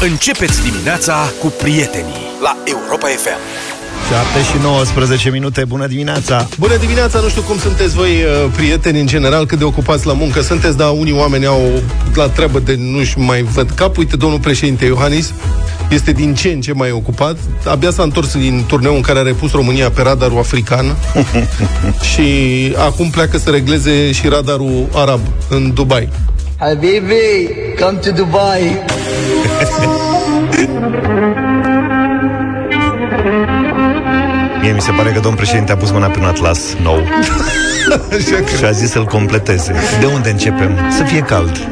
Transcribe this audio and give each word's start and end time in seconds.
Începeți 0.00 0.62
dimineața 0.70 1.14
cu 1.40 1.46
prietenii 1.46 2.20
la 2.42 2.56
Europa 2.64 3.06
FM. 3.06 3.38
7 4.08 4.50
și 4.50 4.62
19 4.62 5.30
minute, 5.30 5.64
bună 5.64 5.86
dimineața! 5.86 6.48
Bună 6.58 6.76
dimineața, 6.76 7.20
nu 7.20 7.28
știu 7.28 7.42
cum 7.42 7.58
sunteți 7.58 7.94
voi, 7.94 8.10
uh, 8.10 8.50
prieteni, 8.56 9.00
în 9.00 9.06
general, 9.06 9.46
cât 9.46 9.58
de 9.58 9.64
ocupați 9.64 10.06
la 10.06 10.12
muncă 10.12 10.40
sunteți, 10.40 10.76
dar 10.76 10.90
unii 10.90 11.12
oameni 11.12 11.46
au 11.46 11.82
la 12.14 12.28
treabă 12.28 12.58
de 12.58 12.74
nu-și 12.78 13.18
mai 13.18 13.42
văd 13.42 13.70
cap. 13.70 13.96
Uite, 13.96 14.16
domnul 14.16 14.38
președinte 14.38 14.84
Iohannis 14.84 15.32
este 15.90 16.12
din 16.12 16.34
ce 16.34 16.48
în 16.48 16.60
ce 16.60 16.72
mai 16.72 16.90
ocupat. 16.90 17.36
Abia 17.64 17.90
s-a 17.90 18.02
întors 18.02 18.36
din 18.36 18.64
turneu 18.66 18.94
în 18.94 19.00
care 19.00 19.18
a 19.18 19.22
repus 19.22 19.52
România 19.52 19.90
pe 19.90 20.02
radarul 20.02 20.38
african 20.38 20.96
și 22.10 22.28
acum 22.76 23.10
pleacă 23.10 23.38
să 23.38 23.50
regleze 23.50 24.12
și 24.12 24.28
radarul 24.28 24.88
arab 24.94 25.20
în 25.48 25.74
Dubai. 25.74 26.08
Habibi, 26.58 27.48
come 27.80 27.98
to 27.98 28.10
Dubai. 28.10 28.84
Mie 34.60 34.72
mi 34.72 34.80
se 34.80 34.90
pare 34.90 35.08
că 35.08 35.14
domnul 35.20 35.36
președinte 35.36 35.72
a 35.72 35.76
pus 35.76 35.90
mâna 35.90 36.06
pe 36.06 36.18
un 36.18 36.24
atlas 36.24 36.60
nou 36.82 37.02
Așa 38.10 38.36
că 38.36 38.56
și 38.56 38.64
a 38.64 38.70
zis 38.70 38.90
să-l 38.90 39.04
completeze. 39.04 39.74
De 40.00 40.06
unde 40.06 40.30
începem? 40.30 40.78
Să 40.96 41.02
fie 41.02 41.20
cald. 41.20 41.68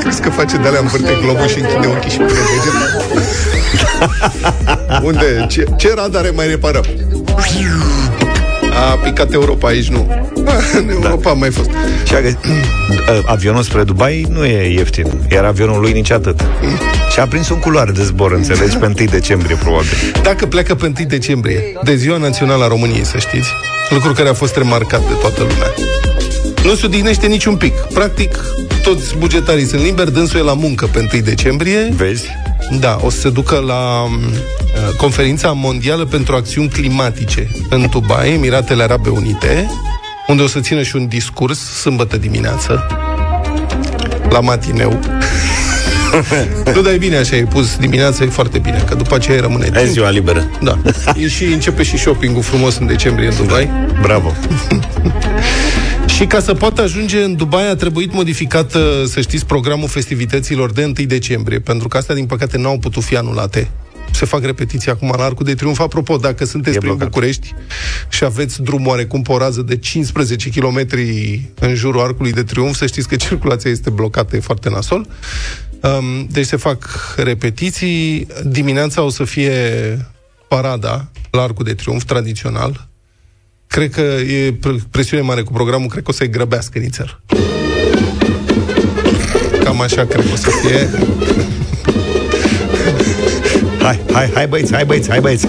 crezi 0.00 0.20
că 0.20 0.30
face 0.30 0.56
de-alea 0.56 0.80
învârte 0.80 1.18
globul 1.22 1.46
și 1.46 1.58
închide 1.58 1.86
ochii 1.86 2.10
și 2.10 2.16
pune 2.16 2.28
deget? 2.30 2.74
Unde? 5.08 5.46
Ce, 5.48 5.64
ce 5.76 5.94
radare 5.94 6.30
mai 6.30 6.46
reparăm? 6.46 6.84
A 8.76 8.96
picat 8.96 9.32
Europa 9.32 9.68
aici, 9.68 9.88
nu. 9.88 10.30
În 10.78 10.88
Europa 11.02 11.30
a 11.30 11.32
mai 11.32 11.50
fost. 11.50 11.70
Și 12.04 12.14
a 12.14 12.20
găsit, 12.20 12.38
avionul 13.34 13.62
spre 13.62 13.82
Dubai 13.82 14.26
nu 14.30 14.44
e 14.44 14.72
ieftin, 14.72 15.06
iar 15.30 15.44
avionul 15.44 15.80
lui 15.80 15.92
nici 15.92 16.10
atât. 16.10 16.44
Și 17.12 17.20
a 17.20 17.26
prins 17.26 17.48
un 17.48 17.58
culoare 17.58 17.90
de 17.90 18.02
zbor, 18.02 18.32
înțelegi, 18.32 18.76
pe 18.76 18.86
1 18.86 18.94
decembrie, 19.10 19.56
probabil. 19.56 19.88
Dacă 20.22 20.46
pleacă 20.46 20.74
pe 20.74 20.92
1 20.98 21.08
decembrie, 21.08 21.62
de 21.82 21.94
Ziua 21.94 22.16
Națională 22.16 22.64
a 22.64 22.68
României, 22.68 23.04
să 23.04 23.18
știți, 23.18 23.48
lucru 23.90 24.12
care 24.12 24.28
a 24.28 24.34
fost 24.34 24.56
remarcat 24.56 25.00
de 25.00 25.14
toată 25.20 25.40
lumea, 25.40 25.74
nu 26.64 26.74
se 26.74 26.86
odihnește 26.86 27.26
niciun 27.26 27.56
pic. 27.56 27.74
Practic, 27.74 28.38
toți 28.82 29.16
bugetarii 29.18 29.66
sunt 29.66 29.82
liberi, 29.82 30.12
dânsul 30.12 30.38
e 30.38 30.42
la 30.42 30.54
muncă 30.54 30.86
pe 30.86 31.08
1 31.12 31.22
decembrie. 31.22 31.88
Vezi? 31.96 32.26
Da, 32.80 32.98
o 33.04 33.10
să 33.10 33.18
se 33.18 33.30
ducă 33.30 33.62
la 33.66 34.02
uh, 34.02 34.10
conferința 34.96 35.52
mondială 35.52 36.04
pentru 36.04 36.34
acțiuni 36.34 36.68
climatice 36.68 37.50
în 37.70 37.86
Dubai, 37.90 38.32
Emiratele 38.32 38.82
Arabe 38.82 39.08
Unite, 39.08 39.70
unde 40.26 40.42
o 40.42 40.46
să 40.46 40.60
țină 40.60 40.82
și 40.82 40.96
un 40.96 41.06
discurs 41.08 41.58
sâmbătă 41.58 42.16
dimineață 42.16 42.86
la 44.30 44.40
matineu. 44.40 45.00
nu, 46.74 46.82
dar 46.82 46.92
e 46.92 46.96
bine 46.96 47.16
așa, 47.16 47.36
e 47.36 47.44
pus 47.44 47.76
dimineața, 47.76 48.24
e 48.24 48.26
foarte 48.26 48.58
bine, 48.58 48.84
că 48.88 48.94
după 48.94 49.14
aceea 49.14 49.40
rămâne 49.40 49.66
E 49.66 49.70
timp. 49.70 49.86
ziua 49.86 50.10
liberă. 50.10 50.50
Da. 50.62 50.78
E 51.16 51.28
și 51.28 51.44
începe 51.44 51.82
și 51.82 51.98
shopping-ul 51.98 52.42
frumos 52.42 52.76
în 52.78 52.86
decembrie 52.86 53.28
în 53.28 53.34
Dubai. 53.36 53.70
Bravo! 54.02 54.32
Și 56.16 56.26
ca 56.26 56.40
să 56.40 56.54
poată 56.54 56.82
ajunge 56.82 57.22
în 57.22 57.36
Dubai 57.36 57.70
a 57.70 57.74
trebuit 57.74 58.12
modificat, 58.12 58.74
uh, 58.74 58.80
să 59.06 59.20
știți, 59.20 59.46
programul 59.46 59.88
festivităților 59.88 60.72
de 60.72 60.84
1 60.84 60.92
decembrie, 61.06 61.58
pentru 61.58 61.88
că 61.88 61.96
astea, 61.96 62.14
din 62.14 62.26
păcate, 62.26 62.58
nu 62.58 62.68
au 62.68 62.78
putut 62.78 63.02
fi 63.02 63.16
anulate. 63.16 63.68
Se 64.12 64.24
fac 64.24 64.44
repetiții 64.44 64.90
acum 64.90 65.14
la 65.16 65.24
Arcul 65.24 65.44
de 65.44 65.54
Triunf. 65.54 65.80
Apropo, 65.80 66.16
dacă 66.16 66.44
sunteți 66.44 66.76
E 66.76 66.78
prin 66.78 66.90
blocat. 66.90 67.08
București 67.08 67.54
și 68.08 68.24
aveți 68.24 68.62
drum 68.62 68.86
oarecum 68.86 69.22
pe 69.22 69.32
o 69.32 69.38
rază 69.38 69.62
de 69.62 69.76
15 69.76 70.48
km 70.48 70.86
în 71.60 71.74
jurul 71.74 72.00
Arcului 72.00 72.32
de 72.32 72.42
Triunf, 72.42 72.76
să 72.76 72.86
știți 72.86 73.08
că 73.08 73.16
circulația 73.26 73.70
este 73.70 73.90
blocată, 73.90 74.36
e 74.36 74.40
foarte 74.40 74.68
nasol. 74.68 75.06
Um, 75.82 76.26
deci 76.30 76.46
se 76.46 76.56
fac 76.56 77.14
repetiții. 77.16 78.26
Dimineața 78.44 79.02
o 79.02 79.10
să 79.10 79.24
fie 79.24 79.52
parada 80.48 81.10
la 81.30 81.42
Arcul 81.42 81.64
de 81.64 81.74
Triunf, 81.74 82.04
tradițional, 82.04 82.88
Cred 83.66 83.90
că 83.90 84.00
e 84.00 84.52
pre- 84.60 84.82
presiune 84.90 85.22
mare 85.22 85.42
cu 85.42 85.52
programul, 85.52 85.88
cred 85.88 86.02
că 86.02 86.10
o 86.10 86.12
să-i 86.12 86.30
grăbească 86.30 86.78
nițel. 86.78 87.20
Cam 89.64 89.80
așa 89.80 90.04
cred 90.04 90.24
că 90.26 90.32
o 90.32 90.36
să 90.36 90.50
fie. 90.50 90.90
Hai, 93.86 94.00
hai, 94.12 94.30
hai 94.34 94.46
băieți, 94.46 94.72
hai 94.74 94.84
băieți, 94.84 95.08
hai 95.08 95.20
băieți! 95.20 95.46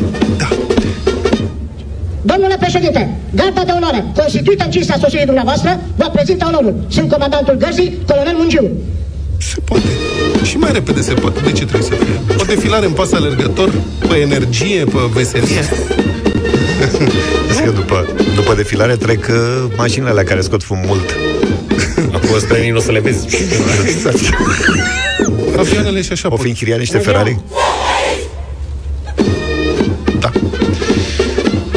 Domnule 2.21 2.55
președinte, 2.59 3.15
garda 3.35 3.63
de 3.63 3.71
onoare, 3.75 4.05
constituită 4.15 4.63
în 4.63 4.71
cinstea 4.71 4.97
sosirii 5.01 5.25
dumneavoastră, 5.25 5.79
vă 5.95 6.09
prezintă 6.13 6.45
onorul. 6.47 6.85
Sunt 6.87 7.09
comandantul 7.11 7.53
gărzii, 7.53 7.97
colonel 8.07 8.35
Mungiu. 8.35 8.71
Se 9.37 9.55
poate. 9.63 9.85
Și 10.43 10.57
mai 10.57 10.71
repede 10.73 11.01
se 11.01 11.13
poate. 11.13 11.39
De 11.39 11.51
ce 11.51 11.65
trebuie 11.65 11.81
să 11.81 11.93
fie? 11.93 12.35
O 12.39 12.43
defilare 12.43 12.85
în 12.85 12.91
pas 12.91 13.11
alergător, 13.11 13.71
pe 14.07 14.15
energie, 14.15 14.83
pe 14.83 14.99
veselie. 15.13 15.61
Vezi 17.47 17.61
că 17.65 17.69
după, 17.69 18.07
după 18.35 18.53
defilare 18.55 18.95
trec 18.95 19.27
uh, 19.29 19.35
mașinile 19.77 20.09
alea 20.09 20.23
care 20.23 20.41
scot 20.41 20.63
fum 20.63 20.77
mult. 20.85 21.15
Acum 22.15 22.39
străinii 22.39 22.71
nu 22.71 22.77
o 22.77 22.81
să 22.81 22.91
le 22.91 22.99
vezi. 22.99 23.27
Exact. 23.85 24.19
Avioanele 25.57 26.01
și 26.01 26.11
așa 26.11 26.27
O 26.27 26.29
pot. 26.29 26.39
fi 26.39 26.47
închiriat 26.47 26.79
niște 26.79 26.97
Ferrari? 26.97 27.39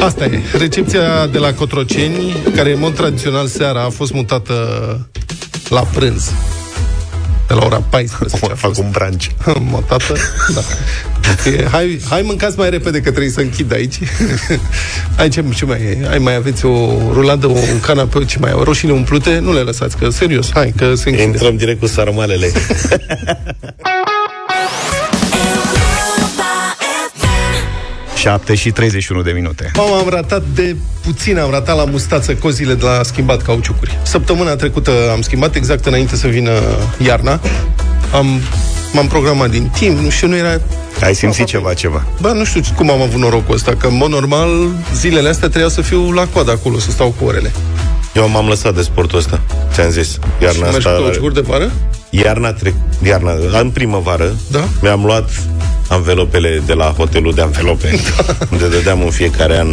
Asta 0.01 0.25
e. 0.25 0.39
Recepția 0.57 1.27
de 1.31 1.37
la 1.37 1.53
Cotroceni, 1.53 2.35
care 2.55 2.71
în 2.73 2.79
mod 2.79 2.95
tradițional 2.95 3.47
seara 3.47 3.83
a 3.83 3.89
fost 3.89 4.13
mutată 4.13 4.53
la 5.69 5.81
prânz. 5.81 6.31
De 7.47 7.53
la 7.53 7.65
ora 7.65 7.83
14 7.89 8.37
a 8.41 8.47
Fac 8.47 8.57
fost. 8.57 8.79
un 8.79 8.89
branch. 8.91 9.25
Motată, 9.71 10.15
da. 10.53 10.61
E, 11.49 11.67
hai, 11.71 11.99
hai 12.09 12.21
mâncați 12.21 12.57
mai 12.57 12.69
repede 12.69 12.97
că 13.01 13.09
trebuie 13.09 13.31
să 13.31 13.39
închid 13.39 13.73
aici. 13.73 13.99
Hai, 15.17 15.29
ce, 15.29 15.43
ce 15.55 15.65
mai 15.65 15.77
e? 15.81 16.05
Hai, 16.07 16.17
mai 16.17 16.35
aveți 16.35 16.65
o 16.65 16.97
ruladă, 17.11 17.47
o, 17.47 17.51
un 17.51 17.79
canapeu, 17.81 18.23
ce 18.23 18.39
mai 18.39 18.51
e? 18.51 18.63
Roșiile 18.63 18.93
umplute? 18.93 19.39
Nu 19.39 19.53
le 19.53 19.59
lăsați, 19.59 19.97
că 19.97 20.09
serios, 20.09 20.49
hai, 20.53 20.73
că 20.77 20.95
se 20.95 21.09
închide. 21.09 21.27
Intrăm 21.27 21.57
direct 21.57 21.79
cu 21.79 21.87
sarmalele. 21.87 22.51
7 28.21 28.55
și 28.55 28.71
31 28.71 29.21
de 29.21 29.31
minute. 29.31 29.71
Mama, 29.75 29.97
am 29.97 30.07
ratat 30.09 30.43
de 30.53 30.75
puțin, 31.03 31.39
am 31.39 31.51
ratat 31.51 31.75
la 31.75 31.85
mustață 31.85 32.33
cozile 32.33 32.73
de 32.73 32.85
la 32.85 33.03
schimbat 33.03 33.41
cauciucuri. 33.41 33.97
Săptămâna 34.03 34.55
trecută 34.55 34.91
am 35.11 35.21
schimbat 35.21 35.55
exact 35.55 35.85
înainte 35.85 36.15
să 36.15 36.27
vină 36.27 36.51
iarna. 37.05 37.39
Am, 38.13 38.41
m-am 38.93 39.07
programat 39.07 39.49
din 39.49 39.71
timp, 39.73 39.99
nu 39.99 40.09
știu, 40.09 40.27
nu 40.27 40.35
era... 40.35 40.61
Ai 41.03 41.15
simțit 41.15 41.45
ceva, 41.45 41.73
ceva. 41.73 42.03
Bă, 42.19 42.31
nu 42.31 42.45
știu 42.45 42.61
cum 42.75 42.91
am 42.91 43.01
avut 43.01 43.19
norocul 43.19 43.55
ăsta, 43.55 43.75
că 43.75 43.87
în 43.87 43.95
mod 43.95 44.09
normal 44.09 44.49
zilele 44.93 45.29
astea 45.29 45.47
trebuia 45.47 45.69
să 45.69 45.81
fiu 45.81 46.11
la 46.11 46.27
coadă 46.27 46.51
acolo, 46.51 46.79
să 46.79 46.91
stau 46.91 47.15
cu 47.19 47.25
orele. 47.25 47.51
Eu 48.15 48.29
m-am 48.29 48.47
lăsat 48.47 48.75
de 48.75 48.81
sportul 48.81 49.17
ăsta. 49.17 49.41
Ți-am 49.73 49.89
zis. 49.89 50.19
Iarna 50.41 50.69
Mergi 50.69 50.81
cu 50.81 50.87
asta... 50.87 51.01
cauciucuri 51.01 51.33
de 51.33 51.41
vară? 51.41 51.71
Iarna 52.09 52.53
trec... 52.53 52.73
Iarna... 53.03 53.31
În 53.61 53.69
primăvară 53.69 54.35
Da. 54.51 54.67
mi-am 54.81 55.05
luat 55.05 55.29
anvelopele 55.91 56.61
de 56.65 56.73
la 56.73 56.85
hotelul 56.97 57.33
de 57.33 57.41
anvelope, 57.41 57.99
unde 58.51 58.67
dădeam 58.67 59.01
în 59.01 59.09
fiecare 59.09 59.57
an 59.59 59.67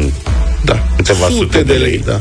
Da. 0.65 0.83
Câteva 0.97 1.27
sute 1.29 1.63
de 1.63 1.73
lei. 1.73 1.99
da. 1.99 2.19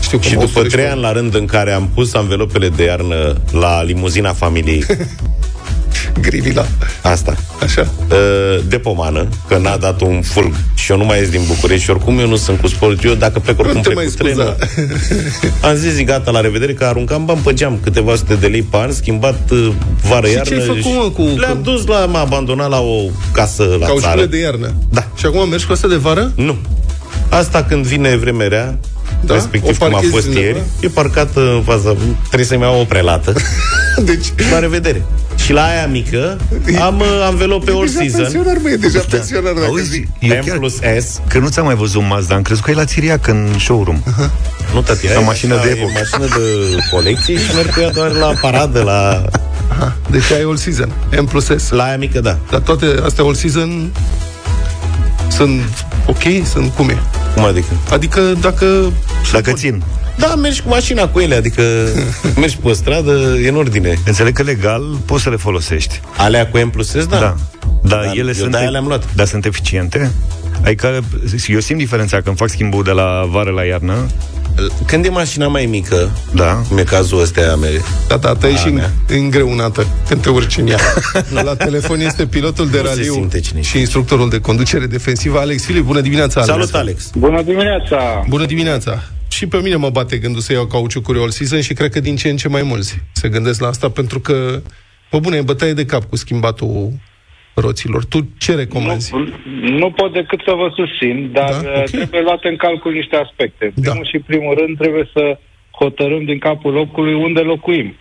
Știu 0.00 0.18
cum 0.18 0.28
și 0.28 0.36
o 0.36 0.40
după 0.40 0.60
să 0.62 0.68
trei 0.68 0.84
le 0.84 0.90
ani 0.90 1.00
la 1.00 1.12
rând 1.12 1.34
în 1.34 1.46
care 1.46 1.72
am 1.72 1.90
pus 1.94 2.14
anvelopele 2.14 2.68
de 2.68 2.84
iarnă 2.84 3.40
la 3.52 3.82
limuzina 3.82 4.32
familiei, 4.32 4.84
Grivila. 6.20 6.66
asta, 7.02 7.36
Așa. 7.62 7.88
uh, 8.10 8.60
de 8.68 8.78
pomană, 8.78 9.28
că 9.48 9.56
n-a 9.58 9.76
dat 9.76 10.00
un 10.00 10.22
furg 10.22 10.52
și 10.74 10.90
eu 10.92 10.98
nu 10.98 11.04
mai 11.04 11.18
ies 11.18 11.28
din 11.30 11.40
București 11.46 11.84
și 11.84 11.90
oricum 11.90 12.18
eu 12.18 12.28
nu 12.28 12.36
sunt 12.36 12.60
cu 12.60 12.66
sport, 12.66 13.04
eu 13.04 13.14
dacă 13.14 13.38
plec 13.38 13.58
oricum 13.58 13.76
Nu 13.76 13.82
te 13.82 13.88
plec 13.90 13.96
mai 13.96 14.06
cu 14.16 14.22
trenul. 14.22 14.56
scuza. 14.68 14.88
Am 15.68 15.74
zis, 15.74 15.92
zi, 15.92 16.04
gata, 16.04 16.30
la 16.30 16.40
revedere, 16.40 16.72
că 16.74 16.84
aruncam 16.84 17.24
bani 17.24 17.40
pe 17.44 17.52
geam, 17.54 17.78
câteva 17.82 18.14
sute 18.16 18.34
de 18.34 18.46
lei 18.46 18.62
pe 18.62 18.76
an, 18.76 18.92
schimbat 18.92 19.50
uh, 19.50 19.72
vară 20.08 20.26
Și 20.26 20.32
iarnă. 20.32 20.54
ce 20.54 20.60
ai 20.60 20.66
făcut, 20.66 20.84
mă, 20.84 21.10
cu- 21.14 21.38
Le-am 21.38 21.56
cu- 21.56 21.62
dus 21.70 21.86
la, 21.86 22.06
m-a 22.06 22.20
abandonat 22.20 22.68
la 22.70 22.80
o 22.80 23.00
casă 23.32 23.62
la 23.62 23.86
Cauciurile 23.86 24.00
țară. 24.14 24.24
de 24.26 24.38
iarnă. 24.38 24.72
Da. 24.90 25.06
Și 25.16 25.26
acum 25.26 25.48
mergi 25.48 25.66
cu 25.66 25.72
asta 25.72 25.88
de 25.88 25.96
vară? 25.96 26.32
Nu. 26.36 26.56
Asta 27.28 27.62
când 27.64 27.84
vine 27.84 28.16
vremea 28.16 28.48
rea, 28.48 28.78
Da? 29.20 29.26
da? 29.26 29.34
respectiv 29.34 29.70
O 29.70 29.78
cum 29.78 29.86
a 29.86 29.90
parchezi 29.90 30.12
fost 30.12 30.26
undeva? 30.26 30.44
ieri, 30.46 30.62
e 30.80 30.88
parcat 30.88 31.36
în 31.36 31.62
faza... 31.64 31.96
Trebuie 32.26 32.46
să-mi 32.46 32.62
iau 32.62 32.80
o 32.80 32.84
prelată. 32.84 33.32
Deci... 34.10 34.26
La 34.52 34.58
revedere. 34.58 35.02
Și 35.36 35.52
la 35.52 35.62
aia 35.62 35.86
mică 35.86 36.38
am 36.80 36.98
uh, 37.00 37.06
anvelope 37.22 37.70
all 37.70 37.84
Deja 37.86 37.98
season. 37.98 38.20
pensionar, 38.22 38.56
mă, 38.62 38.68
e 38.70 38.76
deja 38.76 39.00
pensionar. 39.10 39.52
dacă 39.52 39.66
Auzi, 39.66 39.82
zic. 39.90 40.08
eu 40.18 40.36
M 40.36 40.44
chiar 40.46 40.58
plus 40.58 40.74
S. 40.74 41.20
că 41.28 41.38
nu 41.38 41.48
ți-am 41.48 41.64
mai 41.64 41.74
văzut 41.74 42.02
Mazda, 42.08 42.34
am 42.34 42.42
crezut 42.42 42.64
că 42.64 42.70
e 42.70 42.74
la 42.74 42.84
Țiriac 42.84 43.26
în 43.26 43.48
showroom. 43.58 44.02
Nu, 44.74 44.80
tati, 44.80 45.04
La 45.06 45.10
aia 45.10 45.20
e 45.20 45.24
mașină 45.24 45.54
așa, 45.54 45.62
de 45.64 45.68
e 45.68 45.72
epocă. 45.72 45.92
mașină 45.94 46.26
de 46.26 46.76
colecție 46.90 47.36
și 47.36 47.54
merg 47.54 47.72
cu 47.74 47.80
ea 47.80 47.90
doar 47.90 48.10
la 48.10 48.26
paradă, 48.40 48.82
la, 48.82 49.24
Aha. 49.68 49.96
Deci 50.10 50.30
ai 50.32 50.42
all 50.42 50.56
season. 50.56 50.92
M 51.20 51.24
plus 51.24 51.44
S. 51.56 51.68
la 51.70 51.82
aia 51.84 51.96
mică, 51.96 52.20
da. 52.20 52.38
Dar 52.50 52.60
toate 52.60 52.86
astea 53.04 53.24
all 53.24 53.34
season 53.34 53.90
sunt 55.28 55.60
ok? 56.06 56.46
Sunt 56.52 56.72
cum 56.76 56.88
e? 56.88 56.98
Cum 57.34 57.44
adică? 57.44 57.66
Adică 57.90 58.20
dacă... 58.40 58.92
Dacă 59.32 59.52
țin. 59.52 59.82
Da, 60.16 60.34
mergi 60.34 60.62
cu 60.62 60.68
mașina 60.68 61.08
cu 61.08 61.18
ele, 61.20 61.34
adică 61.34 61.62
mergi 62.40 62.56
pe 62.56 62.72
stradă, 62.72 63.36
e 63.42 63.48
în 63.48 63.56
ordine. 63.56 63.98
Înțeleg 64.06 64.34
că 64.34 64.42
legal 64.42 64.82
poți 65.04 65.22
să 65.22 65.30
le 65.30 65.36
folosești. 65.36 66.00
Alea 66.16 66.46
cu 66.46 66.58
M 66.58 66.70
plus 66.70 66.88
S, 66.88 67.06
da. 67.06 67.18
Da. 67.18 67.34
Dar 67.82 68.04
Dar 68.04 68.16
ele 68.16 68.28
eu 68.28 68.32
sunt, 68.32 68.50
de-aia 68.50 68.68
le-am 68.68 68.86
luat. 68.86 69.14
Dar 69.14 69.26
sunt 69.26 69.44
eficiente? 69.44 70.10
Adică 70.64 71.00
eu 71.46 71.60
simt 71.60 71.78
diferența 71.78 72.20
când 72.20 72.36
fac 72.36 72.48
schimbul 72.48 72.82
de 72.82 72.90
la 72.90 73.28
vară 73.30 73.50
la 73.50 73.62
iarnă. 73.64 74.06
Când 74.86 75.04
e 75.04 75.08
mașina 75.08 75.46
mai 75.48 75.66
mică, 75.66 76.10
Da. 76.34 76.52
cum 76.68 76.78
e 76.78 76.82
cazul 76.82 77.20
ăsta 77.20 77.50
a 77.52 77.54
mele, 77.56 77.80
Da, 78.08 78.16
da, 78.16 78.34
ta 78.34 78.48
e 78.48 78.56
și 78.56 78.68
mea. 78.68 78.92
îngreunată 79.08 79.86
când 80.08 80.22
te 80.22 80.28
urci 80.28 80.56
în 80.56 80.66
ea. 80.68 80.78
La 81.44 81.56
telefon 81.56 82.00
este 82.00 82.26
pilotul 82.26 82.68
de 82.70 82.76
Nu 82.80 82.82
se 82.86 82.88
raliu 82.88 83.12
simte 83.12 83.40
cine 83.40 83.60
și 83.60 83.78
instructorul 83.78 84.28
de 84.30 84.40
conducere 84.40 84.86
defensivă, 84.86 85.38
Alex 85.38 85.64
Filip. 85.64 85.84
Bună 85.84 86.00
dimineața, 86.00 86.40
Alex! 86.40 86.54
Salut, 86.56 86.74
Alex! 86.74 87.10
Bună 87.16 87.42
dimineața! 87.42 88.24
Bună 88.28 88.46
dimineața! 88.46 89.02
Și 89.28 89.46
pe 89.46 89.56
mine 89.56 89.74
mă 89.76 89.90
bate 89.90 90.16
gândul 90.16 90.40
să 90.40 90.52
iau 90.52 90.66
cauciucuri 90.66 91.18
all 91.20 91.30
season 91.30 91.60
și 91.60 91.72
cred 91.74 91.92
că 91.92 92.00
din 92.00 92.16
ce 92.16 92.28
în 92.28 92.36
ce 92.36 92.48
mai 92.48 92.62
mulți 92.62 92.98
se 93.12 93.28
gândesc 93.28 93.60
la 93.60 93.68
asta 93.68 93.88
pentru 93.88 94.20
că, 94.20 94.62
bă 95.10 95.18
bune, 95.18 95.36
e 95.36 95.40
bătaie 95.42 95.72
de 95.74 95.84
cap 95.84 96.04
cu 96.04 96.16
schimbatul 96.16 96.92
roților. 97.54 98.04
Tu 98.04 98.18
ce 98.38 98.54
recomanzi? 98.54 99.14
Nu, 99.14 99.28
nu 99.78 99.90
pot 99.90 100.12
decât 100.12 100.40
să 100.46 100.52
vă 100.52 100.72
susțin, 100.74 101.30
dar 101.32 101.50
Da, 101.50 101.60
da, 101.60 101.78
ok. 101.78 101.84
trebuie 101.84 102.20
luate 102.22 102.48
în 102.48 102.56
calcul 102.56 102.92
niște 102.92 103.16
aspecte. 103.16 103.64
În 103.64 103.72
Da. 103.82 103.90
primul 103.90 104.06
și 104.06 104.18
primul 104.18 104.54
rând 104.54 104.78
trebuie 104.78 105.08
să 105.12 105.38
hotărâm 105.70 106.24
din 106.24 106.38
capul 106.38 106.72
locului 106.72 107.14
unde 107.14 107.40
locuim 107.40 107.94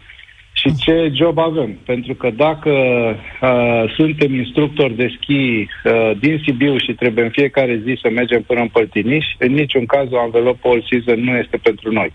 și 0.53 0.75
ce 0.75 1.11
job 1.15 1.37
avem. 1.37 1.77
Pentru 1.85 2.13
că 2.13 2.29
dacă 2.29 2.69
uh, 3.41 3.93
suntem 3.95 4.33
instructori 4.33 4.95
de 4.95 5.07
schi 5.21 5.67
uh, 5.83 6.11
din 6.19 6.41
Sibiu 6.45 6.77
și 6.77 6.93
trebuie 6.93 7.23
în 7.23 7.29
fiecare 7.31 7.81
zi 7.85 7.99
să 8.01 8.09
mergem 8.09 8.41
până 8.41 8.59
în 8.61 8.67
Păltiniș, 8.67 9.25
în 9.37 9.51
niciun 9.53 9.85
caz 9.85 10.11
o 10.11 10.19
anvelopă 10.19 10.67
all 10.67 10.85
season 10.89 11.23
nu 11.23 11.35
este 11.37 11.57
pentru 11.57 11.91
noi. 11.91 12.13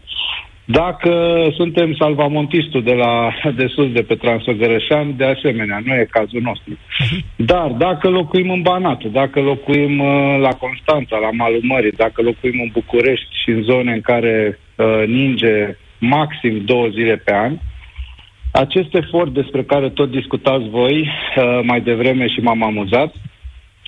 Dacă 0.65 1.47
suntem 1.55 1.95
salvamontistul 1.95 2.83
de 2.83 2.93
la 2.93 3.35
de 3.57 3.67
sus, 3.67 3.93
de 3.93 4.03
pe 4.03 4.15
Transfăgărășan, 4.15 5.17
de 5.17 5.25
asemenea, 5.25 5.83
nu 5.85 5.95
e 5.95 6.07
cazul 6.11 6.41
nostru. 6.41 6.79
Dar 7.37 7.71
dacă 7.71 8.09
locuim 8.09 8.51
în 8.51 8.63
Banat, 8.63 9.05
dacă 9.05 9.41
locuim 9.41 9.99
uh, 9.99 10.37
la 10.41 10.49
Constanța, 10.49 11.17
la 11.17 11.31
malul 11.31 11.61
mării, 11.63 11.91
dacă 11.91 12.23
locuim 12.23 12.61
în 12.61 12.69
București 12.73 13.27
și 13.43 13.51
în 13.51 13.63
zone 13.63 13.93
în 13.93 14.01
care 14.01 14.59
uh, 14.77 15.07
ninge 15.07 15.77
maxim 15.99 16.63
două 16.65 16.89
zile 16.89 17.17
pe 17.17 17.35
an, 17.35 17.57
acest 18.53 18.95
efort 18.95 19.31
despre 19.31 19.63
care 19.63 19.89
tot 19.89 20.11
discutați 20.11 20.69
voi 20.69 21.01
uh, 21.01 21.61
mai 21.63 21.81
devreme 21.81 22.27
și 22.29 22.41
m-am 22.41 22.63
amuzat, 22.63 23.15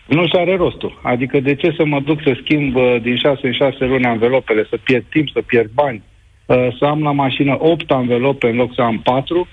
nu 0.07 0.27
și 0.27 0.37
are 0.37 0.57
rostul. 0.57 1.01
Adică 1.03 1.41
de 1.41 1.55
ce 1.55 1.75
să 1.77 1.85
mă 1.85 2.01
duc 2.01 2.21
să 2.25 2.37
schimb 2.43 2.77
uh, 2.77 2.97
din 3.03 3.17
6 3.17 3.39
în 3.43 3.53
6 3.53 3.85
luni 3.85 4.05
anvelopele, 4.05 4.67
să 4.71 4.79
pierd 4.85 5.05
timp, 5.11 5.29
să 5.29 5.43
pierd 5.47 5.71
bani, 5.75 6.03
uh, 6.05 6.16
să 6.47 6.85
am 6.85 7.03
la 7.03 7.13
mașină 7.13 7.57
8 7.59 7.91
anvelope 7.91 8.49
în 8.49 8.57
loc 8.57 8.75
să 8.75 8.83
am 8.83 9.01
4, 9.05 9.49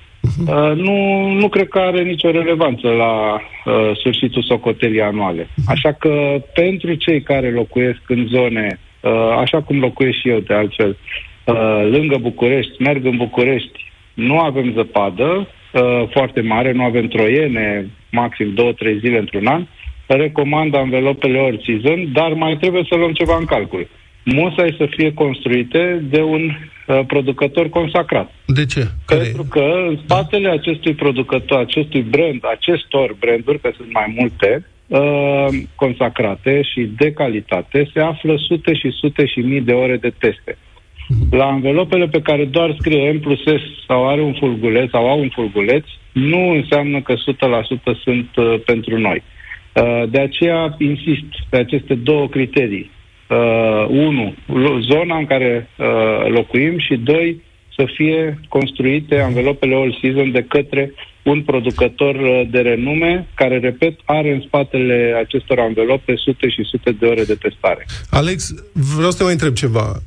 uh, 0.48 0.76
nu, 0.76 1.28
nu 1.28 1.48
cred 1.50 1.68
că 1.68 1.80
are 1.80 2.04
nicio 2.04 2.32
relevanță 2.32 2.88
la 2.88 3.34
uh, 3.34 3.98
sfârșitul 3.98 4.44
socotelii 4.44 5.02
anuale. 5.02 5.48
Așa 5.68 5.92
că 5.92 6.42
pentru 6.54 6.94
cei 6.94 7.22
care 7.22 7.52
locuiesc 7.52 8.02
în 8.08 8.28
zone, 8.30 8.80
uh, 9.02 9.12
așa 9.40 9.62
cum 9.62 9.80
locuiesc 9.80 10.18
și 10.18 10.30
eu 10.30 10.40
de 10.40 10.54
altfel, 10.54 10.98
uh, 11.46 11.88
lângă 11.92 12.18
București, 12.18 12.82
merg 12.82 13.06
în 13.06 13.18
București, 13.18 13.92
nu 14.14 14.40
avem 14.40 14.72
zăpadă 14.76 15.48
uh, 15.74 16.04
foarte 16.10 16.42
mare, 16.42 16.72
nu 16.72 16.84
avem 16.84 17.08
troiene, 17.08 17.90
maxim 18.12 18.54
2-3 18.54 19.00
zile 19.00 19.18
într-un 19.18 19.48
an, 19.48 19.66
recomand 20.08 20.76
anvelopele 20.76 21.40
all 21.40 21.62
season, 21.66 22.12
dar 22.14 22.34
mai 22.34 22.58
trebuie 22.58 22.84
să 22.90 22.96
luăm 22.96 23.12
ceva 23.12 23.38
în 23.40 23.46
calcul. 23.46 23.88
Musai 24.24 24.76
să 24.78 24.88
fie 24.90 25.14
construite 25.14 26.06
de 26.10 26.22
un 26.22 26.42
uh, 26.44 27.00
producător 27.08 27.70
consacrat. 27.70 28.32
De 28.46 28.66
ce? 28.66 28.88
Care 29.06 29.22
e? 29.22 29.24
Pentru 29.24 29.44
că 29.44 29.64
în 29.90 29.98
spatele 30.04 30.50
acestui 30.50 30.94
producător, 30.94 31.60
acestui 31.60 32.02
brand, 32.02 32.42
acestor 32.52 33.16
branduri, 33.20 33.60
că 33.60 33.72
sunt 33.76 33.94
mai 33.94 34.14
multe, 34.18 34.66
uh, 34.88 35.48
consacrate 35.76 36.62
și 36.62 36.90
de 36.98 37.12
calitate, 37.12 37.90
se 37.94 38.00
află 38.00 38.36
sute 38.38 38.74
și 38.74 38.90
sute 38.90 39.26
și 39.26 39.40
mii 39.40 39.62
de 39.62 39.72
ore 39.72 39.98
de 39.98 40.14
teste. 40.18 40.58
La 41.32 41.46
anvelopele 41.46 42.08
pe 42.08 42.22
care 42.22 42.46
doar 42.46 42.76
scrie 42.80 43.12
M 43.12 43.20
plus 43.20 43.40
S 43.40 43.86
sau 43.88 44.10
are 44.10 44.22
un 44.22 44.34
fulguleț 44.34 44.90
sau 44.90 45.10
au 45.10 45.20
un 45.20 45.30
fulguleț, 45.30 45.86
nu 46.12 46.50
înseamnă 46.50 47.02
că 47.02 47.14
100% 47.14 47.18
sunt 48.04 48.30
uh, 48.36 48.56
pentru 48.66 49.00
noi. 49.00 49.24
Uh, 49.74 50.04
de 50.10 50.20
aceea 50.20 50.76
insist 50.78 51.26
pe 51.50 51.58
aceste 51.58 51.94
două 51.96 52.28
criterii. 52.28 52.92
Uh, 53.30 53.86
unu, 53.90 54.36
lo- 54.48 54.80
zona 54.92 55.18
în 55.18 55.26
care 55.26 55.70
uh, 55.78 55.86
locuim 56.28 56.80
și 56.80 56.96
doi, 56.96 57.42
să 57.76 57.86
fie 57.96 58.40
construite 58.50 59.20
anvelopele 59.20 59.76
all 59.76 59.98
season 60.02 60.32
de 60.32 60.46
către 60.50 60.94
un 61.24 61.42
producător 61.42 62.16
uh, 62.16 62.42
de 62.52 62.60
renume 62.60 63.28
care, 63.36 63.60
repet, 63.60 64.00
are 64.06 64.34
în 64.34 64.42
spatele 64.46 65.16
acestor 65.24 65.60
anvelope 65.60 66.14
sute 66.16 66.50
și 66.50 66.64
sute 66.64 66.92
de 66.92 67.06
ore 67.06 67.24
de 67.24 67.36
testare. 67.36 67.86
Alex, 68.10 68.54
vreau 68.96 69.12
să 69.12 69.18
te 69.18 69.24
mai 69.24 69.32
întreb 69.32 69.54
ceva. 69.54 70.02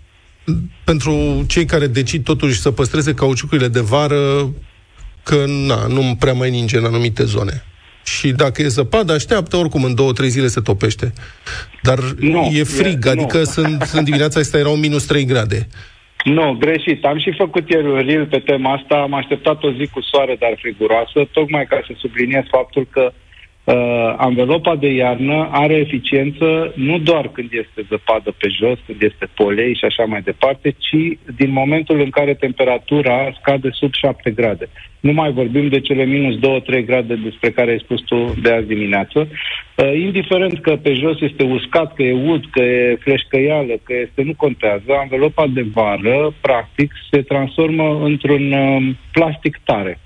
Pentru 0.84 1.44
cei 1.48 1.64
care 1.64 1.86
decid 1.86 2.24
totuși 2.24 2.60
să 2.60 2.70
păstreze 2.70 3.14
cauciucurile 3.14 3.68
de 3.68 3.80
vară, 3.80 4.52
că 5.22 5.44
na, 5.46 5.86
nu 5.86 6.16
prea 6.18 6.32
mai 6.32 6.50
ninge 6.50 6.76
în 6.76 6.84
anumite 6.84 7.24
zone. 7.24 7.64
Și 8.06 8.28
dacă 8.32 8.62
e 8.62 8.66
zăpadă, 8.68 9.12
așteaptă, 9.12 9.56
oricum 9.56 9.84
în 9.84 9.94
două, 9.94 10.12
trei 10.12 10.28
zile 10.28 10.46
se 10.46 10.60
topește. 10.60 11.12
Dar 11.82 11.98
Nu, 12.18 12.50
e 12.52 12.62
frig, 12.62 13.06
e- 13.06 13.10
adică 13.10 13.38
nu. 13.38 13.44
sunt, 13.44 13.90
în 13.92 14.04
dimineața 14.04 14.40
asta 14.40 14.58
erau 14.58 14.74
minus 14.76 15.04
3 15.04 15.24
grade. 15.24 15.68
Nu, 16.24 16.56
greșit. 16.60 17.04
Am 17.04 17.18
și 17.18 17.34
făcut 17.36 17.70
ieri 17.70 17.86
un 17.86 18.00
reel 18.06 18.26
pe 18.26 18.38
tema 18.38 18.72
asta. 18.72 18.94
Am 18.94 19.14
așteptat 19.14 19.62
o 19.62 19.70
zi 19.72 19.86
cu 19.86 20.00
soare, 20.10 20.36
dar 20.38 20.54
friguroasă, 20.58 21.28
tocmai 21.32 21.64
ca 21.68 21.78
să 21.86 21.92
subliniez 21.98 22.42
faptul 22.50 22.86
că 22.90 23.12
uh, 23.66 24.14
anvelopa 24.16 24.76
de 24.76 24.88
iarnă 24.88 25.48
are 25.52 25.74
eficiență 25.74 26.72
nu 26.74 26.98
doar 26.98 27.28
când 27.28 27.48
este 27.52 27.86
zăpadă 27.88 28.34
pe 28.38 28.48
jos, 28.48 28.78
când 28.86 29.02
este 29.02 29.26
polei 29.34 29.74
și 29.74 29.84
așa 29.84 30.04
mai 30.04 30.22
departe, 30.22 30.70
ci 30.70 31.18
din 31.36 31.50
momentul 31.50 32.00
în 32.00 32.10
care 32.10 32.34
temperatura 32.34 33.32
scade 33.40 33.68
sub 33.72 33.92
7 33.94 34.30
grade. 34.30 34.68
Nu 35.00 35.12
mai 35.12 35.32
vorbim 35.32 35.68
de 35.68 35.80
cele 35.80 36.04
minus 36.04 36.34
2-3 36.36 36.84
grade 36.86 37.14
despre 37.14 37.50
care 37.50 37.70
ai 37.70 37.84
spus 37.84 38.00
tu 38.00 38.34
de 38.42 38.52
azi 38.52 38.66
dimineață. 38.66 39.18
Uh, 39.28 40.00
indiferent 40.00 40.60
că 40.60 40.76
pe 40.76 40.92
jos 40.92 41.20
este 41.20 41.44
uscat, 41.44 41.94
că 41.94 42.02
e 42.02 42.12
ud, 42.12 42.44
că 42.50 42.62
e 42.62 42.98
fleșcăială, 43.00 43.74
că 43.82 43.94
este, 44.02 44.22
nu 44.22 44.34
contează, 44.36 44.90
anvelopa 45.00 45.46
de 45.46 45.66
vară, 45.72 46.34
practic, 46.40 46.92
se 47.10 47.22
transformă 47.22 48.00
într-un 48.02 48.52
uh, 48.52 48.94
plastic 49.12 49.60
tare 49.64 49.98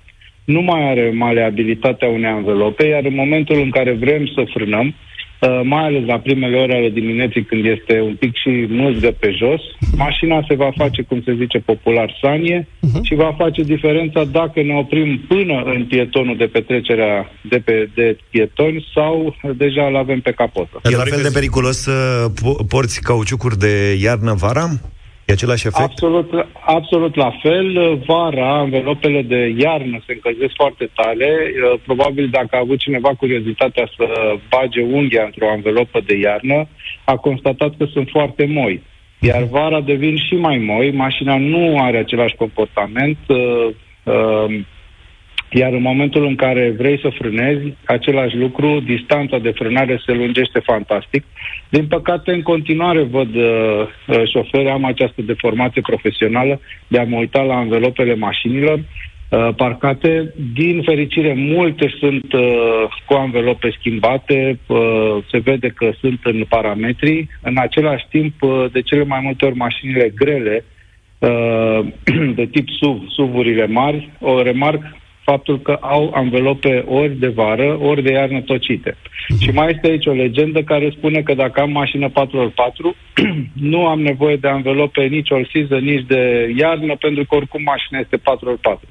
nu 0.44 0.60
mai 0.60 0.90
are 0.90 1.10
maleabilitatea 1.14 2.08
unei 2.08 2.30
anvelope, 2.30 2.86
iar 2.86 3.04
în 3.04 3.14
momentul 3.14 3.60
în 3.60 3.70
care 3.70 3.92
vrem 3.92 4.26
să 4.34 4.42
frânăm, 4.54 4.86
uh, 4.86 5.60
mai 5.64 5.84
ales 5.84 6.04
la 6.06 6.18
primele 6.18 6.56
ore 6.56 6.76
ale 6.76 6.88
dimineții 6.88 7.44
când 7.44 7.64
este 7.64 8.00
un 8.00 8.14
pic 8.14 8.36
și 8.36 8.66
mâzgă 8.68 9.10
pe 9.20 9.30
jos, 9.30 9.60
mașina 9.96 10.44
se 10.48 10.54
va 10.54 10.70
face, 10.76 11.02
cum 11.02 11.22
se 11.24 11.34
zice 11.34 11.58
popular, 11.58 12.18
sanie 12.22 12.68
și 13.02 13.14
va 13.14 13.34
face 13.38 13.62
diferența 13.62 14.24
dacă 14.24 14.62
ne 14.62 14.74
oprim 14.74 15.20
până 15.28 15.62
în 15.62 15.84
pietonul 15.84 16.36
de 16.36 16.44
petrecerea 16.44 17.30
de, 17.42 17.58
pe, 17.58 17.90
de 17.94 18.18
pietoni 18.30 18.86
sau 18.94 19.36
deja 19.56 19.86
îl 19.86 19.96
avem 19.96 20.20
pe 20.20 20.30
capotă. 20.30 20.80
E 20.84 20.96
la 20.96 21.02
fel 21.02 21.22
de 21.22 21.30
periculos 21.34 21.76
să 21.76 22.26
po- 22.30 22.68
porți 22.68 23.00
cauciucuri 23.00 23.58
de 23.58 23.98
iarnă 24.02 24.34
vara? 24.38 24.68
E 25.30 25.32
același 25.32 25.66
efect? 25.66 25.90
Absolut, 25.90 26.28
absolut 26.66 27.14
la 27.14 27.30
fel. 27.42 27.68
Vara, 28.06 28.58
anvelopele 28.58 29.22
de 29.22 29.54
iarnă 29.58 30.02
se 30.06 30.12
încălzesc 30.12 30.54
foarte 30.54 30.90
tare. 30.94 31.30
Uh, 31.30 31.80
Probabil 31.84 32.28
dacă 32.28 32.52
a 32.56 32.58
avut 32.58 32.78
cineva 32.78 33.08
curiozitatea 33.18 33.88
să 33.96 34.06
bage 34.48 34.82
unghia 34.82 35.24
într-o 35.24 35.50
anvelopă 35.50 36.00
de 36.06 36.16
iarnă, 36.18 36.68
a 37.04 37.16
constatat 37.16 37.72
că 37.78 37.84
sunt 37.84 38.08
foarte 38.08 38.44
moi. 38.46 38.82
Iar 39.18 39.42
vara 39.42 39.80
devin 39.80 40.16
și 40.16 40.34
mai 40.34 40.58
moi, 40.58 40.90
mașina 40.90 41.36
nu 41.36 41.78
are 41.80 41.98
același 41.98 42.34
comportament, 42.34 43.18
uh, 43.26 43.66
uh, 44.02 44.60
iar 45.50 45.72
în 45.72 45.82
momentul 45.82 46.26
în 46.26 46.34
care 46.34 46.74
vrei 46.78 46.98
să 47.00 47.08
frânezi, 47.18 47.74
același 47.84 48.36
lucru, 48.36 48.80
distanța 48.80 49.38
de 49.38 49.50
frânare 49.50 50.00
se 50.06 50.12
lungește 50.12 50.58
fantastic. 50.58 51.24
Din 51.68 51.86
păcate, 51.86 52.32
în 52.32 52.42
continuare 52.42 53.02
văd 53.02 53.34
uh, 53.34 53.42
uh, 54.06 54.22
șoferi, 54.32 54.68
am 54.68 54.84
această 54.84 55.22
deformație 55.22 55.80
profesională 55.80 56.60
de 56.88 56.98
a 56.98 57.04
mă 57.04 57.16
uita 57.16 57.42
la 57.42 57.54
anvelopele 57.54 58.14
mașinilor 58.14 58.78
uh, 58.78 59.48
parcate. 59.56 60.34
Din 60.54 60.82
fericire, 60.82 61.34
multe 61.36 61.94
sunt 61.98 62.32
uh, 62.32 62.84
cu 63.06 63.14
anvelope 63.14 63.74
schimbate, 63.78 64.58
uh, 64.66 64.78
se 65.30 65.38
vede 65.38 65.68
că 65.68 65.90
sunt 66.00 66.20
în 66.22 66.44
parametri. 66.48 67.26
În 67.42 67.56
același 67.58 68.06
timp, 68.10 68.42
uh, 68.42 68.64
de 68.72 68.80
cele 68.82 69.04
mai 69.04 69.20
multe 69.22 69.44
ori, 69.44 69.56
mașinile 69.56 70.12
grele, 70.14 70.64
uh, 71.18 71.80
de 72.38 72.46
tip 72.46 72.68
SUV, 72.68 73.02
SUV-urile 73.08 73.66
mari, 73.66 74.10
o 74.20 74.42
remarc 74.42 74.98
faptul 75.30 75.60
că 75.60 75.78
au 75.80 76.12
anvelope 76.14 76.84
ori 76.86 77.14
de 77.24 77.28
vară, 77.28 77.78
ori 77.82 78.02
de 78.02 78.12
iarnă 78.12 78.40
tocite. 78.40 78.96
Și 79.42 79.50
mai 79.50 79.70
este 79.70 79.90
aici 79.90 80.06
o 80.06 80.12
legendă 80.24 80.62
care 80.62 80.94
spune 80.96 81.20
că 81.22 81.34
dacă 81.34 81.60
am 81.60 81.70
mașină 81.70 82.08
4x4, 82.08 82.76
nu 83.72 83.86
am 83.86 84.00
nevoie 84.00 84.36
de 84.36 84.48
anvelope 84.48 85.02
nici 85.02 85.32
all 85.32 85.48
season, 85.52 85.84
nici 85.84 86.06
de 86.06 86.52
iarnă, 86.56 86.94
pentru 86.96 87.24
că 87.24 87.34
oricum 87.34 87.62
mașina 87.62 87.98
este 87.98 88.16
4x4. 88.16 88.82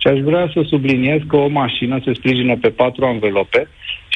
Și 0.00 0.06
aș 0.08 0.18
vrea 0.18 0.50
să 0.52 0.60
subliniez 0.66 1.20
că 1.28 1.36
o 1.36 1.48
mașină 1.48 2.00
se 2.04 2.12
sprijină 2.14 2.56
pe 2.56 2.68
patru 2.68 3.04
anvelope 3.04 3.68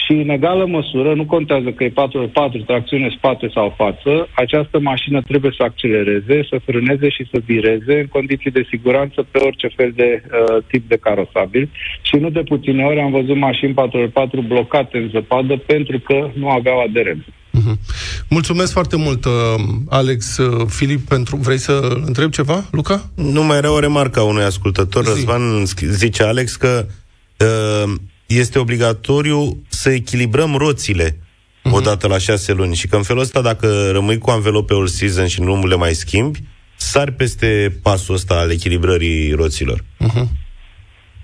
și 0.04 0.12
în 0.12 0.28
egală 0.28 0.66
măsură, 0.66 1.14
nu 1.14 1.24
contează 1.24 1.70
că 1.70 1.84
e 1.84 1.98
4x4, 2.02 2.66
tracțiune 2.66 3.14
spate 3.16 3.50
sau 3.54 3.74
față, 3.76 4.28
această 4.34 4.78
mașină 4.78 5.22
trebuie 5.22 5.52
să 5.56 5.62
accelereze, 5.62 6.46
să 6.50 6.56
frâneze 6.64 7.08
și 7.08 7.28
să 7.32 7.38
vireze 7.44 7.94
în 8.00 8.06
condiții 8.06 8.50
de 8.50 8.66
siguranță 8.70 9.26
pe 9.30 9.38
orice 9.38 9.68
fel 9.76 9.92
de 9.94 10.22
uh, 10.22 10.64
tip 10.70 10.88
de 10.88 10.96
carosabil. 10.96 11.70
Și 12.02 12.16
nu 12.16 12.30
de 12.30 12.42
puține 12.42 12.84
ori 12.84 13.00
am 13.00 13.10
văzut 13.10 13.36
mașini 13.36 13.74
4x4 13.82 14.46
blocate 14.46 14.98
în 14.98 15.08
zăpadă 15.12 15.56
pentru 15.56 15.98
că 15.98 16.30
nu 16.34 16.48
aveau 16.48 16.80
aderență. 16.80 17.26
Uh-huh. 17.58 17.76
Mulțumesc 18.28 18.72
foarte 18.72 18.96
mult, 18.96 19.24
uh, 19.24 19.32
Alex. 19.88 20.36
Uh, 20.36 20.66
Filip, 20.68 21.00
pentru... 21.08 21.36
vrei 21.36 21.58
să 21.58 21.98
întreb 22.06 22.30
ceva, 22.30 22.64
Luca? 22.70 23.10
Nu 23.14 23.44
mai 23.44 23.56
era 23.56 23.72
o 23.72 23.78
remarcă 23.78 24.20
a 24.20 24.22
unui 24.22 24.42
ascultător. 24.42 25.04
Zi. 25.04 25.10
Răzvan 25.10 25.64
zice 25.80 26.22
Alex 26.22 26.56
că 26.56 26.86
uh, 27.38 27.92
este 28.38 28.58
obligatoriu 28.58 29.62
să 29.68 29.90
echilibrăm 29.90 30.54
roțile 30.54 31.10
uh-huh. 31.10 31.70
odată 31.70 32.06
la 32.08 32.18
șase 32.18 32.52
luni 32.52 32.74
și 32.74 32.88
că 32.88 32.96
în 32.96 33.02
felul 33.02 33.22
ăsta, 33.22 33.40
dacă 33.40 33.90
rămâi 33.92 34.18
cu 34.18 34.30
anvelope 34.30 34.74
all 34.74 34.86
season 34.86 35.26
și 35.26 35.40
nu 35.40 35.66
le 35.66 35.76
mai 35.76 35.92
schimbi, 35.92 36.38
sari 36.76 37.12
peste 37.12 37.78
pasul 37.82 38.14
ăsta 38.14 38.34
al 38.34 38.50
echilibrării 38.50 39.32
roților. 39.32 39.80
Uh-huh. 39.80 40.26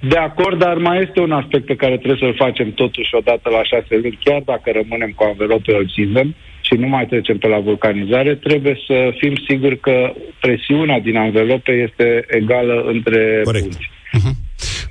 De 0.00 0.16
acord, 0.16 0.58
dar 0.58 0.76
mai 0.76 1.02
este 1.02 1.20
un 1.20 1.32
aspect 1.32 1.64
pe 1.66 1.76
care 1.76 1.96
trebuie 1.96 2.18
să-l 2.20 2.44
facem 2.46 2.72
totuși 2.72 3.14
odată 3.14 3.48
la 3.50 3.62
șase 3.64 3.96
luni, 4.02 4.18
chiar 4.24 4.42
dacă 4.44 4.70
rămânem 4.72 5.12
cu 5.16 5.24
anvelope 5.24 5.72
all 5.74 5.92
season 5.96 6.34
și 6.60 6.74
nu 6.74 6.88
mai 6.88 7.06
trecem 7.06 7.38
pe 7.38 7.48
la 7.48 7.58
vulcanizare, 7.58 8.34
trebuie 8.34 8.76
să 8.86 9.14
fim 9.18 9.34
siguri 9.48 9.78
că 9.78 10.12
presiunea 10.40 11.00
din 11.00 11.16
anvelope 11.16 11.72
este 11.72 12.24
egală 12.28 12.84
între 12.86 13.40
Corect. 13.44 13.64
punți. 13.64 13.90
Uh-huh. 14.18 14.37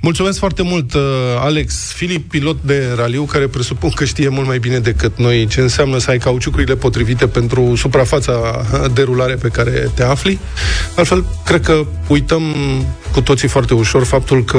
Mulțumesc 0.00 0.38
foarte 0.38 0.62
mult, 0.62 0.94
uh, 0.94 1.02
Alex 1.38 1.92
Filip, 1.92 2.30
pilot 2.30 2.56
de 2.62 2.92
raliu, 2.96 3.22
care 3.22 3.46
presupun 3.46 3.90
că 3.90 4.04
știe 4.04 4.28
mult 4.28 4.46
mai 4.46 4.58
bine 4.58 4.78
decât 4.78 5.18
noi 5.18 5.46
ce 5.46 5.60
înseamnă 5.60 5.98
să 5.98 6.10
ai 6.10 6.18
cauciucurile 6.18 6.76
potrivite 6.76 7.26
pentru 7.26 7.74
suprafața 7.76 8.66
de 8.94 9.02
rulare 9.02 9.34
pe 9.34 9.48
care 9.48 9.90
te 9.94 10.02
afli. 10.02 10.38
Altfel, 10.96 11.24
cred 11.44 11.60
că 11.60 11.86
uităm 12.08 12.42
cu 13.12 13.20
toții 13.20 13.48
foarte 13.48 13.74
ușor 13.74 14.04
faptul 14.04 14.44
că 14.44 14.58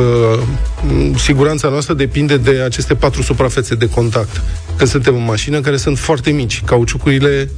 m, 0.82 1.16
siguranța 1.18 1.70
noastră 1.70 1.94
depinde 1.94 2.38
de 2.38 2.62
aceste 2.66 2.96
patru 2.96 3.22
suprafețe 3.22 3.76
de 3.76 3.90
contact. 3.90 4.42
Când 4.78 4.90
suntem 4.90 5.16
în 5.16 5.24
mașină, 5.24 5.60
care 5.60 5.78
sunt 5.78 5.98
foarte 5.98 6.30
mici, 6.32 6.62
cauciucurile 6.66 7.50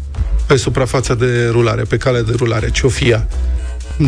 pe 0.46 0.56
suprafața 0.56 1.16
de 1.16 1.48
rulare, 1.52 1.82
pe 1.82 1.98
calea 1.98 2.22
de 2.22 2.34
rulare, 2.36 2.70
ce 2.72 2.86
o 2.86 2.90
fie 2.90 3.10
ea 3.10 3.28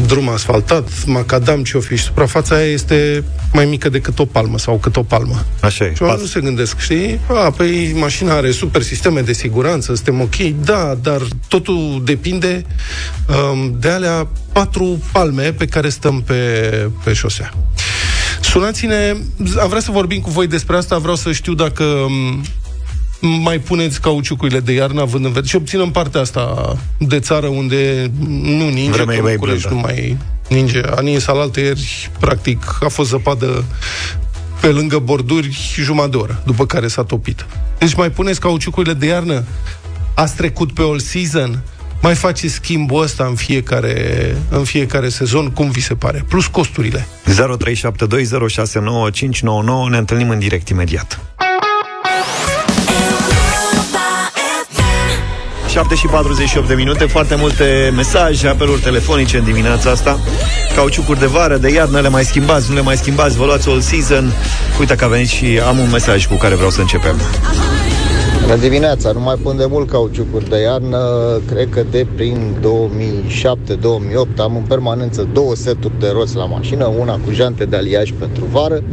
drum 0.01 0.29
asfaltat, 0.29 0.89
macadam, 1.05 1.63
ce 1.63 1.77
o 1.77 1.79
fi, 1.79 1.95
și 1.95 2.03
suprafața 2.03 2.55
aia 2.55 2.71
este 2.71 3.23
mai 3.53 3.65
mică 3.65 3.89
decât 3.89 4.19
o 4.19 4.25
palmă 4.25 4.57
sau 4.57 4.77
cât 4.77 4.95
o 4.95 5.03
palmă. 5.03 5.45
Așa 5.61 5.85
e. 5.85 5.93
Și 5.95 6.01
oamenii 6.01 6.23
nu 6.23 6.29
se 6.29 6.39
gândesc, 6.39 6.79
știi? 6.79 7.19
A, 7.27 7.51
păi 7.51 7.93
mașina 7.99 8.35
are 8.35 8.51
super 8.51 8.81
sisteme 8.81 9.21
de 9.21 9.33
siguranță, 9.33 9.95
suntem 9.95 10.21
ok, 10.21 10.35
da, 10.65 10.97
dar 11.01 11.21
totul 11.47 12.01
depinde 12.05 12.65
um, 13.51 13.75
de 13.79 13.89
alea 13.89 14.27
patru 14.51 15.03
palme 15.11 15.53
pe 15.53 15.65
care 15.65 15.89
stăm 15.89 16.21
pe, 16.21 16.35
pe 17.03 17.13
șosea. 17.13 17.53
Sunați-ne, 18.41 19.15
am 19.61 19.69
vrea 19.69 19.81
să 19.81 19.91
vorbim 19.91 20.21
cu 20.21 20.29
voi 20.29 20.47
despre 20.47 20.77
asta, 20.77 20.97
vreau 20.97 21.15
să 21.15 21.31
știu 21.31 21.53
dacă 21.53 21.83
um, 21.83 22.43
mai 23.27 23.59
puneți 23.59 24.01
cauciucurile 24.01 24.59
de 24.59 24.71
iarnă, 24.71 25.01
având 25.01 25.23
în 25.25 25.31
vedere, 25.31 25.47
și 25.47 25.55
obținem 25.55 25.91
partea 25.91 26.21
asta 26.21 26.75
de 26.97 27.19
țară 27.19 27.47
unde 27.47 28.11
nu 28.27 28.69
ninge, 28.69 28.91
Vremea 28.91 29.15
e 29.15 29.17
că 29.17 29.23
mai 29.23 29.33
București 29.35 29.67
blândă. 29.67 29.87
nu 29.87 29.93
mai 29.93 30.17
ninge. 30.49 30.81
A 30.95 31.01
nins 31.01 31.27
alaltă 31.27 31.59
ieri, 31.59 32.11
practic, 32.19 32.77
a 32.83 32.87
fost 32.87 33.09
zăpadă 33.09 33.63
pe 34.59 34.67
lângă 34.67 34.99
borduri 34.99 35.57
jumătate 35.81 36.09
de 36.11 36.17
oră, 36.17 36.41
după 36.45 36.65
care 36.65 36.87
s-a 36.87 37.03
topit. 37.03 37.45
Deci 37.77 37.93
mai 37.93 38.11
puneți 38.11 38.39
cauciucurile 38.39 38.93
de 38.93 39.05
iarnă? 39.05 39.43
Ați 40.13 40.35
trecut 40.35 40.71
pe 40.73 40.81
all 40.81 40.99
season? 40.99 41.59
Mai 42.01 42.15
faceți 42.15 42.53
schimbul 42.53 43.01
ăsta 43.01 43.25
în 43.25 43.35
fiecare, 43.35 44.35
în 44.49 44.63
fiecare 44.63 45.09
sezon? 45.09 45.49
Cum 45.51 45.69
vi 45.69 45.81
se 45.81 45.93
pare? 45.95 46.25
Plus 46.27 46.47
costurile. 46.47 47.07
0372069599 47.25 47.29
ne 49.89 49.97
întâlnim 49.97 50.29
în 50.29 50.39
direct 50.39 50.69
imediat. 50.69 51.19
7 55.73 55.95
și 55.95 56.07
48 56.07 56.67
de 56.67 56.73
minute, 56.73 57.05
foarte 57.05 57.35
multe 57.35 57.91
mesaje, 57.95 58.47
apeluri 58.47 58.81
telefonice 58.81 59.37
în 59.37 59.43
dimineața 59.43 59.89
asta. 59.89 60.19
Cauciucuri 60.75 61.19
de 61.19 61.25
vară, 61.25 61.57
de 61.57 61.69
iarnă, 61.71 61.99
le 61.99 62.09
mai 62.09 62.23
schimbați, 62.23 62.69
nu 62.69 62.75
le 62.75 62.81
mai 62.81 62.97
schimbați, 62.97 63.37
vă 63.37 63.45
luați 63.45 63.69
all 63.69 63.79
season. 63.79 64.31
Uite 64.79 64.95
că 64.95 65.03
a 65.03 65.07
venit 65.07 65.27
și 65.27 65.59
am 65.67 65.77
un 65.77 65.89
mesaj 65.91 66.25
cu 66.27 66.35
care 66.35 66.55
vreau 66.55 66.69
să 66.69 66.81
începem. 66.81 67.15
Bună 68.41 68.55
dimineața, 68.55 69.11
nu 69.11 69.19
mai 69.19 69.35
pun 69.43 69.57
de 69.57 69.65
mult 69.69 69.89
cauciucuri 69.89 70.49
de 70.49 70.61
iarnă, 70.61 70.99
cred 71.47 71.69
că 71.69 71.83
de 71.91 72.05
prin 72.15 72.55
2007-2008 72.61 74.37
am 74.37 74.55
în 74.55 74.63
permanență 74.67 75.27
două 75.33 75.55
seturi 75.55 75.99
de 75.99 76.09
roți 76.13 76.35
la 76.35 76.45
mașină, 76.45 76.85
una 76.99 77.13
cu 77.13 77.31
jante 77.31 77.65
de 77.65 77.75
aliaj 77.75 78.11
pentru 78.19 78.47
vară, 78.51 78.83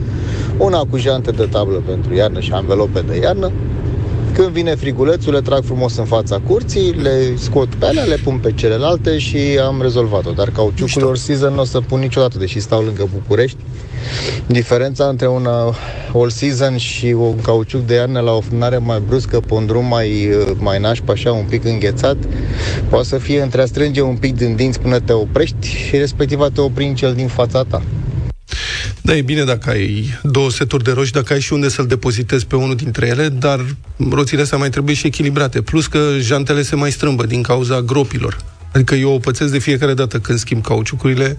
una 0.56 0.86
cu 0.90 0.96
jante 0.96 1.30
de 1.30 1.48
tablă 1.50 1.82
pentru 1.86 2.14
iarnă 2.14 2.40
și 2.40 2.52
anvelope 2.52 3.00
de 3.00 3.18
iarnă. 3.22 3.52
Când 4.40 4.52
vine 4.52 4.74
frigulețul, 4.74 5.32
le 5.32 5.40
trag 5.40 5.64
frumos 5.64 5.96
în 5.96 6.04
fața 6.04 6.38
curții, 6.38 6.92
le 6.92 7.36
scot 7.36 7.74
pe 7.74 7.86
alea, 7.86 8.04
le 8.04 8.16
pun 8.16 8.38
pe 8.38 8.52
celelalte 8.52 9.18
și 9.18 9.36
am 9.66 9.82
rezolvat-o. 9.82 10.30
Dar 10.30 10.50
cauciucul 10.50 11.06
all 11.06 11.16
season 11.16 11.54
nu 11.54 11.60
o 11.60 11.64
să 11.64 11.80
pun 11.80 12.00
niciodată, 12.00 12.38
deși 12.38 12.60
stau 12.60 12.82
lângă 12.82 13.08
București. 13.12 13.56
Diferența 14.46 15.04
între 15.04 15.28
un 15.28 15.44
uh, 15.44 15.74
all 16.14 16.30
season 16.30 16.76
și 16.76 17.06
un 17.06 17.40
cauciuc 17.40 17.86
de 17.86 17.94
iarnă 17.94 18.20
la 18.20 18.32
o 18.32 18.40
frânare 18.40 18.78
mai 18.78 19.02
bruscă, 19.06 19.40
pe 19.40 19.54
un 19.54 19.66
drum 19.66 19.84
mai, 19.84 20.28
uh, 20.28 20.50
mai 20.58 20.80
nașp, 20.80 21.08
așa, 21.08 21.32
un 21.32 21.44
pic 21.48 21.64
înghețat, 21.64 22.16
poate 22.88 23.06
să 23.06 23.18
fie 23.18 23.42
între 23.42 23.62
a 23.62 23.66
strânge 23.66 24.00
un 24.00 24.16
pic 24.16 24.36
din 24.36 24.56
dinți 24.56 24.80
până 24.80 24.98
te 24.98 25.12
oprești 25.12 25.66
și 25.66 25.96
respectiv 25.96 26.40
a 26.40 26.48
te 26.48 26.60
opri 26.60 26.84
în 26.84 26.94
cel 26.94 27.14
din 27.14 27.28
fața 27.28 27.62
ta. 27.62 27.82
Da, 29.10 29.16
e 29.16 29.22
bine 29.22 29.44
dacă 29.44 29.70
ai 29.70 30.04
două 30.22 30.50
seturi 30.50 30.84
de 30.84 30.92
roți, 30.92 31.12
dacă 31.12 31.32
ai 31.32 31.40
și 31.40 31.52
unde 31.52 31.68
să-l 31.68 31.86
depozitezi 31.86 32.46
pe 32.46 32.56
unul 32.56 32.74
dintre 32.74 33.06
ele, 33.06 33.28
dar 33.28 33.60
roțile 34.10 34.42
astea 34.42 34.58
mai 34.58 34.68
trebuie 34.68 34.94
și 34.94 35.06
echilibrate. 35.06 35.62
Plus 35.62 35.86
că 35.86 35.98
jantele 36.20 36.62
se 36.62 36.76
mai 36.76 36.90
strâmbă 36.90 37.26
din 37.26 37.42
cauza 37.42 37.80
gropilor. 37.80 38.36
Adică 38.74 38.94
eu 38.94 39.12
o 39.12 39.18
pățesc 39.18 39.52
de 39.52 39.58
fiecare 39.58 39.94
dată 39.94 40.18
când 40.18 40.38
schimb 40.38 40.62
cauciucurile, 40.64 41.38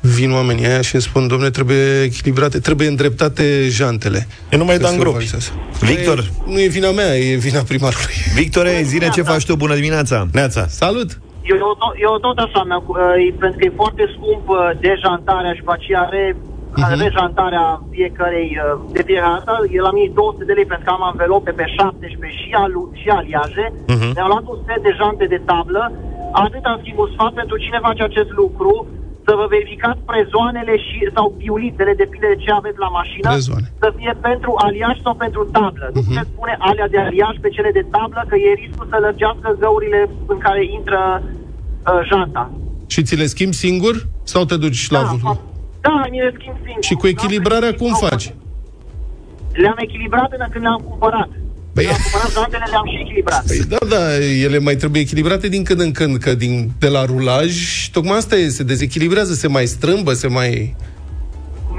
vin 0.00 0.32
oamenii 0.32 0.66
aia 0.66 0.80
și 0.80 0.94
îmi 0.94 1.02
spun, 1.02 1.26
domne, 1.28 1.50
trebuie 1.50 2.02
echilibrate, 2.02 2.58
trebuie 2.58 2.88
îndreptate 2.88 3.66
jantele. 3.68 4.26
Eu 4.50 4.58
nu 4.58 4.64
mai 4.64 4.76
Că 4.76 4.82
dam 4.82 4.92
se 4.92 4.98
gropi. 4.98 5.14
valizează. 5.14 5.50
Victor. 5.80 6.18
E, 6.18 6.50
nu 6.52 6.60
e 6.60 6.66
vina 6.68 6.90
mea, 6.90 7.16
e 7.16 7.36
vina 7.36 7.60
primarului. 7.60 8.14
Victore, 8.34 8.82
zine 8.84 9.08
ce 9.14 9.22
faci 9.22 9.44
tu, 9.44 9.56
bună 9.56 9.74
dimineața! 9.74 10.26
Neața. 10.32 10.66
Salut! 10.66 11.10
Eu, 11.42 11.56
tot- 11.56 11.98
eu 12.06 12.18
tot 12.26 12.38
așa, 12.46 12.62
mi-a, 12.68 12.80
cu- 12.86 12.96
e, 13.28 13.34
pentru 13.42 13.58
că 13.58 13.64
e 13.64 13.72
foarte 13.82 14.04
scump 14.14 14.48
uh, 14.48 14.58
dejantarea 14.86 15.52
și 15.52 15.58
după 15.58 15.72
aceea 15.78 16.08
re, 16.14 16.36
uh-huh. 16.76 17.00
rejantarea 17.04 17.66
fiecarei, 17.94 18.50
uh, 18.58 18.80
de 18.96 19.02
fiecare 19.06 19.34
dată, 19.36 19.52
e 19.76 19.86
la 19.86 19.92
1200 19.92 20.44
de 20.48 20.52
lei 20.58 20.70
pentru 20.70 20.84
că 20.86 20.92
am 20.96 21.04
anvelope 21.10 21.50
pe 21.60 21.66
17 21.66 22.42
și, 22.42 22.50
alu, 22.62 22.82
și 23.00 23.08
aliaje. 23.18 23.66
Uh-huh. 23.72 24.12
Mi-am 24.14 24.30
luat 24.32 24.46
un 24.54 24.58
set 24.66 24.80
de 24.86 24.92
jante 25.00 25.26
de 25.34 25.40
tablă, 25.50 25.82
atât 26.44 26.64
am 26.64 26.78
schimb 26.80 26.98
un 27.04 27.10
sfat 27.14 27.32
pentru 27.40 27.56
cine 27.64 27.78
face 27.88 28.02
acest 28.02 28.30
lucru, 28.40 28.72
să 29.28 29.32
vă 29.40 29.46
verificați 29.54 30.00
prezoanele 30.10 30.74
și, 30.86 30.98
sau 31.16 31.26
piulitele, 31.40 31.92
depinde 32.02 32.28
de 32.34 32.42
ce 32.44 32.50
aveți 32.60 32.78
la 32.84 32.90
mașină, 32.98 33.28
Prezoane. 33.30 33.68
să 33.82 33.88
fie 33.98 34.12
pentru 34.28 34.50
aliaj 34.66 34.96
sau 35.06 35.14
pentru 35.24 35.42
tablă. 35.56 35.86
Nu 35.94 36.02
puteți 36.08 36.32
pune 36.38 36.54
alea 36.68 36.88
de 36.94 36.98
aliaj 37.06 37.34
pe 37.44 37.48
cele 37.56 37.70
de 37.78 37.84
tablă, 37.94 38.20
că 38.30 38.36
e 38.36 38.60
riscul 38.62 38.86
să 38.92 38.96
lărgească 39.06 39.48
găurile 39.62 40.00
în 40.32 40.38
care 40.46 40.62
intră 40.78 41.00
uh, 41.22 42.00
janta. 42.10 42.44
Și 42.92 43.02
ți 43.02 43.16
le 43.20 43.26
schimbi 43.34 43.62
singur 43.64 43.94
sau 44.32 44.42
te 44.44 44.56
duci 44.64 44.90
la... 44.90 45.02
Da, 45.02 45.16
fa- 45.26 45.42
da, 45.80 46.06
mi 46.10 46.18
le 46.20 46.32
schimb 46.38 46.56
singur. 46.64 46.82
Și 46.84 46.94
cu 46.94 47.06
echilibrarea 47.06 47.74
cum 47.74 47.92
Am- 47.94 48.08
faci? 48.08 48.32
Le-am 49.52 49.76
echilibrat 49.78 50.28
până 50.28 50.48
când 50.52 50.64
le-am 50.64 50.80
cumpărat. 50.88 51.28
Păi- 51.76 51.84
Le-am 51.84 51.96
cumpărat 52.02 52.32
jantele, 52.32 52.64
le-am 52.70 52.86
și 52.92 53.00
echilibrat. 53.04 53.46
Păi 53.46 53.58
da, 53.68 53.78
da, 53.88 54.24
ele 54.24 54.58
mai 54.58 54.76
trebuie 54.76 55.00
echilibrate 55.02 55.48
din 55.48 55.64
când 55.64 55.80
în 55.80 55.92
când, 55.92 56.16
că 56.16 56.34
din, 56.34 56.70
de 56.78 56.88
la 56.88 57.04
rulaj, 57.04 57.52
tocmai 57.92 58.16
asta 58.16 58.36
e, 58.36 58.48
se 58.48 58.62
dezechilibrează, 58.62 59.32
se 59.34 59.48
mai 59.48 59.66
strâmbă, 59.66 60.12
se 60.12 60.26
mai... 60.26 60.76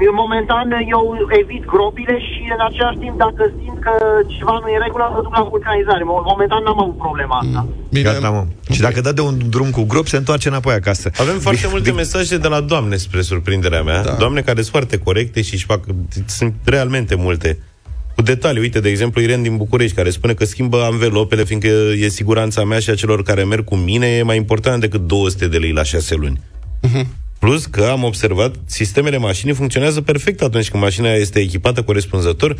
Eu, 0.06 0.12
momentan 0.24 0.66
eu 0.94 1.02
evit 1.42 1.64
gropile 1.72 2.16
și 2.28 2.40
în 2.56 2.60
același 2.68 2.98
timp 3.04 3.14
dacă 3.24 3.42
simt 3.58 3.78
că 3.86 3.92
ceva 4.36 4.54
nu 4.62 4.68
e 4.68 4.76
în 4.78 4.84
regulă, 4.86 5.04
mă 5.14 5.20
duc 5.26 5.34
la 5.38 5.44
vulcanizare. 5.52 6.02
Mo- 6.10 6.24
Momentan 6.32 6.60
n-am 6.66 6.80
avut 6.84 6.98
problema 7.06 7.36
asta. 7.44 7.60
Bine, 7.96 8.02
Gata, 8.08 8.30
mă. 8.36 8.42
Și 8.74 8.80
dacă 8.86 9.00
dă 9.06 9.12
de 9.18 9.20
un 9.28 9.36
drum 9.54 9.70
cu 9.76 9.82
grop, 9.92 10.06
se 10.12 10.16
întoarce 10.22 10.48
înapoi 10.48 10.74
acasă. 10.80 11.06
Avem 11.24 11.38
foarte 11.46 11.66
Vic- 11.66 11.70
multe 11.74 11.90
Vic- 11.90 12.00
mesaje 12.02 12.36
de 12.44 12.48
la 12.54 12.60
doamne, 12.72 12.96
spre 12.96 13.20
surprinderea 13.30 13.82
mea. 13.82 14.00
Da. 14.02 14.10
Da. 14.10 14.16
Doamne 14.22 14.40
care 14.48 14.60
sunt 14.64 14.74
foarte 14.76 14.96
corecte 14.98 15.42
și 15.42 15.54
își 15.54 15.64
fac... 15.72 15.80
Sunt 16.26 16.54
realmente 16.74 17.14
multe. 17.14 17.50
Cu 18.14 18.22
detalii, 18.22 18.60
uite, 18.60 18.80
de 18.80 18.88
exemplu, 18.88 19.20
Irene 19.20 19.42
din 19.42 19.56
București, 19.56 19.96
care 19.96 20.10
spune 20.10 20.32
că 20.34 20.44
schimbă 20.44 20.82
anvelopele, 20.82 21.44
fiindcă 21.44 21.68
e 22.00 22.08
siguranța 22.08 22.64
mea 22.64 22.78
și 22.78 22.90
a 22.90 22.94
celor 22.94 23.22
care 23.22 23.44
merg 23.44 23.64
cu 23.64 23.76
mine, 23.76 24.06
e 24.06 24.22
mai 24.22 24.36
important 24.36 24.80
decât 24.80 25.00
200 25.00 25.48
de 25.48 25.56
lei 25.58 25.72
la 25.72 25.82
6 25.82 26.14
luni. 26.14 26.40
Plus 27.40 27.66
că 27.66 27.84
am 27.84 28.04
observat, 28.04 28.54
sistemele 28.66 29.16
mașinii 29.16 29.54
funcționează 29.54 30.00
perfect 30.00 30.42
atunci 30.42 30.70
când 30.70 30.82
mașina 30.82 31.12
este 31.12 31.40
echipată 31.40 31.82
corespunzător 31.82 32.56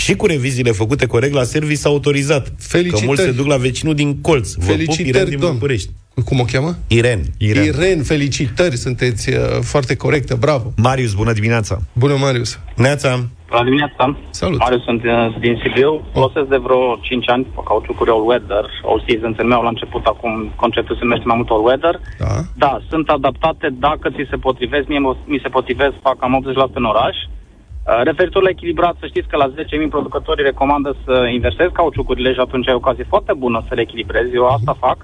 și 0.00 0.16
cu 0.16 0.26
reviziile 0.26 0.70
făcute 0.70 1.06
corect 1.06 1.34
la 1.34 1.42
service 1.42 1.86
autorizat. 1.86 2.52
Felicitări. 2.58 3.00
Că 3.00 3.06
mulți 3.06 3.22
se 3.22 3.32
duc 3.32 3.46
la 3.46 3.56
vecinul 3.56 3.94
din 3.94 4.20
colț. 4.20 4.52
Vă 4.52 4.60
pup, 4.60 4.68
Irene 4.70 4.84
Felicitări, 4.84 5.28
din 5.30 5.38
domn. 5.38 5.52
București. 5.52 5.90
Cum 6.24 6.40
o 6.40 6.44
cheamă? 6.52 6.70
Iren. 6.88 7.20
Iren. 7.38 7.64
Iren, 7.64 8.02
felicitări, 8.02 8.76
sunteți 8.76 9.24
uh, 9.30 9.36
foarte 9.72 9.96
corectă, 9.96 10.34
bravo. 10.44 10.72
Marius, 10.76 11.12
bună 11.14 11.32
dimineața! 11.32 11.78
Bună, 11.92 12.14
Marius. 12.26 12.58
Neața. 12.76 13.10
Bună 13.50 13.64
dimineața! 13.64 14.16
Salut. 14.30 14.58
Marius, 14.58 14.82
sunt 14.82 15.02
uh, 15.04 15.36
din 15.40 15.54
Sibiu. 15.62 15.92
Folosesc 16.12 16.48
de 16.54 16.56
vreo 16.66 16.82
5 17.00 17.28
ani 17.30 17.44
pe 17.54 17.60
cauciucuri 17.68 18.10
all 18.10 18.26
weather, 18.30 18.64
all 18.88 19.04
seasons 19.06 19.36
în 19.38 19.46
meu. 19.46 19.60
La 19.62 19.68
început, 19.68 20.04
acum, 20.04 20.52
conceptul 20.56 20.94
se 20.96 21.04
numește 21.04 21.26
mai 21.26 21.36
mult 21.36 21.50
all 21.50 21.64
weather. 21.68 21.94
Da. 22.18 22.34
Da, 22.64 22.72
sunt 22.90 23.08
adaptate 23.08 23.66
dacă 23.86 24.06
ți 24.10 24.30
se 24.30 24.36
potrivesc. 24.46 24.86
Mie 24.88 24.98
mă- 24.98 25.22
mi 25.34 25.40
se 25.42 25.48
potrivesc, 25.56 25.94
fac 26.02 26.16
cam 26.18 26.32
80% 26.38 26.74
în 26.82 26.84
oraș. 26.94 27.16
Uh, 27.24 27.39
Referitor 27.84 28.42
la 28.42 28.48
echilibrat, 28.48 28.96
să 29.00 29.06
știți 29.06 29.28
că 29.28 29.36
la 29.36 29.48
10.000 29.48 29.88
producătorii 29.88 30.44
recomandă 30.44 30.96
să 31.04 31.28
inversezi 31.32 31.72
cauciucurile 31.72 32.32
și 32.32 32.40
atunci 32.40 32.68
ai 32.68 32.74
ocazie 32.74 33.04
foarte 33.08 33.32
bună 33.36 33.64
să 33.68 33.74
le 33.74 33.80
echilibrezi. 33.80 34.34
Eu 34.34 34.46
asta 34.46 34.76
fac. 34.78 34.96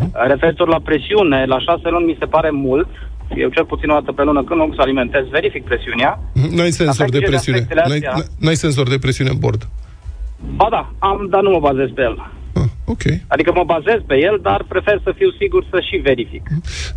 Uh, 0.00 0.08
Referitor 0.26 0.68
la 0.68 0.80
presiune, 0.84 1.44
la 1.44 1.58
6 1.58 1.88
luni 1.88 2.04
mi 2.06 2.16
se 2.18 2.26
pare 2.26 2.50
mult. 2.50 2.88
Eu 3.36 3.48
cel 3.48 3.64
puțin 3.64 3.90
o 3.90 3.92
dată 3.94 4.12
pe 4.12 4.22
lună 4.22 4.44
când 4.44 4.58
mă 4.60 4.66
duc 4.66 4.74
să 4.74 4.80
alimentez, 4.80 5.24
verific 5.28 5.64
presiunea. 5.64 6.18
Mhm, 6.34 6.54
N-ai 6.56 6.70
senzor 6.70 6.96
Dacă 7.08 7.10
de 7.10 7.16
ai 7.16 7.22
grijă 7.22 7.30
de 7.30 7.36
presiune. 7.36 7.58
aspectele 7.58 7.82
N-ai, 7.88 7.98
astea- 7.98 8.26
n-ai 8.40 8.54
senzor 8.54 8.88
de 8.88 8.98
presiune 8.98 9.30
în 9.30 9.38
bord. 9.38 9.62
Ba 10.56 10.66
da, 10.70 10.90
am, 10.98 11.26
dar 11.30 11.42
nu 11.42 11.50
mă 11.50 11.58
bazez 11.60 11.88
pe 11.94 12.02
el. 12.02 12.16
Ah, 12.90 12.96
ok. 12.96 13.04
Adică 13.28 13.52
mă 13.54 13.64
bazez 13.64 14.00
pe 14.06 14.16
el, 14.18 14.38
dar 14.42 14.64
prefer 14.68 15.00
să 15.04 15.12
fiu 15.16 15.30
sigur 15.40 15.64
să 15.70 15.80
și 15.88 15.96
verific. 15.96 16.42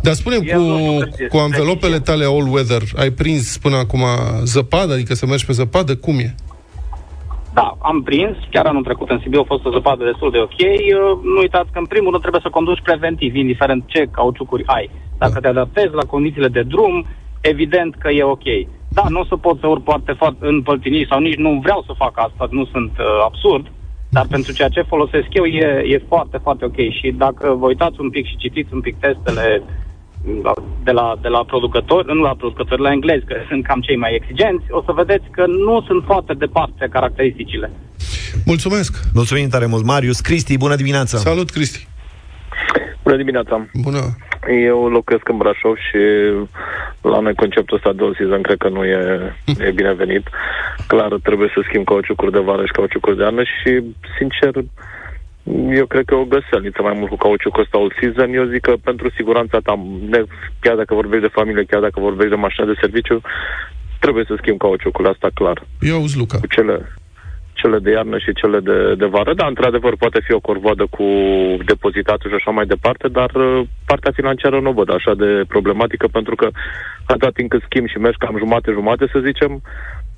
Dar 0.02 0.14
spune 0.14 0.36
Eu 0.42 0.62
nu 0.62 0.76
știu 0.76 0.92
cu, 0.92 0.98
cât 0.98 1.08
este 1.08 1.26
cu 1.26 1.36
anvelopele 1.36 1.96
precizie. 1.98 2.08
tale 2.08 2.24
all 2.24 2.52
weather, 2.54 2.82
ai 2.96 3.10
prins 3.10 3.58
până 3.58 3.76
acum 3.76 4.02
zăpadă, 4.44 4.92
adică 4.92 5.14
să 5.14 5.26
mergi 5.26 5.46
pe 5.46 5.52
zăpadă? 5.52 5.96
Cum 5.96 6.18
e? 6.18 6.34
Da, 7.58 7.76
am 7.82 8.02
prins, 8.02 8.36
chiar 8.50 8.66
anul 8.66 8.82
trecut 8.82 9.10
în 9.10 9.18
Sibiu 9.22 9.40
a 9.40 9.44
fost 9.52 9.64
o 9.64 9.70
zăpadă 9.70 10.04
destul 10.04 10.30
de 10.30 10.38
ok. 10.38 10.58
Uh, 10.60 11.18
Nu 11.32 11.40
uitați 11.40 11.70
că 11.72 11.78
în 11.78 11.86
primul 11.86 12.10
rând 12.10 12.22
trebuie 12.22 12.46
să 12.46 12.56
conduci 12.58 12.86
preventiv, 12.88 13.34
indiferent 13.34 13.82
ce 13.86 14.08
cauciucuri 14.10 14.64
ai. 14.66 14.90
Dacă 15.18 15.40
te 15.40 15.48
adaptezi 15.48 15.94
la 15.94 16.04
condițiile 16.14 16.48
de 16.48 16.62
drum, 16.62 17.06
evident 17.40 17.94
că 17.94 18.10
e 18.10 18.22
ok. 18.22 18.46
Da, 18.88 19.04
nu 19.08 19.20
o 19.20 19.24
să 19.24 19.36
pot 19.36 19.58
să 19.60 19.66
urc 19.66 19.84
foarte, 19.84 20.12
foarte 20.12 20.46
în 20.46 20.62
păltinii 20.62 21.06
sau 21.10 21.18
nici 21.20 21.42
nu 21.46 21.60
vreau 21.62 21.82
să 21.86 21.92
fac 21.96 22.12
asta, 22.14 22.48
nu 22.50 22.64
sunt 22.72 22.92
uh, 22.98 23.06
absurd, 23.24 23.66
dar 24.16 24.26
pentru 24.30 24.52
ceea 24.52 24.68
ce 24.68 24.82
folosesc 24.92 25.26
eu 25.40 25.44
e, 25.44 25.66
e 25.94 26.08
foarte, 26.08 26.36
foarte 26.42 26.64
ok. 26.64 26.78
Și 26.98 27.06
dacă 27.24 27.46
vă 27.60 27.66
uitați 27.66 27.96
un 28.00 28.10
pic 28.10 28.24
și 28.26 28.36
citiți 28.36 28.74
un 28.74 28.80
pic 28.80 28.96
testele 29.06 29.62
la- 30.42 30.52
de 30.84 30.90
la, 30.90 31.06
de 31.22 31.28
la 31.28 31.44
producători, 31.44 32.06
nu 32.14 32.22
la 32.22 32.34
producători, 32.34 32.80
la 32.82 32.92
englezi, 32.92 33.24
că 33.24 33.34
sunt 33.48 33.66
cam 33.66 33.80
cei 33.80 33.96
mai 33.96 34.14
exigenți, 34.14 34.64
o 34.70 34.82
să 34.82 34.92
vedeți 34.92 35.26
că 35.30 35.44
nu 35.46 35.82
sunt 35.86 36.02
foarte 36.04 36.32
departe 36.34 36.88
caracteristicile. 36.90 37.70
Mulțumesc! 38.44 38.92
Mulțumim 39.14 39.48
tare 39.48 39.66
mult, 39.66 39.84
Marius. 39.84 40.20
Cristi, 40.20 40.58
bună 40.58 40.74
dimineața! 40.76 41.16
Salut, 41.18 41.50
Cristi! 41.50 41.88
Bună 43.02 43.16
dimineața! 43.16 43.66
Bună! 43.82 43.98
Eu 44.66 44.88
locuiesc 44.88 45.28
în 45.28 45.36
Brașov 45.36 45.76
și 45.76 45.98
la 47.12 47.20
noi 47.20 47.34
conceptul 47.34 47.76
ăsta 47.76 47.92
de 47.92 48.02
all 48.04 48.14
season 48.18 48.42
cred 48.42 48.58
că 48.58 48.68
nu 48.68 48.84
e, 48.84 49.32
e 49.58 49.70
binevenit. 49.70 50.28
Clar, 50.86 51.12
trebuie 51.22 51.50
să 51.54 51.60
schimb 51.68 51.84
cauciucuri 51.84 52.32
de 52.32 52.38
vară 52.38 52.64
și 52.64 52.72
cauciucuri 52.72 53.16
de 53.16 53.22
iarnă 53.22 53.42
și, 53.42 53.70
sincer, 54.18 54.52
eu 55.80 55.86
cred 55.86 56.04
că 56.04 56.14
e 56.14 56.18
o 56.18 56.32
găselniță 56.34 56.82
mai 56.82 56.94
mult 56.96 57.10
cu 57.10 57.16
cauciucul 57.16 57.62
ăsta 57.62 57.78
all 57.78 57.94
season. 58.00 58.34
Eu 58.34 58.44
zic 58.44 58.60
că 58.60 58.74
pentru 58.84 59.10
siguranța 59.10 59.58
ta, 59.58 59.74
ne- 60.08 60.30
chiar 60.60 60.76
dacă 60.76 60.94
vorbești 60.94 61.26
de 61.26 61.36
familie, 61.38 61.64
chiar 61.64 61.80
dacă 61.80 62.00
vorbești 62.00 62.34
de 62.34 62.44
mașină 62.46 62.66
de 62.66 62.80
serviciu, 62.80 63.20
trebuie 63.98 64.24
să 64.26 64.34
schimb 64.36 64.58
cauciucul 64.58 65.06
asta 65.06 65.28
clar. 65.34 65.62
Eu 65.80 65.94
auzi, 65.96 66.18
Luca. 66.18 66.38
Cu 66.38 66.46
cele, 66.46 66.92
cele 67.64 67.78
de 67.86 67.90
iarnă 67.90 68.18
și 68.24 68.38
cele 68.40 68.58
de, 68.68 68.78
de 69.00 69.08
vară. 69.14 69.32
Da, 69.40 69.46
într-adevăr, 69.52 69.92
poate 70.04 70.18
fi 70.26 70.32
o 70.38 70.46
corvoadă 70.48 70.84
cu 70.96 71.06
depozitatul 71.70 72.30
și 72.30 72.38
așa 72.40 72.50
mai 72.58 72.66
departe, 72.74 73.06
dar 73.18 73.30
uh, 73.34 73.60
partea 73.90 74.12
financiară 74.18 74.56
nu 74.60 74.70
o 74.70 74.78
văd 74.80 74.90
așa 74.98 75.12
de 75.22 75.30
problematică, 75.54 76.06
pentru 76.16 76.34
că 76.40 76.46
atâta 77.10 77.30
timp 77.38 77.48
cât 77.50 77.62
schimbi 77.64 77.92
și 77.92 77.98
mergi 78.04 78.22
cam 78.22 78.36
jumate-jumate, 78.42 79.04
să 79.12 79.18
zicem, 79.28 79.50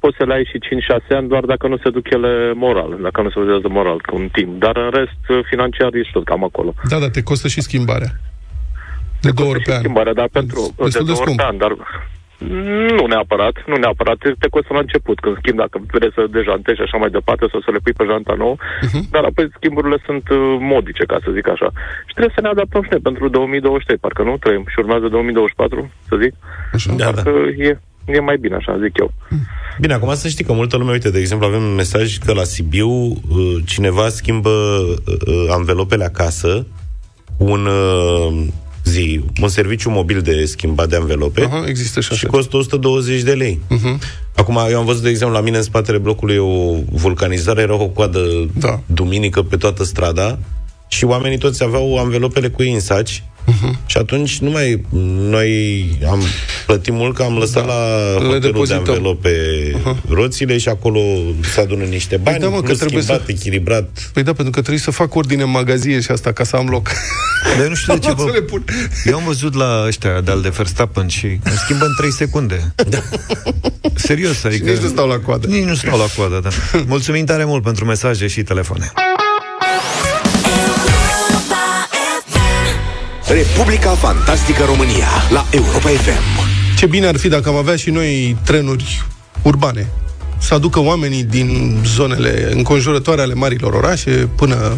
poți 0.03 0.17
să 0.19 0.25
le 0.25 0.35
ai 0.35 0.51
și 0.51 0.59
5-6 0.59 1.19
ani 1.19 1.29
doar 1.33 1.45
dacă 1.53 1.65
nu 1.73 1.77
se 1.83 1.91
duc 1.97 2.07
ele 2.17 2.33
moral, 2.65 2.91
dacă 3.07 3.19
nu 3.23 3.31
se 3.31 3.41
vedează 3.43 3.69
moral 3.79 3.99
cu 4.09 4.13
un 4.21 4.29
timp. 4.37 4.53
Dar 4.65 4.77
în 4.87 4.91
rest, 4.99 5.23
uh, 5.29 5.39
financiar 5.53 5.91
ești 5.95 6.13
tot 6.17 6.25
cam 6.31 6.43
acolo. 6.45 6.71
Da, 6.93 6.99
da, 7.03 7.09
te 7.17 7.23
costă 7.31 7.49
și 7.55 7.61
schimbarea. 7.69 8.11
De 9.27 9.31
două 9.39 9.51
ori 9.51 9.63
pe 9.67 9.73
an. 9.73 9.79
Schimbarea, 9.85 10.13
dar 10.21 10.29
pentru 10.39 10.61
Destul 10.61 10.91
de 10.91 10.99
de 10.99 11.05
două 11.05 11.19
ori 11.19 11.27
scump. 11.27 11.39
pe 11.41 11.49
an, 11.51 11.57
dar 11.65 11.73
nu 12.99 13.07
neapărat, 13.07 13.55
nu 13.67 13.77
neapărat. 13.77 14.17
Te, 14.19 14.31
te 14.39 14.49
costă 14.49 14.73
la 14.73 14.79
început, 14.87 15.17
când 15.21 15.37
schimbi, 15.41 15.63
dacă 15.65 15.77
vrei 15.97 16.13
să 16.17 16.23
dejantezi 16.39 16.77
și 16.79 16.87
așa 16.87 16.99
mai 17.03 17.11
departe, 17.19 17.45
sau 17.51 17.61
să 17.61 17.71
le 17.73 17.79
pui 17.85 17.93
pe 17.99 18.05
janta 18.11 18.35
nouă, 18.43 18.57
Mhm. 18.87 19.01
dar 19.15 19.25
apoi 19.25 19.47
schimburile 19.57 19.99
sunt 20.07 20.25
uh, 20.29 20.39
modice, 20.73 21.05
ca 21.13 21.19
să 21.25 21.31
zic 21.37 21.47
așa. 21.55 21.69
Și 22.09 22.13
trebuie 22.17 22.37
să 22.39 22.43
ne 22.45 22.49
adaptăm 22.55 22.83
și 22.83 22.89
noi 22.93 23.01
pentru 23.09 23.29
2023, 23.29 23.97
parcă 24.05 24.23
nu 24.23 24.37
trăim 24.45 24.65
și 24.73 24.79
urmează 24.79 25.07
2024, 25.09 25.91
să 26.09 26.15
zic. 26.23 26.33
Așa. 26.77 26.89
Da, 26.93 27.05
da. 27.05 27.11
Parcă 27.11 27.31
e, 27.67 27.71
e 28.17 28.21
mai 28.21 28.37
bine 28.45 28.55
așa, 28.61 28.79
zic 28.85 28.95
eu. 28.99 29.11
Bine, 29.81 29.95
acum 29.95 30.15
să 30.15 30.29
știi 30.29 30.45
că 30.45 30.53
multă 30.53 30.77
lume, 30.77 30.93
uite, 30.93 31.11
de 31.11 31.19
exemplu, 31.19 31.47
avem 31.47 31.63
un 31.63 31.75
mesaj 31.75 32.17
că 32.27 32.33
la 32.33 32.43
Sibiu 32.53 32.89
uh, 32.91 33.57
cineva 33.67 34.09
schimbă 34.09 34.51
uh, 34.51 35.47
anvelopele 35.59 36.05
acasă 36.05 36.67
cu 37.39 37.45
un 37.45 37.67
uh, 37.67 38.47
zi, 38.87 39.21
un 39.43 39.49
serviciu 39.49 39.91
mobil 39.91 40.21
de 40.21 40.45
schimbat 40.45 40.89
de 40.89 40.97
anvelope 40.97 41.43
Aha, 41.45 41.65
există 41.69 42.01
și 42.01 42.07
și 42.07 42.13
așa. 42.13 42.29
costă 42.29 42.57
120 42.57 43.23
de 43.23 43.33
lei. 43.33 43.61
Uh-huh. 43.71 43.99
Acum, 44.37 44.59
eu 44.71 44.79
am 44.79 44.85
văzut, 44.85 45.03
de 45.03 45.09
exemplu, 45.09 45.37
la 45.37 45.43
mine 45.43 45.57
în 45.57 45.63
spatele 45.63 45.99
blocului 45.99 46.35
e 46.35 46.39
o 46.39 46.75
vulcanizare, 46.93 47.63
era 47.63 47.75
o 47.75 47.89
coadă 47.89 48.21
Da. 48.59 48.81
duminică 48.87 49.43
pe 49.43 49.57
toată 49.57 49.85
strada 49.85 50.39
și 50.89 51.05
oamenii 51.05 51.39
toți 51.39 51.63
aveau 51.63 51.99
anvelopele 51.99 52.49
cu 52.49 52.63
ei 52.63 52.73
în 52.73 52.81
saci 52.81 53.23
Uh-huh. 53.47 53.87
și 53.87 53.97
atunci 53.97 54.39
nu 54.39 54.51
mai 54.51 54.81
noi 55.31 55.99
am 56.11 56.23
plătit 56.67 56.93
mult 56.93 57.15
că 57.15 57.23
am 57.23 57.37
lăsat 57.39 57.67
Da. 57.67 57.73
la 57.73 58.07
Le 58.09 58.13
hotelul 58.13 58.41
de 58.41 58.47
depozităm. 58.47 58.79
anvelope 58.89 59.31
roțile 60.09 60.59
și 60.59 60.69
acolo 60.69 61.01
se 61.55 61.61
adună 61.61 61.85
niște 61.85 62.17
bani, 62.17 62.39
da, 62.39 62.49
mă, 62.49 62.57
că 62.57 62.63
plus 62.63 62.79
trebuie 62.79 63.03
schimbat, 63.03 63.25
să- 63.27 63.31
echilibrat. 63.33 64.11
Păi 64.13 64.23
da, 64.23 64.33
pentru 64.33 64.53
că 64.53 64.59
trebuie 64.61 64.83
să 64.83 64.91
fac 64.91 65.15
ordine 65.15 65.43
în 65.43 65.51
magazie 65.51 66.01
și 66.01 66.11
asta 66.11 66.33
ca 66.33 66.45
să 66.45 66.57
am 66.57 66.67
loc. 66.67 66.89
Dar 67.57 67.63
eu 67.63 67.69
nu 67.69 67.75
știu 67.75 67.93
de 67.93 67.99
ce 67.99 68.09
Să 68.19 68.25
le 68.25 68.31
vă... 68.39 68.41
pun. 68.41 68.65
Eu 69.05 69.17
am 69.17 69.25
văzut 69.25 69.55
la 69.55 69.85
ăștia 69.87 70.21
de-al 70.21 70.41
de 70.41 70.49
Verstappen 70.49 71.07
și 71.09 71.27
îmi 71.27 71.57
schimbă 71.65 71.85
în 71.85 71.95
3 71.97 72.13
secunde. 72.13 72.75
Serios, 73.95 74.45
adică... 74.45 74.71
nici 74.71 74.81
nu 74.81 74.89
stau 74.89 75.09
la 75.09 75.19
coadă. 75.19 75.47
Nici 75.47 75.65
nu 75.65 75.75
stau 75.75 75.99
la 75.99 76.07
coadă, 76.17 76.41
da. 76.43 76.49
Mulțumim 76.87 77.25
tare 77.25 77.45
mult 77.45 77.63
pentru 77.63 77.85
mesaje 77.85 78.27
și 78.27 78.43
telefoane. 78.43 78.93
Republica 83.29 83.91
Fantastică 83.91 84.65
România 84.65 85.09
la 85.31 85.47
Europa 85.51 85.89
FM. 85.89 86.49
Ce 86.77 86.87
bine 86.87 87.07
ar 87.07 87.17
fi 87.17 87.29
dacă 87.29 87.49
am 87.49 87.55
avea 87.55 87.77
și 87.77 87.91
noi 87.91 88.37
trenuri 88.45 89.05
urbane. 89.43 89.87
Să 90.39 90.55
aducă 90.55 90.81
oamenii 90.81 91.25
din 91.25 91.79
zonele 91.85 92.49
înconjurătoare 92.53 93.21
ale 93.21 93.35
marilor 93.35 93.73
orașe 93.73 94.29
până 94.37 94.77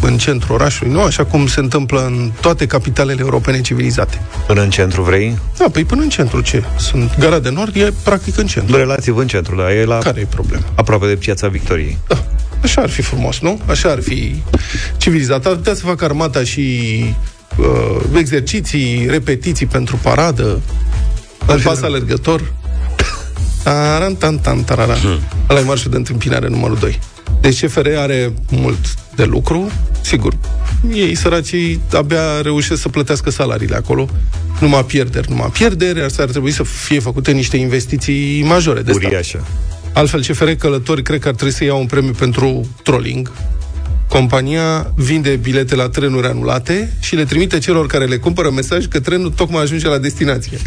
în 0.00 0.18
centrul 0.18 0.54
orașului, 0.54 0.92
nu? 0.92 1.00
Așa 1.02 1.24
cum 1.24 1.46
se 1.46 1.60
întâmplă 1.60 2.04
în 2.04 2.30
toate 2.40 2.66
capitalele 2.66 3.20
europene 3.20 3.60
civilizate. 3.60 4.20
Până 4.46 4.62
în 4.62 4.70
centru 4.70 5.02
vrei? 5.02 5.38
Da, 5.58 5.64
păi 5.72 5.84
până 5.84 6.02
în 6.02 6.08
centru 6.08 6.40
ce? 6.40 6.62
Sunt 6.78 7.18
Gara 7.18 7.38
de 7.38 7.50
Nord, 7.50 7.76
e 7.76 7.92
practic 8.04 8.38
în 8.38 8.46
centru. 8.46 8.76
Relativ 8.76 9.16
în 9.16 9.26
centru, 9.26 9.56
da, 9.56 9.72
e 9.74 9.84
la 9.84 9.98
Care 9.98 10.20
e 10.20 10.26
problema? 10.30 10.64
aproape 10.74 11.06
de 11.06 11.14
piața 11.16 11.48
Victoriei. 11.48 11.98
Da, 12.08 12.24
așa 12.62 12.80
ar 12.80 12.88
fi 12.88 13.02
frumos, 13.02 13.38
nu? 13.40 13.60
Așa 13.66 13.90
ar 13.90 14.00
fi 14.02 14.42
civilizat. 14.96 15.46
Ar 15.46 15.54
putea 15.54 15.74
să 15.74 15.84
facă 15.84 16.04
armata 16.04 16.44
și 16.44 17.04
uh, 17.56 18.00
exerciții, 18.16 19.06
repetiții 19.08 19.66
pentru 19.66 19.98
paradă, 20.02 20.60
în 21.46 21.60
pas 21.60 21.82
alergător. 21.82 22.52
Taran, 23.62 24.14
tan, 24.14 24.38
tan, 24.38 24.62
tarara. 24.64 24.96
Ăla 25.50 25.60
e 25.60 25.62
marșul 25.62 25.90
de 25.90 25.96
întâmpinare 25.96 26.48
numărul 26.48 26.76
2. 26.80 26.98
Deci 27.40 27.64
CFR 27.64 27.86
are 27.96 28.32
mult 28.50 28.94
de 29.16 29.24
lucru, 29.24 29.70
sigur. 30.00 30.34
Ei, 30.92 31.14
săracii, 31.14 31.80
abia 31.92 32.40
reușesc 32.42 32.80
să 32.80 32.88
plătească 32.88 33.30
salariile 33.30 33.76
acolo. 33.76 34.08
Numai 34.60 34.84
pierderi, 34.84 35.30
numai 35.30 35.50
pierderi, 35.52 36.02
asta 36.02 36.22
ar 36.22 36.28
trebui 36.28 36.50
să 36.50 36.62
fie 36.62 37.00
făcute 37.00 37.30
niște 37.30 37.56
investiții 37.56 38.42
majore 38.42 38.82
de 38.82 38.92
stat. 38.92 39.04
Uriașă. 39.04 39.46
Altfel, 39.92 40.20
CFR 40.20 40.50
Călători 40.50 41.02
cred 41.02 41.20
că 41.20 41.28
ar 41.28 41.34
trebui 41.34 41.54
să 41.54 41.64
ia 41.64 41.74
un 41.74 41.86
premiu 41.86 42.12
pentru 42.12 42.68
trolling. 42.82 43.32
Compania 44.10 44.92
vinde 44.94 45.36
bilete 45.36 45.74
la 45.74 45.88
trenuri 45.88 46.26
anulate 46.26 46.92
și 47.00 47.14
le 47.14 47.24
trimite 47.24 47.58
celor 47.58 47.86
care 47.86 48.04
le 48.04 48.16
cumpără 48.16 48.50
mesaj 48.50 48.86
că 48.86 49.00
trenul 49.00 49.30
tocmai 49.30 49.62
ajunge 49.62 49.88
la 49.88 49.98
destinație. 49.98 50.58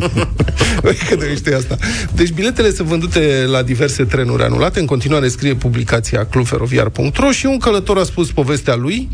Băi, 0.82 0.94
cât 1.08 1.18
de 1.18 1.26
mișto 1.30 1.50
e 1.50 1.54
asta. 1.54 1.76
Deci 2.14 2.30
biletele 2.30 2.70
sunt 2.70 2.88
vândute 2.88 3.44
la 3.50 3.62
diverse 3.62 4.04
trenuri 4.04 4.42
anulate. 4.42 4.80
În 4.80 4.86
continuare 4.86 5.28
scrie 5.28 5.54
publicația 5.54 6.26
clubferoviar.ro 6.26 7.30
și 7.30 7.46
un 7.46 7.58
călător 7.58 7.98
a 7.98 8.04
spus 8.04 8.30
povestea 8.30 8.74
lui. 8.74 9.08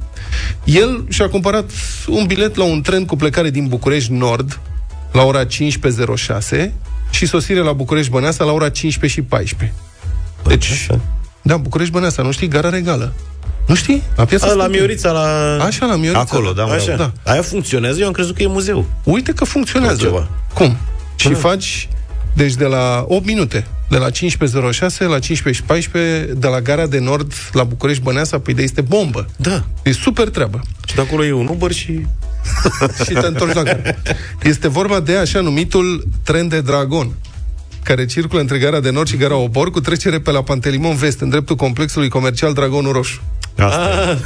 El 0.65 1.05
și-a 1.09 1.29
cumpărat 1.29 1.71
un 2.07 2.27
bilet 2.27 2.57
la 2.57 2.65
un 2.65 2.83
tren 2.83 3.05
cu 3.05 3.17
plecare 3.17 3.51
din 3.51 3.67
București 3.67 4.13
Nord 4.13 4.61
la 5.13 5.23
ora 5.23 5.45
15.06 5.45 6.71
și 7.11 7.27
sosire 7.27 7.61
la 7.61 7.73
București 7.73 8.11
Băneasa 8.11 8.45
la 8.45 8.53
ora 8.53 8.69
15 8.69 9.21
și 9.21 9.27
14. 9.27 9.79
Deci, 10.47 10.87
da, 11.43 11.57
București 11.57 11.93
Băneasa, 11.93 12.23
nu 12.23 12.31
știi? 12.31 12.49
Gara 12.49 12.69
Regală. 12.69 13.13
Nu 13.67 13.75
știi? 13.75 14.03
La 14.17 14.25
piața 14.25 14.47
A, 14.47 14.49
la 14.49 14.55
Stâmpului. 14.55 14.79
Miorița, 14.79 15.11
la... 15.11 15.65
Așa, 15.65 15.87
la 15.87 15.97
Miorița. 15.97 16.21
Acolo, 16.21 16.53
da, 16.53 16.65
mă, 16.65 16.73
Așa. 16.73 16.97
da. 16.97 17.13
Aia 17.23 17.43
funcționează? 17.43 18.01
Eu 18.01 18.07
am 18.07 18.13
crezut 18.13 18.37
că 18.37 18.43
e 18.43 18.47
muzeu. 18.47 18.87
Uite 19.05 19.33
că 19.33 19.45
funcționează. 19.45 19.97
Ceva. 19.97 20.29
Cum? 20.55 20.77
Și 21.17 21.35
faci, 21.35 21.89
deci 22.35 22.55
de 22.55 22.65
la 22.65 23.05
8 23.09 23.27
minute, 23.27 23.67
de 23.89 23.97
la 23.97 24.11
15.06 24.11 24.99
la 24.99 25.19
15.14, 25.19 25.91
de 26.35 26.47
la 26.47 26.61
Gara 26.61 26.87
de 26.87 26.99
Nord 26.99 27.33
la 27.53 27.65
București 27.65 28.03
Băneasa, 28.03 28.39
păi 28.39 28.55
de 28.55 28.63
este 28.63 28.81
bombă. 28.81 29.27
Da. 29.37 29.65
E 29.83 29.93
super 29.93 30.29
treabă. 30.29 30.61
Și 30.87 30.95
de 30.95 31.01
acolo 31.01 31.25
e 31.25 31.33
un 31.33 31.47
Uber 31.47 31.73
și... 31.73 32.07
și 33.07 33.13
te 33.13 33.27
întorci 33.27 33.55
la 33.55 33.63
gara. 33.63 33.83
Este 34.43 34.69
vorba 34.69 35.01
de 35.01 35.17
așa 35.17 35.41
numitul 35.41 36.07
tren 36.23 36.49
de 36.49 36.61
dragon 36.61 37.13
care 37.83 38.07
circulă 38.07 38.41
între 38.41 38.59
gara 38.59 38.81
de 38.81 38.91
nord 38.91 39.09
și 39.09 39.17
gara 39.17 39.37
Obor 39.37 39.71
cu 39.71 39.81
trecere 39.81 40.21
pe 40.21 40.31
la 40.31 40.43
Pantelimon 40.43 40.97
Vest, 40.97 41.21
în 41.21 41.29
dreptul 41.29 41.57
complexului 41.57 42.09
comercial 42.09 42.53
Dragonul 42.53 42.93
Roșu. 42.93 43.23
Asta. 43.59 44.11
Ah, 44.11 44.19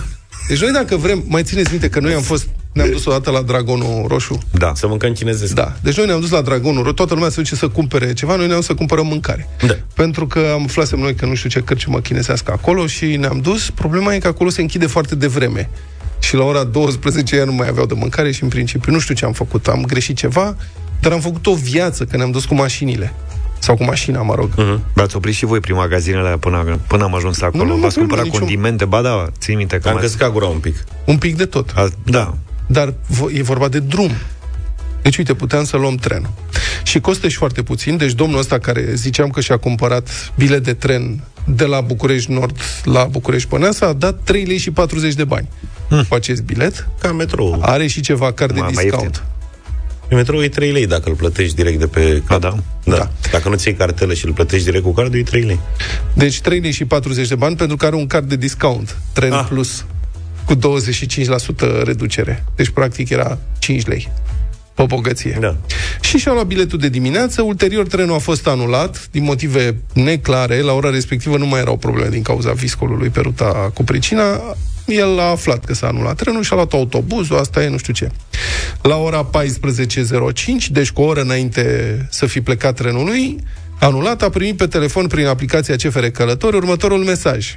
Deci 0.49 0.61
noi 0.61 0.73
dacă 0.73 0.97
vrem, 0.97 1.25
mai 1.27 1.43
țineți 1.43 1.71
minte 1.71 1.89
că 1.89 2.01
noi 2.01 2.13
am 2.13 2.23
fost, 2.23 2.49
ne-am 2.73 2.91
dus 2.91 3.05
odată 3.05 3.31
la 3.31 3.43
Dragonul 3.43 4.05
Roșu. 4.09 4.39
Da. 4.51 4.73
să 4.75 4.87
mâncăm 4.87 5.13
chinezesc. 5.13 5.55
Da. 5.55 5.73
Deci 5.83 5.97
noi 5.97 6.07
ne-am 6.07 6.21
dus 6.21 6.31
la 6.31 6.41
Dragonul 6.41 6.83
Roșu, 6.83 6.95
toată 6.95 7.15
lumea 7.15 7.29
se 7.29 7.41
duce 7.41 7.55
să 7.55 7.69
cumpere 7.69 8.13
ceva, 8.13 8.37
noi 8.37 8.47
ne-am 8.47 8.57
dus 8.57 8.67
să 8.67 8.75
cumpărăm 8.75 9.07
mâncare. 9.07 9.49
Da. 9.67 9.75
Pentru 9.95 10.27
că 10.27 10.51
am 10.53 10.63
aflasem 10.63 10.99
noi 10.99 11.15
că 11.15 11.27
nu 11.27 11.35
știu 11.35 11.49
ce 11.49 11.61
cărciumă 11.61 12.01
chinesească 12.01 12.53
acolo 12.53 12.87
și 12.87 13.17
ne-am 13.17 13.39
dus. 13.43 13.71
Problema 13.71 14.15
e 14.15 14.19
că 14.19 14.29
acolo 14.29 14.51
se 14.51 14.61
închide 14.61 14.87
foarte 14.87 15.15
devreme. 15.15 15.71
Și 16.19 16.35
la 16.35 16.43
ora 16.45 16.65
12 16.65 17.37
ea 17.37 17.45
nu 17.45 17.53
mai 17.53 17.69
aveau 17.69 17.87
de 17.87 17.95
mâncare 17.95 18.33
și 18.33 18.43
în 18.43 18.49
principiu 18.49 18.93
nu 18.93 18.99
știu 18.99 19.15
ce 19.15 19.25
am 19.25 19.33
făcut. 19.33 19.67
Am 19.67 19.85
greșit 19.85 20.17
ceva, 20.17 20.57
dar 21.01 21.13
am 21.13 21.21
făcut 21.21 21.47
o 21.47 21.55
viață 21.55 22.05
că 22.05 22.17
ne-am 22.17 22.31
dus 22.31 22.45
cu 22.45 22.55
mașinile. 22.55 23.15
Sau 23.59 23.77
cu 23.77 23.85
mașina, 23.85 24.23
mă 24.23 24.35
rog. 24.35 24.51
Uh-huh. 24.53 24.79
V-ați 24.93 25.17
oprit 25.17 25.35
și 25.35 25.45
voi 25.45 25.61
prin 25.61 25.75
magazinele 25.75 26.21
alea 26.23 26.39
până, 26.39 26.79
până 26.87 27.05
am 27.05 27.15
ajuns 27.15 27.41
acolo. 27.41 27.65
Nu, 27.65 27.75
nu, 27.75 27.77
V-ați 27.81 27.97
nu, 27.99 28.03
cumpărat 28.03 28.25
niciun- 28.25 28.41
condimente? 28.41 28.85
Ba 28.85 29.01
da, 29.03 29.27
țin 29.39 29.57
minte 29.57 29.79
că 29.79 29.89
Am 29.89 29.95
mai- 29.95 30.03
căscat 30.03 30.33
gura 30.33 30.47
un 30.47 30.59
pic. 30.59 30.85
Un 31.05 31.19
pic 31.19 31.37
de 31.37 31.45
tot. 31.45 31.71
A, 31.75 31.89
da. 32.05 32.35
Dar 32.67 32.93
vo- 32.93 33.33
e 33.33 33.43
vorba 33.43 33.69
de 33.69 33.79
drum. 33.79 34.11
Deci, 35.03 35.17
uite, 35.17 35.35
puteam 35.35 35.65
să 35.65 35.77
luăm 35.77 35.95
trenul. 35.95 36.31
Și 36.83 37.01
costă 37.01 37.29
și 37.29 37.37
foarte 37.37 37.63
puțin. 37.63 37.97
Deci, 37.97 38.13
domnul 38.13 38.39
ăsta 38.39 38.59
care 38.59 38.85
ziceam 38.95 39.29
că 39.29 39.41
și-a 39.41 39.57
cumpărat 39.57 40.33
bilet 40.37 40.65
de 40.65 40.73
tren 40.75 41.21
de 41.47 41.65
la 41.65 41.81
București 41.81 42.33
Nord 42.33 42.57
la 42.85 43.05
București 43.05 43.49
Băneasa, 43.49 43.87
a 43.87 43.93
dat 43.93 44.19
3 44.25 44.45
lei 44.45 44.59
și 44.59 44.71
40 44.71 45.15
de 45.15 45.25
bani 45.25 45.49
hmm. 45.89 46.03
cu 46.09 46.15
acest 46.15 46.43
bilet. 46.43 46.89
Ca 47.01 47.13
metrou. 47.13 47.59
Are 47.63 47.87
și 47.87 48.01
ceva 48.01 48.33
card 48.33 48.55
de 48.55 48.61
Mai- 48.61 48.71
mai 48.75 48.85
discount. 48.85 49.25
Ieftin. 50.09 50.17
Metrou 50.17 50.43
e 50.43 50.49
3 50.49 50.71
lei 50.73 50.87
dacă 50.87 51.09
îl 51.09 51.15
plătești 51.15 51.55
direct 51.55 51.79
de 51.79 51.87
pe 51.87 52.23
card. 52.27 52.41
da? 52.41 52.55
da. 52.85 52.97
Da. 52.97 53.11
Dacă 53.31 53.49
nu 53.49 53.57
ți 53.57 53.69
iei 53.69 53.77
cartelă 53.77 54.15
și 54.15 54.27
îl 54.27 54.33
plătești 54.33 54.65
direct 54.65 54.85
cu 54.85 54.93
cardul, 54.93 55.19
e 55.19 55.23
3 55.23 55.43
lei. 55.43 55.61
Deci 56.15 56.41
3 56.41 56.61
lei 56.61 56.73
și 56.73 56.85
40 56.85 57.29
de 57.29 57.35
bani 57.35 57.57
pentru 57.57 57.77
că 57.77 57.87
are 57.87 57.95
un 57.95 58.07
card 58.07 58.29
de 58.29 58.37
discount, 58.37 58.97
Tren 59.13 59.33
Ah. 59.33 59.39
ah. 59.39 59.47
Plus, 59.49 59.85
cu 60.45 60.55
25% 60.55 61.83
reducere. 61.85 62.45
Deci, 62.57 62.69
practic, 62.69 63.09
era 63.09 63.39
5 63.59 63.87
lei 63.87 64.09
pe 64.75 64.85
bogăție. 64.85 65.37
Da. 65.41 65.57
Și 66.01 66.19
și-a 66.19 66.33
luat 66.33 66.47
biletul 66.47 66.79
de 66.79 66.89
dimineață, 66.89 67.43
ulterior 67.43 67.87
trenul 67.87 68.15
a 68.15 68.19
fost 68.19 68.47
anulat, 68.47 69.09
din 69.11 69.25
motive 69.25 69.77
neclare, 69.93 70.61
la 70.61 70.73
ora 70.73 70.91
respectivă 70.91 71.37
nu 71.37 71.47
mai 71.47 71.61
erau 71.61 71.77
probleme 71.77 72.09
din 72.09 72.23
cauza 72.23 72.53
viscolului 72.53 73.09
pe 73.09 73.21
ruta 73.21 73.71
cu 73.75 73.85
pricina, 73.85 74.41
el 74.89 75.21
a 75.21 75.23
aflat 75.23 75.65
că 75.65 75.75
s-a 75.75 75.87
anulat 75.87 76.17
trenul 76.17 76.43
și 76.43 76.53
a 76.53 76.55
luat 76.55 76.73
autobuzul, 76.73 77.39
asta 77.39 77.63
e 77.63 77.69
nu 77.69 77.79
știu 77.79 77.93
ce. 77.93 78.11
La 78.83 78.97
ora 78.97 79.31
14.05, 79.31 80.67
deci 80.71 80.91
cu 80.91 81.03
o 81.03 81.05
oră 81.05 81.21
înainte 81.21 82.07
să 82.11 82.27
fi 82.27 82.41
plecat 82.41 82.75
trenul 82.75 83.05
lui, 83.05 83.37
anulat, 83.81 84.23
a 84.23 84.31
primit 84.31 84.57
pe 84.57 84.67
telefon 84.67 85.07
prin 85.07 85.27
aplicația 85.27 85.77
CFR 85.77 86.05
Călători 86.05 86.57
următorul 86.57 87.05
mesaj. 87.05 87.57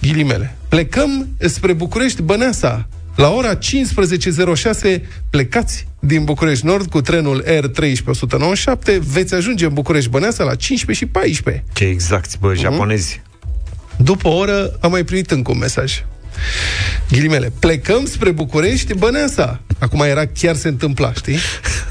Ghilimele. 0.00 0.56
Plecăm 0.68 1.28
spre 1.38 1.72
București, 1.72 2.22
Băneasa. 2.22 2.88
La 3.16 3.30
ora 3.30 3.58
15.06 3.58 5.00
plecați 5.30 5.86
din 6.00 6.24
București 6.24 6.66
Nord 6.66 6.90
cu 6.90 7.00
trenul 7.00 7.44
R13197, 7.46 8.98
veți 8.98 9.34
ajunge 9.34 9.66
în 9.66 9.72
București 9.72 10.10
Băneasa 10.10 10.44
la 10.44 10.54
15 10.54 11.04
și 11.04 11.10
14. 11.10 11.64
Ce 11.72 11.84
exact, 11.84 12.38
bă, 12.38 12.54
japonezi. 12.54 13.22
După 13.96 14.28
o 14.28 14.34
oră 14.34 14.76
am 14.80 14.90
mai 14.90 15.04
primit 15.04 15.30
încă 15.30 15.50
un 15.50 15.58
mesaj. 15.58 16.04
Ghilimele, 17.10 17.52
plecăm 17.58 18.04
spre 18.04 18.30
București, 18.30 18.94
Băneasa. 18.94 19.60
Acum 19.78 20.00
era 20.00 20.26
chiar 20.26 20.56
se 20.56 20.68
întâmpla, 20.68 21.12
știi? 21.12 21.38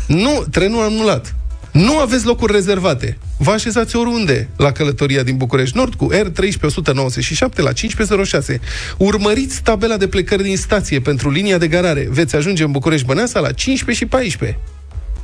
Nu, 0.07 0.45
trenul 0.51 0.83
anulat. 0.83 1.35
Nu 1.71 1.97
aveți 1.97 2.25
locuri 2.25 2.53
rezervate. 2.53 3.17
Vă 3.37 3.51
așezați 3.51 3.95
oriunde 3.95 4.49
la 4.55 4.71
călătoria 4.71 5.23
din 5.23 5.37
București 5.37 5.77
Nord 5.77 5.93
cu 5.93 6.09
R13197 6.13 7.55
la 7.55 7.71
1506. 7.75 8.59
Urmăriți 8.97 9.61
tabela 9.61 9.97
de 9.97 10.07
plecări 10.07 10.43
din 10.43 10.57
stație 10.57 10.99
pentru 10.99 11.29
linia 11.29 11.57
de 11.57 11.67
garare. 11.67 12.07
Veți 12.09 12.35
ajunge 12.35 12.63
în 12.63 12.71
București 12.71 13.05
Băneasa 13.05 13.39
la 13.39 13.51
15 13.51 14.05
și 14.05 14.09
14. 14.09 14.59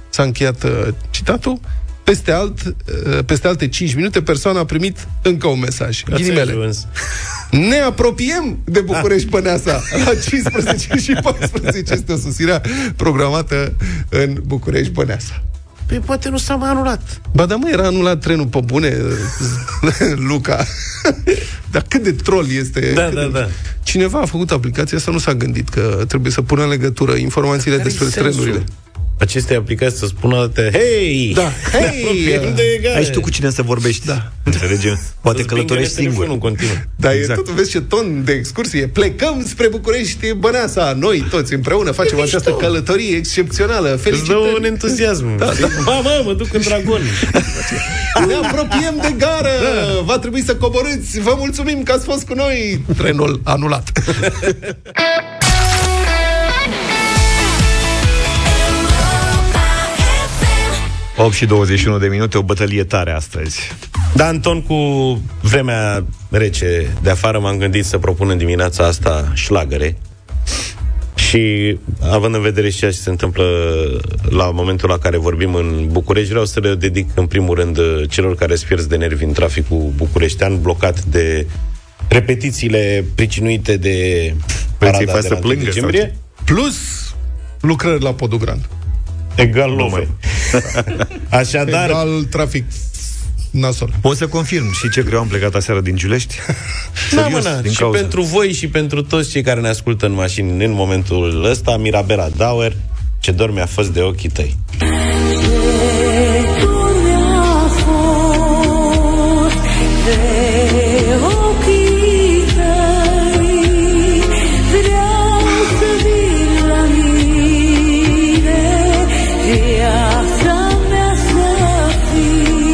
S-a 0.10 0.24
încheiat 0.24 0.64
uh, 0.64 0.88
citatul. 1.10 1.60
Peste, 2.04 2.32
alt, 2.32 2.64
uh, 2.64 3.20
peste 3.26 3.48
alte 3.48 3.68
5 3.68 3.94
minute, 3.96 4.22
persoana 4.22 4.60
a 4.60 4.66
primit 4.66 5.08
încă 5.22 5.48
un 5.48 5.60
mesaj. 5.60 6.04
Ați 6.12 6.22
Ghilimele. 6.22 6.52
ajuns. 6.52 6.88
Ne 7.52 7.80
apropiem 7.80 8.60
de 8.64 8.80
București 8.80 9.30
Băneasa 9.30 9.82
la 10.06 10.16
15 10.30 10.96
și 11.04 11.14
14 11.22 11.94
este 11.94 12.14
o 12.14 12.18
susținere 12.18 12.62
programată 12.96 13.74
în 14.10 14.42
București 14.46 14.92
Băneasa. 14.92 15.44
Păi 15.86 15.98
poate 15.98 16.30
nu 16.30 16.38
s-a 16.38 16.56
mai 16.56 16.70
anulat. 16.70 17.22
Ba 17.34 17.46
da, 17.46 17.56
mă, 17.56 17.70
era 17.72 17.86
anulat 17.86 18.20
trenul 18.20 18.46
pe 18.46 18.60
bune, 18.66 18.98
Luca. 20.30 20.66
Dar 21.72 21.86
cât 21.88 22.04
de 22.04 22.12
troll 22.12 22.52
este. 22.52 22.92
Da, 22.96 23.04
cât 23.06 23.14
da, 23.14 23.22
de... 23.22 23.30
da. 23.32 23.48
Cineva 23.84 24.20
a 24.20 24.26
făcut 24.26 24.52
aplicația 24.52 24.98
asta, 24.98 25.12
nu 25.12 25.18
s-a 25.18 25.34
gândit 25.34 25.70
că 25.70 26.04
trebuie 26.08 26.32
să 26.32 26.42
pună 26.42 26.64
în 26.64 26.70
legătură 26.70 27.16
informațiile 27.16 27.78
Care-i 27.78 27.92
despre 27.92 28.22
sensul? 28.22 28.64
Trenurile. 29.20 29.40
Aceste 29.40 29.56
aplicații 29.56 29.98
să 29.98 30.06
spună 30.06 30.48
Hei! 30.72 31.32
Da, 31.36 31.42
Ne 31.74 31.80
hei! 31.80 32.02
apropiem 32.04 32.56
de 32.56 32.80
gare. 32.82 32.98
Ai 32.98 33.04
și 33.04 33.10
tu 33.12 33.20
cu 33.22 33.30
cine 33.30 33.50
să 33.50 33.62
vorbești. 33.62 34.06
Da. 34.06 34.32
Înțelegem? 34.44 35.00
Poate 35.22 35.40
Îți 35.40 35.48
călătorești 35.48 35.96
pingă 35.96 36.10
singur. 36.12 36.26
telefonul 36.26 36.38
continuu. 36.38 36.76
Dar 36.96 37.12
exact. 37.14 37.30
Exact. 37.30 37.48
e 37.48 37.52
tot, 37.52 37.56
vezi 37.56 37.70
ce 37.70 37.82
ton 37.82 38.22
de 38.26 38.32
excursie. 38.32 38.88
Plecăm 38.88 39.46
spre 39.48 39.68
București, 39.68 40.34
Băneasa. 40.34 40.94
Noi 41.00 41.26
toți 41.30 41.54
împreună 41.54 41.92
facem 41.92 42.20
această 42.22 42.52
călătorie 42.52 43.16
excepțională. 43.16 43.94
Îți 43.94 44.04
dă 44.04 44.10
Felicitări! 44.10 44.56
un 44.58 44.64
entuziasm. 44.64 45.38
Da, 45.38 45.46
da. 45.46 45.68
Ba, 45.86 46.00
mă, 46.00 46.22
mă 46.26 46.34
duc 46.34 46.54
în 46.54 46.62
dragon. 46.62 47.02
Ne 48.28 48.34
apropiem 48.34 48.98
de 49.02 49.14
gară! 49.18 49.50
Da. 49.62 50.02
Va 50.06 50.18
trebui 50.20 50.44
să 50.46 50.56
coborâți! 50.56 51.20
Vă 51.20 51.34
mulțumim 51.38 51.84
că 51.84 51.92
ați 51.92 52.06
fost 52.06 52.26
cu 52.26 52.34
noi! 52.34 52.82
Trenul 52.98 53.42
anulat. 53.44 53.92
8 61.22 61.34
și 61.34 61.46
21 61.46 61.98
de 61.98 62.08
minute, 62.08 62.38
o 62.38 62.42
bătălie 62.42 62.84
tare 62.84 63.12
astăzi. 63.12 63.60
Da, 64.16 64.30
în 64.30 64.40
ton 64.40 64.62
cu 64.62 64.76
vremea 65.42 66.06
rece 66.30 66.88
de 67.02 67.10
afară 67.10 67.40
m-am 67.40 67.58
gândit 67.58 67.86
să 67.86 67.98
propun 67.98 68.30
în 68.30 68.38
dimineața 68.38 68.86
asta 68.86 69.32
șlagăre. 69.34 69.98
Și 71.16 71.78
având 72.02 72.36
în 72.36 72.42
vedere 72.42 72.70
și 72.70 72.78
ceea 72.78 72.92
ce 72.92 72.98
se 72.98 73.10
întâmplă 73.10 73.46
la 74.30 74.52
momentul 74.52 74.90
la 74.90 74.98
care 74.98 75.18
vorbim 75.18 75.56
în 75.56 75.88
București, 75.92 76.30
vreau 76.30 76.46
să 76.46 76.60
le 76.60 76.76
dedic 76.76 77.10
în 77.14 77.26
primul 77.26 77.56
rând 77.56 77.80
celor 78.08 78.36
care 78.36 78.54
îți 78.54 78.66
pierzi 78.66 78.88
de 78.88 78.96
nervi 78.96 79.24
în 79.24 79.34
traficul 79.34 79.92
bucureștean, 79.96 80.62
blocat 80.62 81.04
de 81.04 81.48
repetițiile 82.08 83.06
pricinuite 83.16 83.78
de 83.78 84.34
Păi 84.78 84.92
ți-i 84.92 85.06
parada 85.06 85.12
faci 85.12 85.22
de 85.22 85.28
să 85.28 85.34
la 85.34 85.40
1 85.40 85.48
plângă, 85.48 85.66
decembrie. 85.66 86.02
sau 86.02 86.44
Plus 86.46 86.76
lucrări 87.62 88.04
la 88.04 88.14
Podul 88.14 88.38
Grand. 88.38 88.70
Egal 89.36 89.72
love. 89.72 90.08
Așadar, 91.30 91.90
Egal 91.90 92.24
trafic 92.24 92.64
nasol. 93.52 93.94
Pot 94.02 94.18
să 94.18 94.28
confirm 94.28 94.74
și 94.74 94.90
ce 94.90 95.02
greu 95.02 95.20
am 95.20 95.28
plecat 95.28 95.56
aseară 95.56 95.82
din 95.82 95.96
Giulești? 95.96 96.36
Da, 97.16 97.22
Serios, 97.22 97.44
mă, 97.44 97.50
na, 97.50 97.62
din 97.62 97.72
și 97.72 97.78
cauza. 97.78 98.00
pentru 98.00 98.22
voi 98.22 98.54
și 98.54 98.68
pentru 98.68 99.02
toți 99.02 99.30
cei 99.30 99.42
care 99.42 99.60
ne 99.60 99.68
ascultă 99.68 100.06
în 100.06 100.12
mașini 100.14 100.66
în 100.66 100.72
momentul 100.72 101.46
ăsta, 101.50 101.78
Mirabela 101.78 102.30
Dauer, 102.36 102.76
ce 103.20 103.32
dor 103.32 103.52
mi-a 103.54 103.66
fost 103.66 103.90
de 103.90 104.02
ochii 104.02 104.30
tăi. 104.30 104.58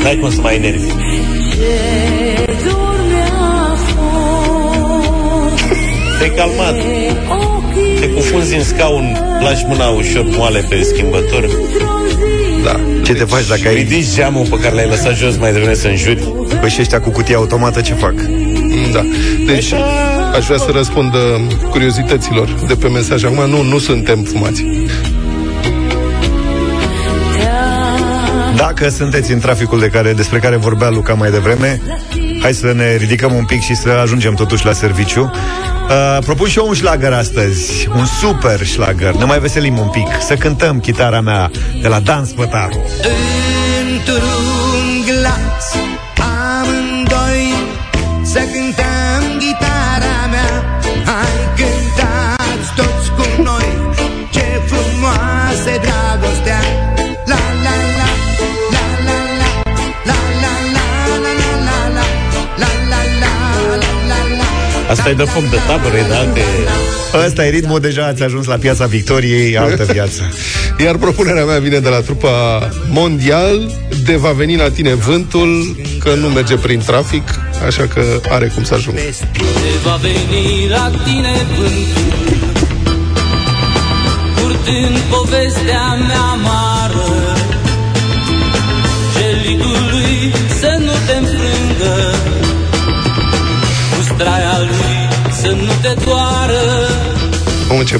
N-ai 0.06 0.18
cum 0.18 0.32
să 0.32 0.42
mai 0.42 0.56
enervi. 0.56 0.88
Te-ai 6.18 6.32
calmat. 6.36 6.76
Te 8.00 8.10
cufunzi 8.10 8.56
în 8.56 8.64
scaun, 8.64 9.18
lași 9.42 9.66
mâna 9.68 9.88
ușor 9.88 10.26
moale 10.38 10.66
pe 10.70 10.82
schimbător. 10.82 11.50
Da. 12.64 12.80
Ce 13.04 13.14
te 13.14 13.24
faci 13.24 13.48
dacă 13.48 13.68
ai... 13.68 13.76
Ridici 13.76 14.14
geamul 14.16 14.46
pe 14.50 14.60
care 14.60 14.76
l-ai 14.76 14.88
lăsat 14.88 15.16
jos 15.16 15.38
mai 15.38 15.52
devreme 15.52 15.74
să 15.74 15.88
înjuri. 15.88 16.34
Păi 16.60 16.70
și 16.70 16.82
ăștia 16.82 17.00
cu 17.00 17.10
cutia 17.10 17.36
automată 17.36 17.82
ce 17.82 17.94
fac? 17.94 18.14
Da. 18.94 19.06
Deci, 19.46 19.74
aș 20.36 20.46
vrea 20.46 20.58
să 20.58 20.70
răspund 20.74 21.14
uh, 21.14 21.22
curiozităților 21.70 22.50
de 22.68 22.76
pe 22.76 22.88
mesaj. 22.88 23.24
Acum, 23.24 23.50
nu, 23.50 23.62
nu 23.62 23.78
suntem 23.78 24.24
fumați. 24.24 24.66
Dacă 28.56 28.90
sunteți 28.90 29.32
în 29.32 29.40
traficul 29.40 29.80
de 29.80 29.88
care, 29.88 30.14
despre 30.14 30.40
care 30.40 30.56
vorbea 30.56 30.90
Luca 30.90 31.14
mai 31.14 31.32
devreme, 31.32 31.82
hai 32.42 32.54
să 32.54 32.74
ne 32.74 32.96
ridicăm 32.96 33.34
un 33.34 33.46
pic 33.46 33.62
și 33.62 33.76
să 33.76 33.90
ajungem 33.90 34.34
totuși 34.34 34.66
la 34.66 34.74
serviciu. 34.74 35.32
Uh, 35.90 36.18
propun 36.26 36.48
și 36.48 36.58
eu 36.58 36.68
un 36.68 36.74
șlagăr 36.74 37.14
astăzi, 37.14 37.88
un 37.96 38.06
super 38.06 38.66
șlagăr. 38.66 39.16
Ne 39.16 39.24
mai 39.24 39.40
veselim 39.40 39.78
un 39.78 39.90
pic, 39.90 40.08
să 40.28 40.36
cântăm 40.36 40.80
chitara 40.80 41.22
mea 41.22 41.52
de 41.82 41.88
la 41.88 42.00
Dan 42.00 42.26
Spătaru. 42.26 42.84
Într-un 43.92 44.65
Asta 64.90 65.10
e 65.10 65.14
de 65.14 65.24
foc 65.24 65.50
de 65.50 65.58
tabără, 65.68 65.98
e 65.98 66.04
de 66.08 66.14
alte... 66.14 66.42
Ăsta 67.26 67.46
e 67.46 67.50
ritmul, 67.50 67.80
deja 67.80 68.06
ați 68.06 68.24
ajuns 68.24 68.46
la 68.46 68.56
piața 68.56 68.86
Victoriei, 68.86 69.58
altă 69.58 69.84
viață. 69.92 70.22
Iar 70.84 70.96
propunerea 70.96 71.46
mea 71.46 71.60
vine 71.60 71.80
de 71.80 71.90
la 71.90 72.00
trupa 72.00 72.70
Mondial 72.90 73.72
de 74.04 74.16
va 74.16 74.32
veni 74.32 74.56
la 74.56 74.70
tine 74.70 74.94
vântul, 74.94 75.76
că 76.00 76.14
nu 76.14 76.28
merge 76.28 76.56
prin 76.56 76.80
trafic, 76.80 77.24
așa 77.66 77.88
că 77.94 78.04
are 78.30 78.48
cum 78.48 78.64
să 78.64 78.74
ajungă. 78.74 79.00
Te 79.00 79.42
va 79.84 80.00
veni 80.02 80.68
la 80.70 80.92
tine 81.04 81.34
vântul 81.58 82.44
Purtând 84.36 84.98
povestea 85.10 85.94
mea 86.08 86.20
amară 86.20 86.75
să 95.46 95.52
nu 95.52 95.72
te 95.82 95.94
doară. 96.06 96.62
Mamă, 97.70 97.84
ce 97.84 98.00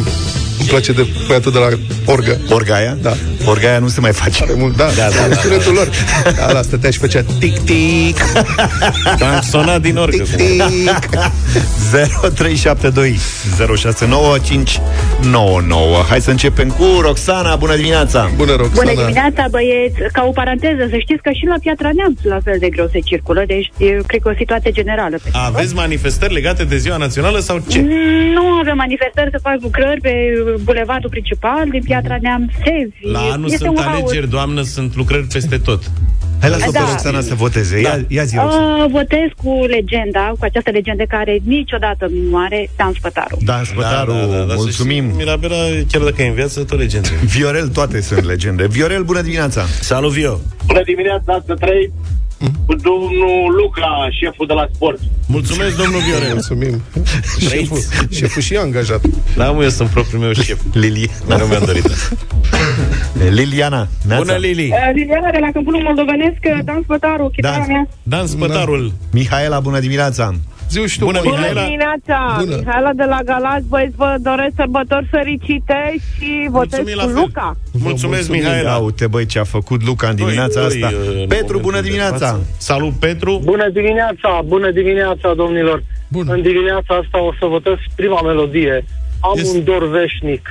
îmi 0.66 0.74
place 0.74 0.92
de 0.92 1.08
băiatul 1.28 1.52
de 1.52 1.58
la 1.58 1.68
Orga. 2.06 2.38
Orgaia? 2.50 2.98
Da. 3.02 3.14
Orgaia 3.46 3.80
nu 3.80 3.88
se 3.88 4.00
mai 4.00 4.12
face. 4.12 4.44
Are 4.44 4.54
mult, 4.58 4.76
da, 4.78 4.86
da, 4.96 5.08
da, 5.10 5.28
da. 5.28 5.36
sunetul 5.36 5.74
lor. 5.74 5.90
Da, 6.38 6.52
la 6.52 6.62
stătea 6.62 6.90
și 6.90 6.98
făcea 6.98 7.24
tic-tic. 7.40 8.18
Am 9.34 9.42
sonat 9.42 9.82
din 9.82 9.98
orgă. 9.98 10.24
Tic-tic. 10.24 11.10
0372 12.36 13.16
069599. 13.78 16.04
Hai 16.10 16.22
să 16.22 16.30
începem 16.30 16.70
cu 16.70 16.86
Roxana. 17.02 17.56
Bună 17.56 17.76
dimineața! 17.76 18.30
Bună, 18.36 18.56
Roxana. 18.56 18.92
Bună 18.92 19.02
dimineața, 19.02 19.48
băieți! 19.50 19.96
Ca 20.12 20.24
o 20.28 20.32
paranteză, 20.32 20.88
să 20.90 20.98
știți 20.98 21.22
că 21.22 21.30
și 21.32 21.46
la 21.46 21.56
Piatra 21.62 21.90
Neamț 21.96 22.20
la 22.24 22.40
fel 22.44 22.56
de 22.60 22.70
greu 22.70 22.90
se 22.92 23.00
circulă, 23.00 23.44
deci 23.48 23.72
e, 23.78 23.86
cred 24.08 24.22
că 24.22 24.30
o 24.30 24.34
situație 24.38 24.72
generală. 24.72 25.18
Pe 25.24 25.30
Aveți 25.32 25.74
manifestări 25.76 26.34
legate 26.34 26.64
de 26.64 26.78
ziua 26.78 26.98
națională 26.98 27.40
sau 27.40 27.64
ce? 27.68 27.80
Mm, 27.80 27.88
Nu 28.34 28.44
avem 28.62 28.76
manifestări 28.76 29.30
să 29.32 29.40
fac 29.42 29.58
lucrări 29.62 30.02
pe 30.02 30.14
bulevardul 30.64 31.10
principal 31.10 31.64
din 31.72 31.82
Piatra 31.84 32.18
Neamț, 32.22 32.52
Sevi. 32.64 33.12
La 33.12 33.20
anul 33.20 33.46
Este 33.52 33.58
sunt 33.66 33.78
un 33.78 33.84
haos. 33.84 34.02
alegeri, 34.02 34.30
doamnă, 34.30 34.62
sunt 34.62 34.96
lucrări 34.96 35.24
peste 35.28 35.58
tot. 35.58 35.92
Hai 36.42 36.50
lasă 36.50 36.72
Da. 36.72 36.80
pe 36.80 36.86
Roxana 36.90 37.22
să 37.22 37.34
voteze. 37.36 37.82
Ia, 37.82 38.06
ia 38.08 38.24
zi, 38.24 38.36
Roxana. 38.36 38.84
Uh, 38.84 38.92
votez 38.92 39.28
cu 39.44 39.66
legenda, 39.66 40.32
cu 40.40 40.46
această 40.46 40.70
legendă 40.72 41.04
care 41.08 41.38
niciodată 41.44 42.08
nu 42.10 42.30
moare, 42.30 42.70
Dan 42.78 42.94
Spătaru. 42.98 43.38
Dan 43.44 43.64
Spătaru, 43.64 44.14
mulțumim. 44.14 45.04
să 45.04 45.10
știi, 45.10 45.18
Mirabela, 45.18 45.56
chiar 45.92 46.02
dacă 46.02 46.22
e 46.22 46.28
în 46.28 46.34
viață, 46.34 46.64
tot 46.64 46.78
legendă. 46.80 47.10
Viorel, 47.36 47.68
toate 47.68 48.02
sunt 48.02 48.24
legende. 48.26 48.68
Viorel, 48.68 49.04
bună 49.04 49.22
dimineața! 49.22 49.62
Salut, 49.82 50.12
Vio! 50.12 50.40
Bună 50.66 50.82
dimineața, 50.86 51.44
să 51.46 51.54
trăi 51.54 51.92
cu 52.66 52.74
domnul 52.76 53.56
Luca, 53.62 54.08
șeful 54.20 54.48
de 54.48 54.54
la 54.54 54.68
sport. 54.74 55.00
Mulțumesc, 55.28 55.78
domnul 55.78 56.02
Viorel. 56.02 56.32
Mulțumim. 56.34 56.82
Șeful, 57.40 57.80
șeful 58.12 58.42
și 58.42 58.56
angajat. 58.58 59.02
Da, 59.36 59.52
mă, 59.52 59.64
eu 59.64 59.70
sunt 59.70 59.90
propriul 59.90 60.22
meu 60.22 60.34
șef. 60.34 60.60
Lili. 60.74 61.10
Dar 61.28 61.40
nu 61.40 61.46
mi-am 61.46 61.64
dorit 61.66 61.86
asta. 61.86 62.16
Liliana, 63.30 63.88
neața. 64.08 64.24
Bună, 64.24 64.38
Lili! 64.38 64.70
Uh, 64.72 64.92
Liliana 64.94 65.30
de 65.32 65.38
la 65.42 65.50
Câmpul 65.54 65.82
Moldovenesc, 65.84 66.64
Dan 66.64 66.82
Spătaru, 66.84 67.30
chitara 67.36 67.58
Dan. 67.58 67.66
mea. 67.68 67.88
Dan 68.04 68.28
Spătarul. 68.28 68.94
Mihaela, 69.12 69.60
bună 69.60 69.80
dimineața! 69.80 70.34
Ziu 70.76 70.86
și 70.86 70.98
tu, 71.00 71.06
Bună, 71.06 71.20
Monica. 71.24 71.38
Mihaela. 71.42 71.64
dimineața! 71.64 72.18
Bună. 72.44 72.56
Mihaela 72.62 72.92
de 73.02 73.04
la 73.14 73.20
Galați, 73.32 73.66
băieți, 73.74 73.96
vă 74.04 74.10
doresc 74.30 74.54
sărbători 74.62 75.08
fericite 75.16 75.80
și 76.12 76.30
votez 76.58 76.80
Mulțumim 76.80 76.98
la 77.02 77.04
cu 77.04 77.10
fel. 77.10 77.20
Luca. 77.22 77.48
Mulțumesc, 77.88 78.28
mulțumim. 78.28 78.42
Ia 78.42 78.48
Mihaela. 78.50 78.76
uite, 78.88 79.08
băi, 79.08 79.26
ce 79.26 79.40
a 79.40 79.44
făcut 79.58 79.80
Luca 79.90 80.08
în 80.08 80.16
dimineața 80.16 80.60
Doi, 80.60 80.70
asta. 80.84 80.88
doi, 80.96 81.22
în 81.22 81.28
Petru, 81.28 81.56
bună 81.60 81.62
momentul 81.64 81.82
de 81.82 81.88
dimineața! 81.90 82.28
față. 82.28 82.48
Salut, 82.58 82.94
Petru! 83.06 83.32
Bună 83.52 83.68
dimineața, 83.80 84.30
bună 84.54 84.70
dimineața, 84.80 85.28
domnilor. 85.42 85.78
Bună. 86.16 86.30
În 86.34 86.42
dimineața 86.42 86.92
asta 87.04 87.18
o 87.28 87.32
să 87.40 87.46
votez 87.56 87.78
prima 87.96 88.22
melodie. 88.22 88.76
Am 89.20 89.34
Este- 89.38 89.58
un 89.58 89.64
dor 89.64 89.84
veșnic. 89.90 90.44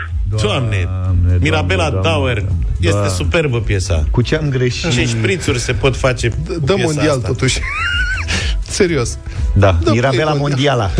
Doamne! 0.43 0.81
Doamne, 1.03 1.39
Mirabela 1.41 1.91
Doamne, 1.91 2.09
Dauer. 2.11 2.39
Doamne. 2.39 2.59
Este 2.81 3.01
Da. 3.01 3.09
superbă 3.21 3.59
piesa. 3.61 4.05
Cu 4.11 4.21
ce 4.23 4.37
am 4.37 4.49
greșit? 4.51 4.91
Ce 4.91 5.05
șprițuri 5.07 5.59
se 5.59 5.73
pot 5.73 5.97
face 5.97 6.29
cu 6.29 6.37
Dă 6.65 6.73
piesa 6.75 6.85
mondial, 6.93 7.17
asta. 7.17 7.27
totuși. 7.29 7.59
Serios. 8.75 9.19
Da, 9.55 9.79
Da, 9.83 9.91
Mirabela 9.91 10.31
play 10.31 10.41
Mondiala. 10.41 10.91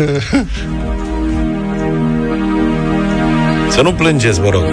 Să 3.69 3.81
nu 3.81 3.93
plângeți, 3.93 4.41
vă 4.41 4.49
rog. 4.49 4.63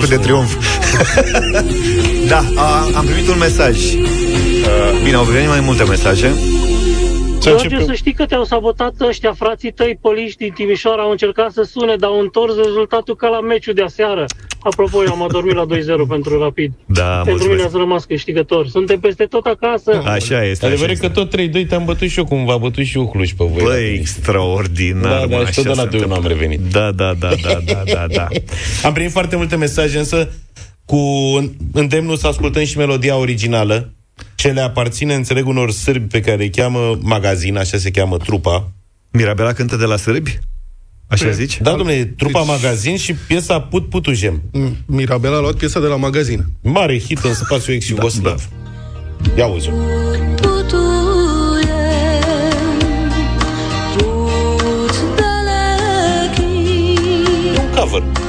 Arcul 0.00 0.16
de 0.16 0.22
triumf. 0.22 0.56
da, 2.30 2.44
a, 2.56 2.88
am 2.94 3.04
primit 3.04 3.28
un 3.28 3.38
mesaj. 3.38 3.94
Uh, 3.94 5.02
bine, 5.02 5.16
au 5.16 5.24
venit 5.24 5.48
mai 5.48 5.60
multe 5.60 5.84
mesaje. 5.84 6.34
George, 7.40 7.84
să 7.84 7.92
știi 7.94 8.12
că 8.12 8.26
te-au 8.26 8.44
sabotat 8.44 9.00
ăștia, 9.00 9.32
frații 9.32 9.72
tăi 9.72 9.98
poliști 10.00 10.36
din 10.44 10.52
Timișoara, 10.52 11.02
au 11.02 11.10
încercat 11.10 11.52
să 11.52 11.62
sune, 11.62 11.94
dar 11.96 12.10
au 12.10 12.20
întors 12.20 12.56
rezultatul 12.56 13.16
ca 13.16 13.28
la 13.28 13.40
meciul 13.40 13.74
de 13.74 13.82
aseară. 13.82 14.24
Apropo, 14.62 15.02
eu 15.04 15.12
am 15.12 15.22
adormit 15.22 15.54
la 15.54 15.64
2-0 15.66 15.68
pentru 16.08 16.38
Rapid. 16.38 16.72
Da, 16.86 17.02
Pentru 17.02 17.30
mulțumesc. 17.30 17.48
mine 17.50 17.62
ați 17.62 17.76
rămas 17.76 18.04
câștigător. 18.04 18.66
Suntem 18.68 19.00
peste 19.00 19.24
tot 19.24 19.46
acasă. 19.46 20.02
Așa 20.04 20.44
este. 20.44 20.66
Adevărat 20.66 20.96
că 20.96 21.08
tot 21.08 21.34
3-2 21.64 21.66
te-am 21.68 21.84
bătut 21.84 22.08
și 22.08 22.18
eu 22.18 22.24
cum 22.24 22.44
v-a 22.44 22.56
bătut 22.56 22.84
și 22.84 22.96
eu 22.98 23.08
Cluj 23.08 23.32
pe 23.32 23.44
voi. 23.44 23.62
Băi, 23.62 23.94
extraordinar. 23.94 25.26
Da, 25.28 25.36
mă, 25.36 25.42
da, 25.42 25.46
și 25.50 25.54
tot 25.54 25.64
de 25.64 25.70
așa 25.70 25.82
la 25.82 25.90
se 25.90 25.96
2 25.98 26.06
nu 26.06 26.14
am 26.14 26.22
întâmplă. 26.22 26.28
revenit. 26.28 26.60
Da, 26.72 26.92
da, 26.92 27.14
da, 27.18 27.30
da, 27.42 27.58
da, 27.66 27.82
da, 27.92 28.06
da. 28.14 28.26
Am 28.86 28.92
primit 28.92 29.10
foarte 29.12 29.36
multe 29.36 29.56
mesaje, 29.56 29.98
însă 29.98 30.30
cu 30.84 30.98
îndemnul 31.72 32.16
să 32.16 32.26
ascultăm 32.26 32.64
și 32.64 32.76
melodia 32.76 33.16
originală. 33.16 33.92
Ce 34.40 34.52
le 34.52 34.60
aparține, 34.60 35.14
înțeleg, 35.14 35.46
unor 35.46 35.70
sârbi 35.70 36.06
pe 36.06 36.20
care 36.20 36.42
îi 36.42 36.50
cheamă 36.50 36.98
magazin, 37.02 37.56
așa 37.56 37.78
se 37.78 37.90
cheamă 37.90 38.16
trupa. 38.16 38.72
Mirabela 39.10 39.52
cântă 39.52 39.76
de 39.76 39.84
la 39.84 39.96
sârbi? 39.96 40.38
Așa 41.08 41.30
zici? 41.30 41.60
Da, 41.60 41.70
domnule, 41.70 42.04
trupa 42.04 42.40
magazin 42.40 42.96
și 42.96 43.14
piesa 43.14 43.60
Put 43.60 43.88
Putujem. 43.88 44.42
Mm, 44.52 44.76
Mirabel 44.86 45.34
a 45.34 45.40
luat 45.40 45.54
piesa 45.54 45.80
de 45.80 45.86
la 45.86 45.96
magazin. 45.96 46.44
Mare 46.62 46.98
hit 46.98 47.18
în 47.18 47.34
spațiu 47.34 47.72
ex-iugoslav. 47.72 48.48
Da, 49.22 49.32
Ia 49.36 49.46
uzi 49.46 49.68
E 57.54 57.58
un 57.58 57.70
cover. 57.74 58.19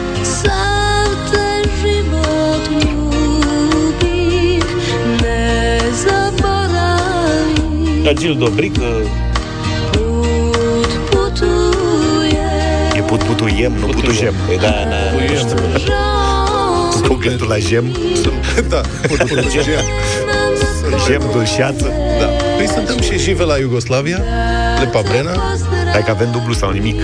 Agil 8.07 8.35
Dobrică 8.37 8.81
E 12.95 13.01
put 13.01 13.23
putuiem, 13.23 13.71
nu 13.79 13.85
putujem. 13.85 14.33
Păi 14.47 14.57
da, 14.57 14.69
da. 14.89 14.95
Cu 17.07 17.13
gândul 17.13 17.47
la 17.47 17.57
jem. 17.57 17.85
da, 18.69 18.81
Jem, 21.07 21.21
dulceață. 21.31 21.91
Da. 22.19 22.25
Păi 22.57 22.67
suntem 22.67 23.01
și 23.01 23.17
jive 23.17 23.43
la 23.43 23.57
Iugoslavia, 23.57 24.23
de 24.79 24.85
Pabrena. 24.85 25.31
Hai 25.91 26.03
că 26.03 26.11
avem 26.11 26.31
dublu 26.31 26.53
sau 26.53 26.69
nimic. 26.69 27.01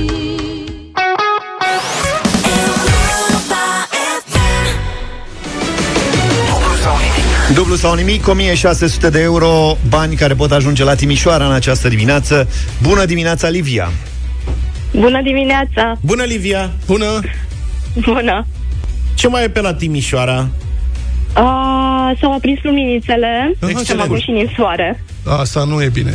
Dublu 7.53 7.75
sau 7.75 7.95
nimic, 7.95 8.27
1600 8.27 9.09
de 9.09 9.21
euro, 9.21 9.77
bani 9.89 10.15
care 10.15 10.33
pot 10.33 10.51
ajunge 10.51 10.83
la 10.83 10.95
Timișoara 10.95 11.45
în 11.45 11.51
această 11.51 11.87
dimineață. 11.87 12.49
Bună 12.81 13.05
dimineața, 13.05 13.49
Livia! 13.49 13.91
Bună 14.93 15.21
dimineața! 15.21 15.97
Bună, 16.01 16.23
Livia! 16.23 16.71
Bună! 16.85 17.19
Bună! 17.93 18.45
Ce 19.15 19.27
mai 19.27 19.43
e 19.43 19.49
pe 19.49 19.61
la 19.61 19.73
Timișoara? 19.73 20.47
A, 21.33 22.13
s-au 22.21 22.33
aprins 22.33 22.59
luminițele 22.63 23.51
și 23.57 23.63
am 23.63 23.69
Excelent. 23.69 24.03
avut 24.05 24.19
și 24.19 24.31
ninsoare. 24.31 25.03
Asta 25.25 25.63
nu 25.63 25.83
e 25.83 25.89
bine. 25.89 26.11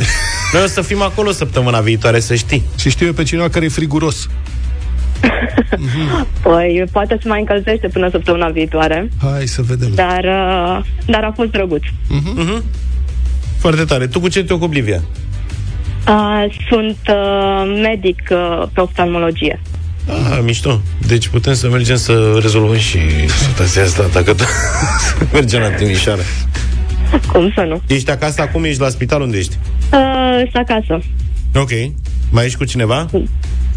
Noi 0.53 0.63
o 0.63 0.67
să 0.67 0.81
fim 0.81 1.01
acolo 1.01 1.31
săptămâna 1.31 1.79
viitoare, 1.79 2.19
să 2.19 2.35
știi. 2.35 2.63
Și 2.79 2.89
știu 2.89 3.05
eu 3.05 3.13
pe 3.13 3.23
cineva 3.23 3.49
care 3.49 3.65
e 3.65 3.69
friguros. 3.69 4.29
Păi, 6.43 6.83
poate 6.91 7.17
se 7.21 7.27
mai 7.27 7.39
încălzește 7.39 7.87
până 7.87 8.09
săptămâna 8.09 8.47
viitoare, 8.47 9.09
Hai 9.21 9.45
să 9.47 9.61
vedem. 9.61 9.91
dar, 9.95 10.23
uh, 10.23 10.85
dar 11.05 11.23
a 11.23 11.31
fost 11.35 11.51
drăguț. 11.51 11.81
Uh-huh. 11.83 12.63
Foarte 13.57 13.83
tare. 13.83 14.07
Tu 14.07 14.19
cu 14.19 14.27
ce 14.27 14.43
te 14.43 14.53
ocupi, 14.53 14.75
Livia? 14.75 15.01
Uh, 16.07 16.45
sunt 16.69 16.97
uh, 17.09 17.79
medic 17.81 18.21
uh, 18.31 18.63
pe 18.73 18.79
oftalmologie. 18.81 19.59
Ah, 20.07 20.39
mișto. 20.43 20.81
Deci 21.07 21.27
putem 21.27 21.53
să 21.53 21.69
mergem 21.69 21.95
să 21.95 22.37
rezolvăm 22.41 22.77
și 22.77 22.99
situația 23.49 23.83
asta, 23.83 24.09
dacă 24.13 24.33
tot 24.33 24.47
mergem 25.33 25.59
la 25.61 25.69
Timișoara. 25.69 26.21
Cum 27.31 27.51
să 27.55 27.61
nu? 27.67 27.81
Ești 27.87 28.11
acasă 28.11 28.41
acum, 28.41 28.63
ești 28.63 28.81
la 28.81 28.89
spital, 28.89 29.21
unde 29.21 29.37
ești? 29.37 29.57
Uh, 29.91 30.49
sunt 30.51 30.67
acasă. 30.69 30.99
Ok. 31.55 31.69
Mai 32.31 32.45
ești 32.45 32.57
cu 32.57 32.63
cineva? 32.65 33.09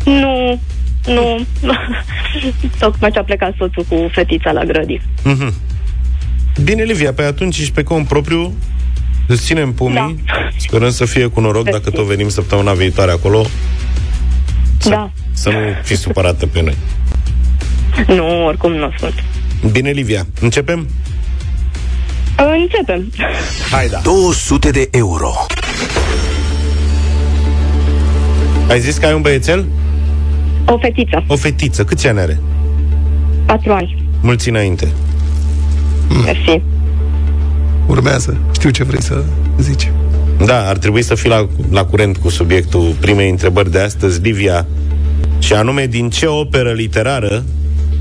Nu, 0.04 0.60
nu. 1.06 1.44
Tocmai 2.78 3.10
ce 3.10 3.18
a 3.18 3.24
plecat 3.24 3.54
soțul 3.58 3.84
cu 3.88 4.08
fetița 4.12 4.50
la 4.52 4.64
grădi. 4.64 5.00
Mhm. 5.22 5.54
Bine, 6.64 6.82
Livia, 6.82 7.12
pe 7.12 7.22
atunci 7.22 7.58
ești 7.58 7.72
pe 7.72 7.82
cont 7.82 8.06
propriu, 8.08 8.54
îți 9.26 9.44
ținem 9.44 9.72
pumnii, 9.72 10.22
da. 10.26 10.48
sperăm 10.56 10.90
să 10.90 11.04
fie 11.04 11.26
cu 11.26 11.40
noroc 11.40 11.64
dacă 11.64 11.90
tot 11.90 12.04
venim 12.04 12.28
săptămâna 12.28 12.72
viitoare 12.72 13.10
acolo, 13.10 13.46
Da. 14.88 15.10
să 15.32 15.48
nu 15.50 15.56
fii 15.82 15.96
supărată 15.96 16.46
pe 16.46 16.62
noi. 16.62 16.76
Nu, 18.06 18.44
oricum 18.44 18.72
nu 18.72 18.92
sunt. 18.98 19.14
Bine, 19.72 19.90
Livia, 19.90 20.26
începem? 20.40 20.88
Începem. 22.60 23.12
Hai 23.70 23.88
da. 23.88 23.98
200 24.02 24.70
de 24.70 24.88
euro. 24.90 25.32
Ai 28.68 28.80
zis 28.80 28.96
că 28.96 29.06
ai 29.06 29.12
un 29.14 29.20
băiețel? 29.20 29.64
O 30.66 30.78
fetiță, 30.78 31.24
O 31.26 31.36
fetiță. 31.36 31.84
Câți 31.84 32.08
ani 32.08 32.18
are? 32.18 32.40
patru 33.46 33.72
ani. 33.72 34.08
Mulți 34.20 34.48
înainte. 34.48 34.88
Mersi. 36.24 36.62
Urmează. 37.86 38.36
Știu 38.52 38.70
ce 38.70 38.84
vrei 38.84 39.02
să 39.02 39.24
zici. 39.58 39.90
Da, 40.44 40.68
ar 40.68 40.76
trebui 40.76 41.02
să 41.02 41.14
fii 41.14 41.28
la, 41.28 41.46
la 41.70 41.84
curent 41.84 42.16
cu 42.16 42.28
subiectul 42.28 42.94
primei 43.00 43.30
întrebări 43.30 43.70
de 43.70 43.80
astăzi, 43.80 44.20
Livia, 44.20 44.66
și 45.38 45.52
anume 45.52 45.86
din 45.86 46.10
ce 46.10 46.26
operă 46.26 46.72
literară 46.72 47.44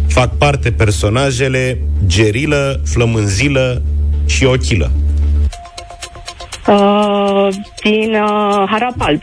fac 0.07 0.37
parte 0.37 0.71
personajele 0.71 1.79
Gerilă, 2.05 2.81
Flămânzilă 2.85 3.81
și 4.25 4.45
Ochilă. 4.45 4.91
Uh, 6.67 7.47
din 7.83 8.13
uh, 8.13 8.63
Harapalb. 8.69 9.21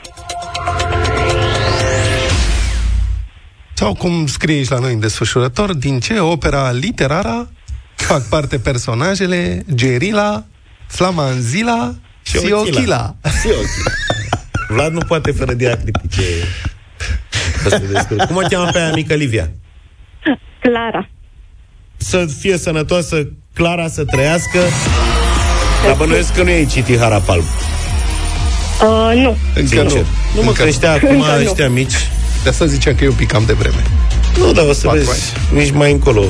Sau 3.75 3.95
cum 3.95 4.27
scrie 4.27 4.57
aici 4.57 4.69
la 4.69 4.79
noi 4.79 4.93
în 4.93 5.01
desfășurător, 5.01 5.73
din 5.75 6.01
ce 6.01 6.19
opera 6.19 6.71
literară 6.71 7.51
fac 7.95 8.29
parte 8.29 8.59
personajele 8.59 9.65
Gerila, 9.75 10.45
Flamanzila 10.87 11.95
și, 12.23 12.37
Ochila. 12.37 12.59
Ochila. 12.59 13.17
Și 13.41 13.47
Ochila. 13.47 13.93
Vlad 14.69 14.93
nu 14.93 15.01
poate 15.01 15.31
fără 15.31 15.53
diacritice. 15.53 16.23
Să 17.63 17.69
se 17.69 17.87
descurce. 17.93 18.27
Cum 18.27 18.37
o 18.37 18.41
cheamă 18.49 18.71
pe 18.71 18.79
aia 18.79 18.91
mică 18.95 19.15
Livia? 19.15 19.51
Clara. 20.61 21.09
Să 21.97 22.27
fie 22.39 22.57
sănătoasă, 22.59 23.29
Clara 23.55 23.89
să 23.89 24.05
trăiască. 24.05 24.59
Dar 25.87 25.95
bănuiesc 25.97 26.35
că 26.35 26.43
nu 26.43 26.49
ai 26.49 26.67
citit 26.67 26.99
Harapalb. 26.99 27.43
Uh, 27.43 29.13
nu. 29.15 29.37
Încă 29.55 29.67
Sincer. 29.69 29.85
nu. 29.85 30.07
Nu 30.35 30.43
mă 30.43 30.49
Încă 30.49 30.63
crește 30.63 30.87
nu. 30.87 30.93
acum 30.93 31.09
Încă 31.21 31.37
nu. 31.37 31.51
ăștia 31.51 31.69
mici. 31.69 31.95
De 32.43 32.49
asta 32.49 32.67
ziceam 32.67 32.95
că 32.95 33.05
eu 33.05 33.13
picam 33.13 33.43
de 33.47 33.53
vreme. 33.53 33.83
Nu, 34.39 34.53
dar 34.53 34.65
o 34.69 34.73
să 34.73 34.87
Patru 34.87 35.03
vezi 35.03 35.33
nici 35.53 35.71
mai 35.71 35.93
încolo. 35.93 36.25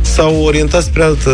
S-au 0.00 0.42
orientat 0.42 0.82
spre 0.82 1.02
altă... 1.02 1.30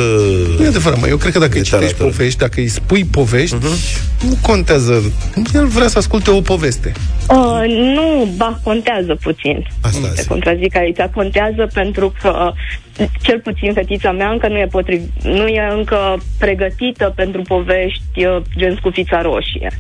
Nu 0.59 0.65
e 0.65 0.67
adevărat, 0.67 1.01
mă. 1.01 1.07
Eu 1.09 1.17
cred 1.17 1.33
că 1.33 1.39
dacă 1.39 1.57
îi 1.57 1.63
citești 1.63 1.85
Literatură. 1.85 2.09
povești, 2.09 2.39
dacă 2.39 2.61
îi 2.61 2.69
spui 2.69 3.05
povești, 3.05 3.57
nu 3.61 4.39
contează. 4.41 5.13
El 5.55 5.67
vrea 5.67 5.89
să 5.89 5.99
asculte 5.99 6.31
o 6.31 6.41
poveste. 6.41 6.93
Uh, 7.29 7.63
nu, 7.69 8.29
ba, 8.37 8.61
contează 8.63 9.19
puțin. 9.23 9.67
Asta 9.81 10.09
Te 10.09 10.21
zic. 10.21 10.29
contrazic 10.29 10.77
aici. 10.77 10.97
Contează 11.15 11.71
pentru 11.73 12.15
că 12.21 12.53
cel 13.21 13.41
puțin 13.41 13.73
fetița 13.73 14.13
mea 14.13 14.31
încă 14.31 14.49
nu 14.49 14.59
e, 14.59 14.67
potriv, 14.71 15.01
nu 15.23 15.47
e 15.47 15.69
încă 15.77 16.23
pregătită 16.39 17.13
pentru 17.17 17.43
povești 17.43 18.25
uh, 18.25 18.43
gen 18.57 18.75
scufița 18.79 19.23
roșie. 19.23 19.71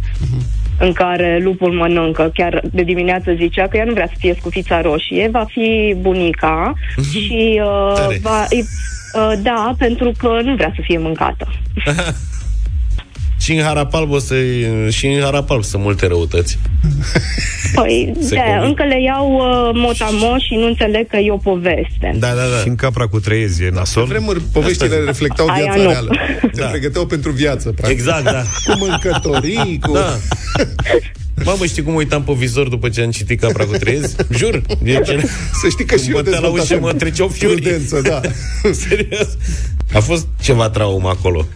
În 0.83 0.93
care 0.93 1.39
lupul 1.43 1.72
mănâncă. 1.72 2.30
Chiar 2.35 2.62
de 2.72 2.83
dimineață 2.83 3.33
zicea 3.35 3.68
că 3.68 3.76
ea 3.76 3.85
nu 3.85 3.93
vrea 3.93 4.07
să 4.07 4.14
fie 4.18 4.35
scufița 4.39 4.80
roșie, 4.80 5.28
va 5.33 5.45
fi 5.49 5.95
bunica 6.01 6.72
și 7.11 7.61
uh, 7.64 7.93
Tare. 7.95 8.18
va, 8.22 8.47
uh, 8.51 9.33
da, 9.43 9.74
pentru 9.78 10.12
că 10.18 10.41
nu 10.43 10.55
vrea 10.55 10.72
să 10.74 10.80
fie 10.85 10.99
mâncată. 10.99 11.49
Și 13.43 13.53
în 13.53 13.62
Harapalb 13.62 14.11
o 14.11 14.18
să 14.18 14.34
și 14.88 15.07
în 15.07 15.20
Harapalb 15.20 15.64
sunt 15.64 15.82
multe 15.82 16.07
răutăți. 16.07 16.59
Păi, 17.74 18.12
Se 18.20 18.34
de 18.34 18.40
convin. 18.47 18.62
încă 18.68 18.84
le 18.84 19.03
iau 19.03 19.32
uh, 19.32 19.70
motamo 19.74 20.38
și 20.38 20.55
nu 20.55 20.66
înțeleg 20.66 21.07
că 21.09 21.16
e 21.16 21.30
o 21.32 21.36
poveste. 21.36 22.14
Da, 22.18 22.28
da, 22.28 22.34
da. 22.34 22.57
Și 22.62 22.68
în 22.68 22.74
capra 22.74 23.07
cu 23.07 23.20
treiezi 23.20 23.62
e 23.62 23.70
nasol. 23.72 24.03
Pe 24.03 24.09
vremuri, 24.09 24.40
poveștile 24.53 24.95
Asta- 24.95 25.05
reflectau 25.07 25.47
Aia 25.47 25.62
viața 25.62 25.82
nu. 25.82 25.88
reală. 25.88 26.11
Se 26.55 26.61
Da. 26.61 26.66
pregăteau 26.66 27.07
pentru 27.07 27.30
viață, 27.30 27.68
practic. 27.70 27.99
Exact, 27.99 28.24
da. 28.24 28.43
Cu 28.66 28.78
mâncătorii, 28.78 29.78
cu... 29.82 29.93
Da. 29.93 30.18
Mamă, 31.45 31.64
știi 31.64 31.82
cum 31.82 31.95
uitam 31.95 32.22
pe 32.22 32.32
vizor 32.32 32.68
după 32.68 32.88
ce 32.88 33.03
am 33.03 33.11
citit 33.11 33.40
Capra 33.40 33.64
cu 33.64 33.76
trezi? 33.76 34.16
Jur. 34.30 34.62
E 34.84 35.01
ce... 35.01 35.20
Să 35.61 35.68
știi 35.70 35.84
că 35.84 35.97
și 35.97 36.11
eu 36.11 36.20
Bătea 36.22 36.38
la 36.38 36.49
ușă, 36.49 36.78
mă 36.80 36.93
treceau 36.93 37.28
fiori. 37.28 37.61
Prudență, 37.61 38.01
da. 38.01 38.20
Serios. 38.72 39.28
A 39.93 40.01
fost 40.01 40.26
ceva 40.43 40.68
traumă 40.70 41.09
acolo. 41.09 41.47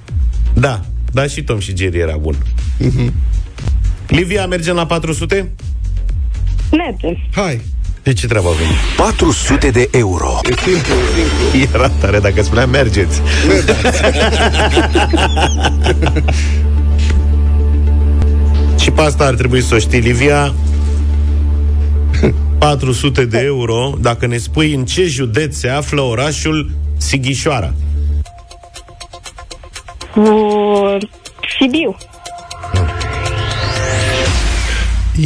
Da, 0.55 0.85
da 1.17 1.27
și 1.27 1.43
Tom 1.43 1.59
și 1.59 1.77
Jerry 1.77 1.99
era 1.99 2.17
bun. 2.17 2.37
Mhm. 2.79 3.13
Livia, 4.07 4.47
mergem 4.47 4.75
la 4.75 4.87
400? 4.87 5.51
Merge. 6.71 7.19
Hai. 7.35 7.61
De 8.03 8.13
ce 8.13 8.27
treabă 8.27 8.49
avem? 8.49 8.67
400 8.97 9.71
de 9.71 9.89
euro. 9.93 10.39
E 10.51 10.55
simplu, 10.65 10.95
e 10.95 10.97
simplu. 11.53 11.77
Era 11.79 11.89
tare 11.89 12.19
dacă 12.19 12.43
spunea 12.43 12.67
mergeți. 12.67 13.21
Și 18.79 18.91
pe 18.91 19.01
asta 19.01 19.25
ar 19.25 19.35
trebui 19.35 19.63
să 19.63 19.75
o 19.75 19.79
știi, 19.79 20.01
Livia. 20.01 20.55
400 22.59 23.25
de 23.25 23.39
euro 23.45 23.95
dacă 24.01 24.27
ne 24.27 24.37
spui 24.37 24.75
în 24.75 24.85
ce 24.85 25.07
județ 25.07 25.57
se 25.57 25.69
află 25.69 26.01
orașul 26.01 26.71
Sighișoara. 26.97 27.75
Cu 30.17 30.99
Sibiu. 31.59 31.97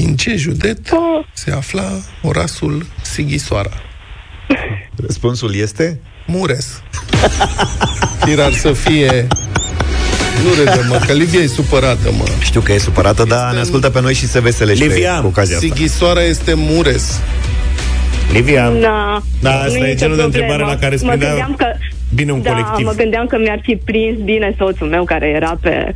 În 0.06 0.16
ce 0.16 0.36
județ 0.36 0.78
se 1.32 1.50
afla 1.52 1.90
orașul 2.22 2.86
Sighisoara? 3.02 3.70
Răspunsul 5.06 5.54
este? 5.54 6.00
Mureș. 6.26 6.64
Firar 8.24 8.52
să 8.52 8.72
fie... 8.72 9.26
Nu 10.42 10.54
râde, 10.64 10.86
mă, 10.88 11.00
că 11.06 11.12
Livia 11.12 11.40
e 11.40 11.46
supărată, 11.46 12.10
mă. 12.18 12.24
Știu 12.42 12.60
că 12.60 12.72
e 12.72 12.78
supărată, 12.78 13.24
dar 13.24 13.52
ne 13.52 13.60
ascultă 13.60 13.90
pe 13.90 14.00
noi 14.00 14.14
și 14.14 14.26
se 14.26 14.40
veselește 14.40 14.84
Livia, 14.84 15.20
cu 15.20 15.26
ocazia 15.26 15.56
asta. 15.56 15.66
Sighisoara 15.68 16.22
este 16.22 16.54
Mureș. 16.56 17.02
Livia, 18.32 18.70
Da. 18.70 19.22
Da, 19.40 19.50
asta 19.60 19.78
Nu 19.78 19.84
e 19.84 19.92
nicio 19.92 19.94
genul 19.98 20.16
de 20.16 20.22
problemă. 20.22 20.24
întrebare 20.24 20.62
la 20.62 20.76
care 20.78 20.94
îți 20.94 21.04
mă 21.04 21.10
prindea 21.10 21.28
gândeam 21.28 21.54
că, 21.54 21.66
bine 22.14 22.32
un 22.32 22.42
da, 22.42 22.50
colectiv. 22.50 22.86
mă 22.86 22.92
gândeam 22.96 23.26
că 23.26 23.38
mi-ar 23.38 23.60
fi 23.62 23.76
prins 23.84 24.18
bine 24.24 24.54
soțul 24.58 24.86
meu 24.88 25.04
care 25.04 25.26
era 25.28 25.58
pe 25.60 25.92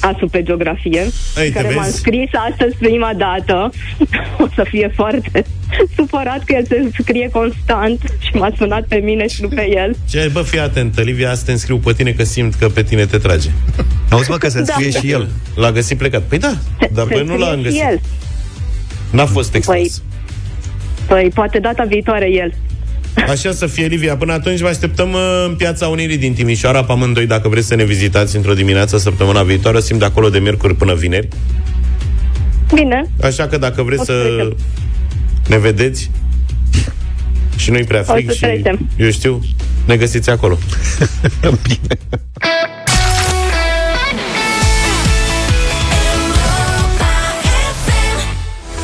asul 0.00 0.28
pe 0.28 0.42
geografie, 0.42 1.00
Ei, 1.00 1.50
te 1.50 1.50
care 1.50 1.74
m-a 1.74 1.82
vezi? 1.82 1.96
scris 1.96 2.30
astăzi 2.50 2.76
prima 2.78 3.12
dată. 3.16 3.70
o 4.44 4.46
să 4.54 4.64
fie 4.68 4.92
foarte 4.94 5.44
supărat 5.96 6.44
că 6.44 6.54
el 6.54 6.64
se 6.66 6.90
scrie 7.00 7.28
constant 7.32 8.00
și 8.18 8.36
m-a 8.36 8.52
sunat 8.56 8.86
pe 8.86 8.96
mine 8.96 9.26
și 9.28 9.42
nu 9.42 9.48
pe 9.48 9.68
el. 9.74 9.96
Ce, 10.08 10.30
bă, 10.32 10.42
fii 10.42 10.58
atentă, 10.58 11.00
Livia, 11.02 11.30
asta 11.30 11.44
te 11.44 11.52
înscriu 11.52 11.76
pe 11.78 11.92
tine 11.92 12.10
că 12.10 12.24
simt 12.24 12.54
că 12.54 12.68
pe 12.68 12.82
tine 12.82 13.06
te 13.06 13.18
trage. 13.18 13.48
Auzi, 14.10 14.30
mă, 14.30 14.36
că 14.36 14.48
se 14.48 14.58
înscrie 14.58 14.88
Da. 14.92 14.98
și 14.98 15.10
el. 15.10 15.28
L-a 15.54 15.70
găsit 15.72 15.98
plecat. 15.98 16.22
Păi 16.22 16.38
da, 16.38 16.52
dar 16.92 17.06
Se 17.08 17.14
păi 17.14 17.24
nu 17.24 17.36
l-am 17.36 17.48
scrie 17.58 17.70
și 17.70 17.78
găsit. 17.78 17.80
el. 17.90 18.00
N-a 19.10 19.26
fost 19.26 19.54
extras. 19.54 20.02
Păi 21.06 21.30
poate 21.34 21.58
data 21.58 21.84
viitoare 21.84 22.30
el. 22.32 22.54
Așa 23.28 23.52
să 23.52 23.66
fie, 23.66 23.86
Livia. 23.86 24.16
Până 24.16 24.32
atunci 24.32 24.60
vă 24.60 24.68
așteptăm 24.68 25.12
uh, 25.12 25.44
în 25.48 25.54
Piața 25.54 25.88
Unirii 25.88 26.16
din 26.18 26.34
Timișoara, 26.34 26.84
pe 26.84 26.92
amândoi, 26.92 27.26
dacă 27.26 27.48
vreți 27.48 27.66
să 27.66 27.74
ne 27.74 27.84
vizitați 27.84 28.36
într-o 28.36 28.54
dimineață 28.54 28.98
săptămâna 28.98 29.42
viitoare. 29.42 29.80
Simt 29.80 29.98
de 29.98 30.04
acolo 30.04 30.28
de 30.28 30.38
miercuri 30.38 30.74
până 30.74 30.94
vineri. 30.94 31.28
Bine. 32.74 33.10
Așa 33.22 33.46
că 33.46 33.58
dacă 33.58 33.82
vreți 33.82 34.00
O 34.00 34.04
să 34.04 34.12
să 34.12 34.28
trecem. 34.28 34.56
ne 35.48 35.58
vedeți 35.58 36.10
și 37.56 37.70
nu-i 37.70 37.84
prea 37.84 38.04
O 38.08 38.12
frig 38.12 38.26
să 38.28 38.34
și, 38.34 38.40
trecem. 38.40 38.88
eu 38.96 39.10
știu, 39.10 39.40
ne 39.86 39.96
găsiți 39.96 40.30
acolo. 40.30 40.58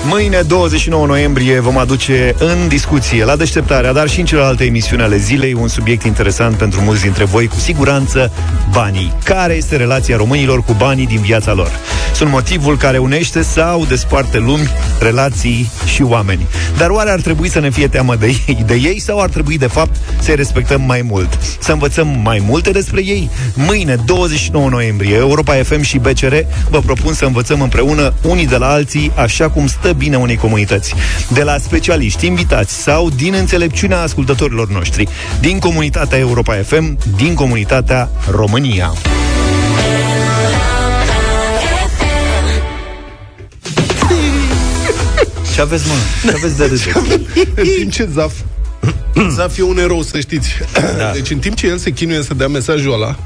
Mâine, 0.05 0.42
29 0.46 1.07
noiembrie, 1.07 1.61
vom 1.61 1.78
aduce 1.78 2.34
în 2.38 2.68
discuție 2.68 3.24
la 3.24 3.36
deșteptarea, 3.36 3.92
dar 3.92 4.09
și 4.09 4.20
în 4.20 4.26
celelalte 4.26 4.64
emisiuni 4.64 5.03
ale 5.03 5.16
zilei, 5.16 5.53
un 5.53 5.68
subiect 5.68 6.05
interesant 6.05 6.57
pentru 6.57 6.80
mulți 6.80 7.03
dintre 7.03 7.24
voi, 7.24 7.46
cu 7.46 7.59
siguranță, 7.59 8.32
banii. 8.72 9.12
Care 9.24 9.55
este 9.55 9.76
relația 9.76 10.16
românilor 10.16 10.62
cu 10.62 10.72
banii 10.72 11.07
din 11.07 11.20
viața 11.20 11.53
lor? 11.53 11.70
Sunt 12.14 12.30
motivul 12.30 12.76
care 12.76 12.98
unește 12.98 13.42
sau 13.42 13.84
desparte 13.84 14.38
lumi, 14.38 14.68
relații 15.01 15.70
și 15.94 16.03
oameni. 16.03 16.46
Dar 16.78 16.90
oare 16.90 17.11
ar 17.11 17.20
trebui 17.20 17.48
să 17.48 17.61
ne 17.61 17.70
fie 17.70 17.88
teamă 17.88 18.16
de 18.16 18.26
ei, 18.46 18.62
de 18.66 18.74
ei 18.74 19.01
sau 19.01 19.20
ar 19.20 19.28
trebui, 19.28 19.59
de 19.59 19.66
fapt, 19.66 19.96
să-i 20.20 20.36
respectăm 20.36 20.82
mai 20.82 21.03
mult? 21.03 21.38
Să 21.59 21.72
învățăm 21.72 22.20
mai 22.22 22.42
multe 22.46 22.70
despre 22.70 23.01
ei? 23.05 23.30
Mâine, 23.55 23.96
29 24.05 24.68
noiembrie, 24.68 25.16
Europa 25.16 25.55
FM 25.55 25.80
și 25.80 25.98
BCR 25.98 26.34
vă 26.70 26.80
propun 26.80 27.12
să 27.12 27.24
învățăm 27.24 27.61
împreună 27.61 28.14
unii 28.22 28.46
de 28.46 28.57
la 28.57 28.68
alții 28.68 29.12
așa 29.14 29.48
cum 29.51 29.66
stă 29.66 29.89
bine 29.93 30.16
unei 30.16 30.36
comunități. 30.36 30.95
De 31.32 31.43
la 31.43 31.59
specialiști, 31.59 32.26
invitați 32.26 32.74
sau 32.74 33.11
din 33.11 33.34
înțelepciunea 33.34 34.01
ascultătorilor 34.01 34.68
noștri. 34.68 35.09
Din 35.41 35.59
comunitatea 35.59 36.18
Europa 36.18 36.55
FM, 36.55 36.99
din 37.16 37.34
comunitatea 37.34 38.11
România. 38.30 38.93
Ce 45.55 45.61
aveți, 45.61 45.84
mă? 45.86 45.93
Ce 46.30 46.36
aveți 46.36 46.57
de 46.57 46.64
râs? 46.64 46.80
în 47.55 47.66
timp 47.78 47.93
ce 47.93 48.09
Zaf 48.14 48.32
Zaf 49.36 49.59
e 49.59 49.62
un 49.62 49.78
erou, 49.78 50.03
să 50.03 50.20
știți. 50.20 50.49
Da. 50.99 51.11
Deci 51.12 51.30
în 51.30 51.38
timp 51.38 51.55
ce 51.55 51.66
el 51.66 51.78
se 51.78 51.91
chinuie 51.91 52.22
să 52.22 52.34
dea 52.34 52.49
mesajul 52.49 52.93
ăla, 52.93 53.18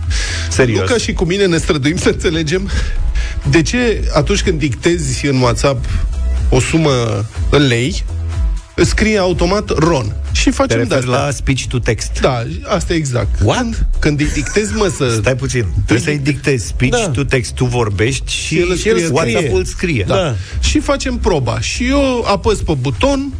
Serios. 0.50 0.78
nu 0.80 0.84
ca 0.84 0.96
și 0.96 1.12
cu 1.12 1.24
mine 1.24 1.46
ne 1.46 1.56
străduim 1.56 1.96
să 1.96 2.08
înțelegem 2.08 2.70
de 3.50 3.62
ce 3.62 4.08
atunci 4.12 4.42
când 4.42 4.58
dictezi 4.58 5.26
în 5.26 5.40
WhatsApp 5.40 5.84
o 6.54 6.60
sumă 6.60 7.24
în 7.50 7.66
lei, 7.66 8.04
îți 8.74 8.88
scrie 8.88 9.18
automat 9.18 9.78
RON. 9.78 10.16
Și 10.32 10.44
Te 10.44 10.50
facem 10.50 10.76
de 10.76 10.94
referi 10.94 11.10
asta. 11.12 11.24
la 11.24 11.30
speech 11.30 11.62
to 11.68 11.78
text. 11.78 12.20
Da, 12.20 12.42
asta 12.64 12.92
e 12.92 12.96
exact. 12.96 13.40
What? 13.44 13.86
Când 13.98 14.20
îi 14.20 14.30
dictezi, 14.34 14.74
mă, 14.74 14.92
să... 14.96 15.08
Stai 15.20 15.36
puțin. 15.36 15.66
Trebuie 15.72 15.98
să-i 15.98 16.18
dictezi 16.18 16.66
speech 16.66 17.00
Da. 17.04 17.08
to 17.08 17.24
text. 17.24 17.54
Tu 17.54 17.64
vorbești 17.64 18.32
și, 18.32 18.58
el 18.58 18.76
și 18.76 18.88
el 18.88 18.98
scrie. 18.98 19.08
WhatsApp-ul 19.12 19.64
scrie. 19.64 20.04
Da. 20.06 20.14
da. 20.14 20.34
Și 20.60 20.78
facem 20.80 21.16
proba. 21.16 21.60
Și 21.60 21.86
eu 21.88 22.24
apăs 22.26 22.58
pe 22.58 22.74
buton 22.80 23.32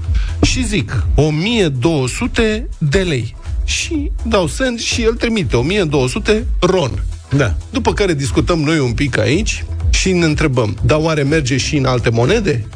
și 0.43 0.67
zic 0.67 1.05
1200 1.15 2.69
de 2.79 2.99
lei. 2.99 3.37
Și 3.65 4.11
dau 4.23 4.47
send 4.47 4.81
și 4.81 5.03
el 5.03 5.13
trimite 5.15 5.57
1200 5.57 6.47
RON. 6.61 7.03
Da. 7.37 7.55
După 7.71 7.93
care 7.93 8.15
discutăm 8.15 8.59
noi 8.61 8.79
un 8.79 8.93
pic 8.93 9.19
aici 9.19 9.65
și 9.91 10.13
ne 10.13 10.25
întrebăm, 10.25 10.77
dar 10.83 10.99
oare 11.01 11.23
merge 11.23 11.57
și 11.57 11.77
în 11.77 11.85
alte 11.85 12.11
monede? 12.11 12.67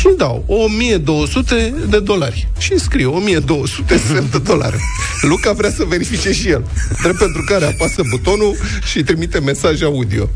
Și 0.00 0.08
dau 0.16 0.44
1200 0.46 1.74
de 1.88 2.00
dolari. 2.00 2.48
Și 2.58 2.78
scriu 2.78 3.14
1200 3.14 3.98
semn 3.98 4.28
de 4.30 4.38
dolari. 4.38 4.76
Luca 5.20 5.52
vrea 5.52 5.70
să 5.70 5.84
verifice 5.84 6.32
și 6.32 6.48
el. 6.48 6.64
Drept 7.02 7.18
pentru 7.18 7.42
care 7.46 7.64
apasă 7.64 8.02
butonul 8.10 8.56
și 8.84 9.02
trimite 9.02 9.40
mesaj 9.40 9.82
audio. 9.82 10.30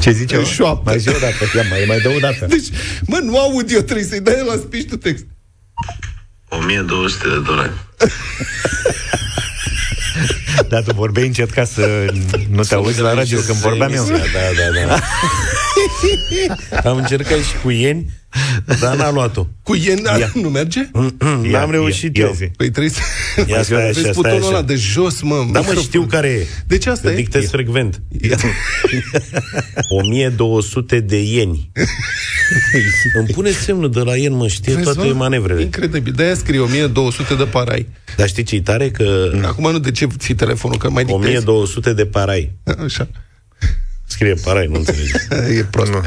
Ce 0.00 0.10
zice? 0.10 0.36
mă? 0.36 0.42
Șoaptă. 0.42 0.82
Mai 0.84 0.98
zi 0.98 1.08
o 1.08 1.18
dată. 1.20 1.56
Ia, 1.56 1.62
mai, 1.70 1.84
mai 1.86 1.98
dă 2.00 2.08
o 2.08 2.18
dată. 2.18 2.46
Deci, 2.46 2.66
mă, 3.06 3.18
nu 3.22 3.38
audio, 3.38 3.80
trebuie 3.80 4.04
să-i 4.04 4.20
dai 4.20 4.42
la 4.46 4.56
speech 4.56 4.88
to 4.88 4.96
text. 4.96 5.24
1200 6.48 7.28
de 7.28 7.40
dolari. 7.46 7.72
Dar 10.68 10.82
tu 10.82 10.92
vorbeai 10.94 11.26
încet 11.26 11.50
ca 11.50 11.64
să 11.64 12.04
nu 12.50 12.62
te 12.62 12.74
auzi 12.74 13.00
la 13.00 13.14
radio 13.14 13.38
când 13.40 13.58
vorbeam 13.58 13.92
eu. 13.92 14.04
Da, 14.04 14.16
da, 14.16 14.86
da. 14.86 14.98
Am 16.90 16.96
încercat 16.96 17.38
și 17.38 17.54
cu 17.62 17.70
ieni, 17.70 18.10
dar 18.80 18.96
n-a 18.96 19.10
luat-o. 19.10 19.46
Cu 19.62 19.74
iena 19.74 20.16
nu 20.34 20.48
merge? 20.48 20.80
N-am 21.50 21.70
reușit 21.70 22.18
eu. 22.18 22.36
Păi 22.56 22.70
trebuie 22.70 22.88
să... 22.92 23.00
Ia 23.48 23.62
stai 23.62 23.78
așa, 23.78 23.86
Vezi 23.86 23.98
stai 24.00 24.12
butonul 24.14 24.38
așa. 24.38 24.48
ăla 24.48 24.62
de 24.62 24.74
jos, 24.74 25.20
mă. 25.22 25.34
Da, 25.34 25.42
mă, 25.42 25.50
microfon. 25.58 25.82
știu 25.82 26.02
care 26.02 26.28
e. 26.28 26.46
Deci 26.66 26.86
asta 26.86 27.08
Că 27.08 27.12
e. 27.14 27.16
dictez 27.16 27.48
frecvent. 27.50 28.02
1200 29.88 31.00
de 31.10 31.22
ieni. 31.22 31.70
Îmi 33.18 33.26
pune 33.26 33.50
semnul 33.50 33.90
de 33.90 34.00
la 34.00 34.16
ien, 34.16 34.32
mă, 34.34 34.48
știe 34.48 34.74
Vezi, 34.74 34.84
toate 34.84 35.08
mă? 35.08 35.14
manevrele. 35.14 35.62
Incredibil. 35.62 36.12
De-aia 36.12 36.34
scrie 36.34 36.58
1200 36.60 37.34
de 37.34 37.44
parai. 37.44 37.86
Dar 38.16 38.28
știi 38.28 38.42
ce-i 38.42 38.60
tare? 38.60 38.90
Că 38.90 39.30
Acum 39.44 39.70
nu 39.72 39.78
de 39.78 39.90
ce 39.90 40.06
ții 40.18 40.34
telefonul, 40.34 40.78
că 40.78 40.90
mai 40.90 41.04
dictezi. 41.04 41.26
1200 41.26 41.92
de 41.92 42.06
parai. 42.06 42.52
Așa. 42.84 43.08
Scrie 44.08 44.34
parai, 44.44 44.66
nu 44.66 44.74
înțelegi. 44.74 45.10
E 45.58 45.64
prost. 45.70 45.92
Uh, 45.92 46.00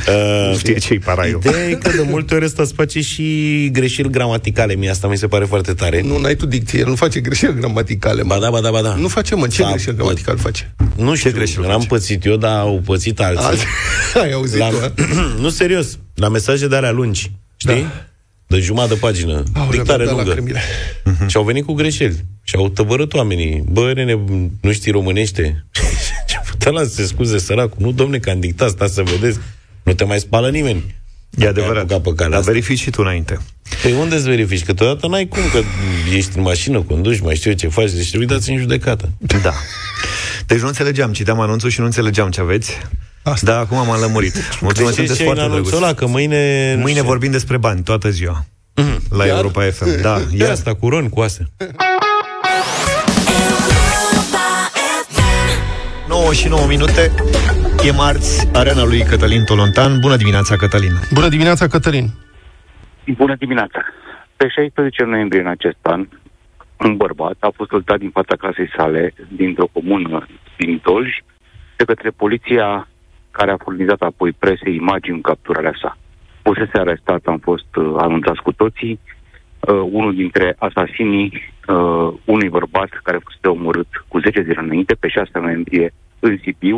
Nu 0.52 0.58
știe 0.58 0.78
ce-i 0.78 1.00
paraiul. 1.00 1.42
Ideea 1.46 1.68
e 1.70 1.74
că 1.74 1.90
de 1.90 2.06
multe 2.10 2.36
ori 2.36 2.46
ăsta 2.46 2.62
îți 2.62 2.74
face 2.74 3.02
și 3.02 3.70
greșeli 3.72 4.10
gramaticale. 4.10 4.76
Mie 4.76 4.90
asta 4.90 5.08
mi 5.08 5.18
se 5.18 5.28
pare 5.28 5.46
foarte 5.46 5.74
tare. 5.74 6.02
Nu, 6.02 6.18
n-ai 6.20 6.36
tu 6.36 6.46
dicție, 6.46 6.80
el 6.80 6.88
nu 6.88 6.96
face 6.96 7.20
greșeli 7.20 7.54
gramaticale. 7.60 8.22
Mă. 8.22 8.28
Ba 8.34 8.40
da, 8.40 8.50
ba 8.50 8.62
da, 8.62 8.72
ba 8.72 8.82
da. 8.82 8.96
Nu 8.96 9.08
face, 9.08 9.36
mă, 9.36 9.48
ce 9.48 9.62
Da, 9.62 9.70
greșeli 9.70 9.96
bă. 9.96 10.02
gramaticale 10.02 10.38
face? 10.38 10.74
Nu 10.96 11.16
știu, 11.16 11.62
n-am 11.62 11.82
pățit 11.84 12.26
eu, 12.26 12.36
dar 12.36 12.58
au 12.60 12.82
pățit 12.86 13.20
alții. 13.20 13.46
Alții. 13.46 13.66
Ai 14.24 14.32
auzit 14.32 14.58
la, 14.58 14.70
tu, 14.70 14.76
a? 14.84 14.94
Nu, 15.42 15.50
serios. 15.50 15.98
La 16.16 16.30
mesaje 16.30 16.68
de 16.68 16.76
alea 16.76 16.92
lungi, 16.92 17.32
știi? 17.58 17.82
Da. 17.82 18.04
De 18.48 18.60
jumătate 18.60 18.94
de 18.94 19.00
pagină. 19.00 19.44
Aoleu, 19.54 19.72
dictare 19.72 20.04
mi-a 20.04 20.14
dat 20.14 20.16
lungă. 20.16 20.30
lacrimile. 20.30 20.62
Și 21.28 21.38
au 21.38 21.44
venit 21.44 21.66
cu 21.66 21.74
greșeli. 21.74 22.26
Și 22.44 22.56
au 22.56 22.70
tăvărât 22.70 23.14
oamenii. 23.14 23.64
Bă, 23.72 23.92
nene, 23.96 24.20
nu 24.62 24.72
știi 24.72 24.92
românește? 24.92 25.66
Și 26.62 26.68
a 26.68 26.70
putut 26.72 26.74
la 26.74 26.84
să 26.84 26.94
se 26.96 27.06
scuze 27.06 27.38
săracul. 27.38 27.78
Nu, 27.80 27.92
domne, 27.92 28.18
că 28.18 28.30
am 28.30 28.40
dictat, 28.40 28.70
stați 28.70 28.94
să 28.94 29.02
vedeți. 29.04 29.40
Nu 29.84 29.94
te 29.94 30.04
mai 30.04 30.20
spală 30.20 30.50
nimeni. 30.50 30.96
E 31.38 31.48
adevărat. 31.48 31.86
Pe 31.86 32.10
calea 32.14 32.30
Dar 32.30 32.40
asta. 32.40 32.52
verifici 32.52 32.80
și 32.80 32.90
tu 32.90 33.02
înainte. 33.02 33.38
Păi 33.82 33.94
unde 33.94 34.16
îți 34.16 34.24
verifici? 34.30 34.64
Că 34.64 34.74
totodată 34.74 35.08
n-ai 35.08 35.28
cum, 35.28 35.42
că 35.54 35.60
ești 36.16 36.38
în 36.38 36.42
mașină, 36.44 36.82
conduci, 36.82 37.20
mai 37.20 37.36
știu 37.36 37.50
eu 37.50 37.56
ce 37.56 37.68
faci, 37.68 37.92
deci 37.92 38.08
trebuie 38.08 38.28
dați 38.28 38.50
în 38.52 38.58
judecată. 38.58 39.10
Da. 39.42 39.54
Deci 40.48 40.60
nu 40.60 40.68
înțelegeam, 40.68 41.14
citeam 41.14 41.40
anunțul 41.40 41.70
și 41.70 41.80
nu 41.80 41.86
înțelegeam 41.86 42.30
ce 42.30 42.42
aveți. 42.42 42.78
Asta. 43.24 43.46
Dar 43.52 43.60
acum 43.62 43.78
m-am 43.88 44.00
lămurit. 44.00 44.34
Mulțumesc, 44.62 44.96
De 44.96 45.02
ce 45.02 45.08
sunteți 45.08 45.18
ce 45.18 45.24
ai 45.24 45.30
în 45.30 45.36
foarte 45.36 45.42
anunțul 45.52 45.70
drăguț. 45.72 45.84
ăla? 45.88 45.94
Că 45.94 46.06
mâine... 46.08 46.74
nu 46.74 46.80
Mâine 46.82 46.96
știu. 46.98 47.08
vorbim 47.10 47.32
despre 47.32 47.58
bani, 47.58 47.84
toată 47.84 48.10
ziua. 48.10 48.46
La 49.10 49.26
Iar? 49.26 49.36
Europa 49.36 49.64
FM. 49.72 50.02
Da, 50.02 50.22
E 50.34 50.38
iar. 50.38 50.50
asta, 50.52 50.74
cu 50.76 50.90
ron, 50.90 51.10
cu 51.10 51.20
astea. 51.20 51.50
9 56.20 56.34
și 56.34 56.48
9 56.48 56.66
minute. 56.68 57.04
E 57.88 57.92
marți, 57.92 58.50
arena 58.54 58.84
lui 58.84 59.02
Cătălin 59.10 59.44
Tolontan. 59.44 60.00
Bună 60.00 60.16
dimineața, 60.16 60.56
Cătălin. 60.56 60.94
Bună 61.14 61.28
dimineața, 61.28 61.68
Cătălin. 61.68 62.08
Bună 63.22 63.36
dimineața! 63.36 63.82
Pe 64.36 64.48
16 64.48 65.04
noiembrie 65.04 65.42
în 65.42 65.48
acest 65.48 65.78
an, 65.82 66.08
un 66.86 66.98
bărbat 66.98 67.36
a 67.40 67.52
fost 67.56 67.70
săltat 67.70 68.00
din 68.00 68.10
fața 68.10 68.36
casei 68.36 68.74
sale, 68.78 69.14
dintr-o 69.28 69.70
comună 69.74 70.28
din 70.58 70.82
Dolj, 70.84 71.10
de 71.76 71.84
către 71.84 72.10
poliția 72.10 72.88
care 73.32 73.52
a 73.52 73.64
furnizat 73.64 74.02
apoi 74.02 74.32
presei 74.32 74.76
imagini 74.76 75.16
în 75.16 75.22
capturarea 75.22 75.76
sa. 75.82 75.98
Fusese 76.44 76.78
arestat, 76.78 77.22
am 77.26 77.38
fost 77.38 77.76
uh, 77.76 77.94
anunțați 77.98 78.42
cu 78.42 78.52
toții, 78.52 79.00
uh, 79.60 79.82
unul 79.92 80.14
dintre 80.16 80.56
asasinii 80.58 81.28
uh, 81.68 82.14
unui 82.26 82.50
bărbat 82.50 82.90
care 83.04 83.24
fusese 83.24 83.48
omorât 83.48 83.92
cu 84.08 84.20
10 84.20 84.42
zile 84.42 84.62
înainte, 84.62 84.94
pe 84.94 85.08
6 85.08 85.30
noiembrie, 85.34 85.94
în 86.20 86.38
Sibiu. 86.44 86.78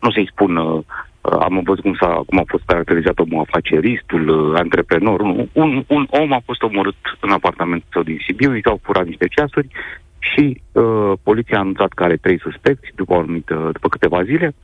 Nu 0.00 0.10
să-i 0.10 0.30
spun, 0.32 0.56
uh, 0.56 0.82
uh, 1.20 1.36
am 1.40 1.60
văzut 1.64 1.82
cum, 1.82 1.96
s-a, 2.00 2.22
cum 2.26 2.38
a 2.38 2.44
fost 2.46 2.62
caracterizat 2.66 3.18
omul 3.18 3.40
afaceristul, 3.40 4.28
uh, 4.28 4.58
antreprenorul. 4.58 5.26
Nu. 5.26 5.48
Un, 5.52 5.84
un 5.86 6.06
om 6.10 6.32
a 6.32 6.40
fost 6.44 6.62
omorât 6.62 6.96
în 7.20 7.30
apartamentul 7.30 7.88
său 7.92 8.02
din 8.02 8.18
Sibiu, 8.26 8.56
i 8.56 8.62
s-au 8.64 8.80
furat 8.82 9.06
niște 9.06 9.26
ceasuri 9.26 9.68
și 10.18 10.60
uh, 10.72 11.12
poliția 11.22 11.56
a 11.56 11.60
anunțat 11.60 11.92
că 11.92 12.02
are 12.04 12.16
trei 12.16 12.40
suspecți 12.40 12.90
după, 12.94 13.12
o 13.12 13.18
anumită, 13.18 13.70
după 13.72 13.88
câteva 13.88 14.22
zile 14.22 14.54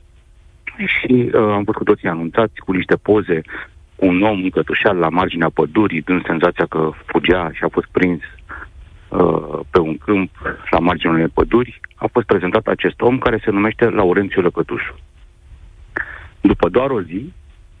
și 0.85 1.29
uh, 1.33 1.41
am 1.41 1.63
fost 1.63 1.77
cu 1.77 1.83
toții 1.83 2.07
anunțați 2.07 2.59
cu 2.65 2.71
niște 2.71 2.95
poze 2.95 3.41
cu 3.95 4.05
un 4.05 4.21
om 4.21 4.43
încătușat 4.43 4.97
la 4.97 5.09
marginea 5.09 5.49
pădurii, 5.53 6.01
dând 6.01 6.25
senzația 6.25 6.65
că 6.69 6.89
fugea 7.05 7.51
și 7.53 7.63
a 7.63 7.67
fost 7.71 7.87
prins 7.91 8.21
uh, 9.09 9.59
pe 9.69 9.79
un 9.79 9.97
câmp 9.97 10.29
la 10.69 10.79
marginea 10.79 11.15
unei 11.15 11.27
păduri. 11.27 11.79
A 11.95 12.07
fost 12.11 12.25
prezentat 12.25 12.67
acest 12.67 13.01
om 13.01 13.17
care 13.17 13.41
se 13.43 13.51
numește 13.51 13.89
Laurențiu 13.89 14.41
Lăcătușu. 14.41 14.95
După 16.41 16.69
doar 16.69 16.89
o 16.89 17.01
zi, 17.01 17.33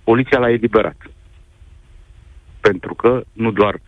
poliția 0.03 0.39
l-a 0.39 0.49
eliberat. 0.49 0.97
Pentru 2.59 2.93
că 2.93 3.23
nu 3.33 3.51
doar 3.51 3.79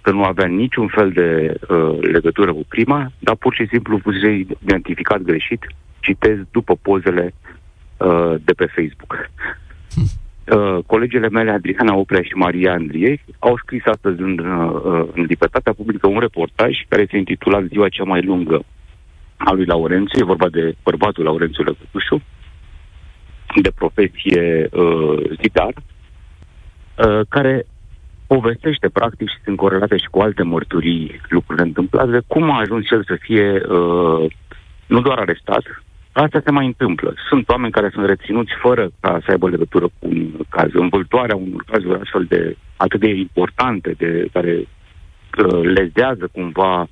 că 0.00 0.10
nu 0.12 0.22
avea 0.22 0.46
niciun 0.46 0.88
fel 0.88 1.10
de 1.10 1.54
uh, 1.68 1.98
legătură 2.00 2.52
cu 2.52 2.64
crima, 2.68 3.12
dar 3.18 3.36
pur 3.36 3.54
și 3.54 3.66
simplu 3.66 3.98
fusese 4.02 4.46
identificat 4.62 5.20
greșit, 5.20 5.66
citez 6.00 6.38
după 6.50 6.76
pozele 6.82 7.34
uh, 7.96 8.34
de 8.44 8.52
pe 8.52 8.66
Facebook. 8.66 9.30
Uh, 10.52 10.78
colegele 10.86 11.28
mele, 11.28 11.50
Adriana 11.50 11.94
Oprea 11.94 12.22
și 12.22 12.32
Maria 12.34 12.72
Andriei, 12.72 13.24
au 13.38 13.56
scris 13.56 13.82
astăzi 13.84 14.20
în, 14.20 14.38
uh, 14.38 15.08
în 15.14 15.22
Libertatea 15.22 15.72
Publică 15.72 16.06
un 16.06 16.18
reportaj 16.18 16.72
care 16.88 17.06
se 17.10 17.16
intitula 17.16 17.64
Ziua 17.64 17.88
cea 17.88 18.04
mai 18.04 18.22
lungă 18.22 18.64
a 19.36 19.52
lui 19.52 19.64
Laurențiu, 19.64 20.20
e 20.20 20.24
vorba 20.24 20.48
de 20.48 20.74
bărbatul 20.82 21.24
Laurențiu 21.24 21.62
Lăcătușu, 21.62 22.22
de 23.62 23.70
profesie 23.70 24.68
uh, 24.72 25.30
zidar, 25.42 25.72
uh, 25.74 27.20
care 27.28 27.66
povestește 28.26 28.88
practic 28.88 29.28
și 29.28 29.36
sunt 29.44 29.56
corelate 29.56 29.96
și 29.96 30.08
cu 30.10 30.20
alte 30.20 30.42
mărturii 30.42 31.20
lucrurile 31.28 31.66
întâmplate, 31.66 32.20
cum 32.26 32.50
a 32.50 32.58
ajuns 32.58 32.90
el 32.90 33.04
să 33.04 33.16
fie 33.20 33.62
uh, 33.68 34.32
nu 34.86 35.00
doar 35.00 35.18
arestat, 35.18 35.62
asta 36.22 36.40
se 36.44 36.50
mai 36.50 36.66
întâmplă. 36.66 37.14
Sunt 37.28 37.48
oameni 37.48 37.72
care 37.72 37.90
sunt 37.92 38.06
reținuți 38.06 38.52
fără 38.60 38.88
ca 39.00 39.18
să 39.24 39.30
aibă 39.30 39.48
legătură 39.48 39.84
cu 39.84 40.06
un 40.08 40.30
caz. 40.48 40.70
Învâltoarea 40.72 41.36
unor 41.36 41.64
cazuri 41.66 42.00
astfel 42.00 42.24
de 42.24 42.56
atât 42.76 43.00
de 43.00 43.10
importante, 43.10 43.94
de 43.98 44.28
care 44.32 44.54
uh, 44.58 45.60
lezează 45.62 46.28
cumva, 46.32 46.88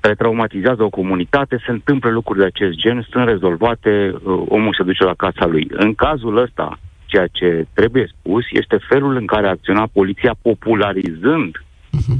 care 0.00 0.14
traumatizează 0.14 0.82
o 0.82 0.88
comunitate, 0.88 1.62
se 1.64 1.70
întâmplă 1.70 2.10
lucruri 2.10 2.38
de 2.38 2.44
acest 2.44 2.76
gen, 2.76 3.06
sunt 3.10 3.24
rezolvate, 3.28 4.12
uh, 4.14 4.42
omul 4.48 4.74
se 4.74 4.82
duce 4.82 5.04
la 5.04 5.14
casa 5.14 5.46
lui. 5.46 5.66
În 5.70 5.94
cazul 5.94 6.36
ăsta, 6.36 6.78
ceea 7.04 7.26
ce 7.26 7.66
trebuie 7.72 8.06
spus 8.18 8.44
este 8.50 8.78
felul 8.88 9.16
în 9.16 9.26
care 9.26 9.46
a 9.46 9.50
acționat 9.50 9.88
poliția 9.92 10.34
popularizând 10.42 11.64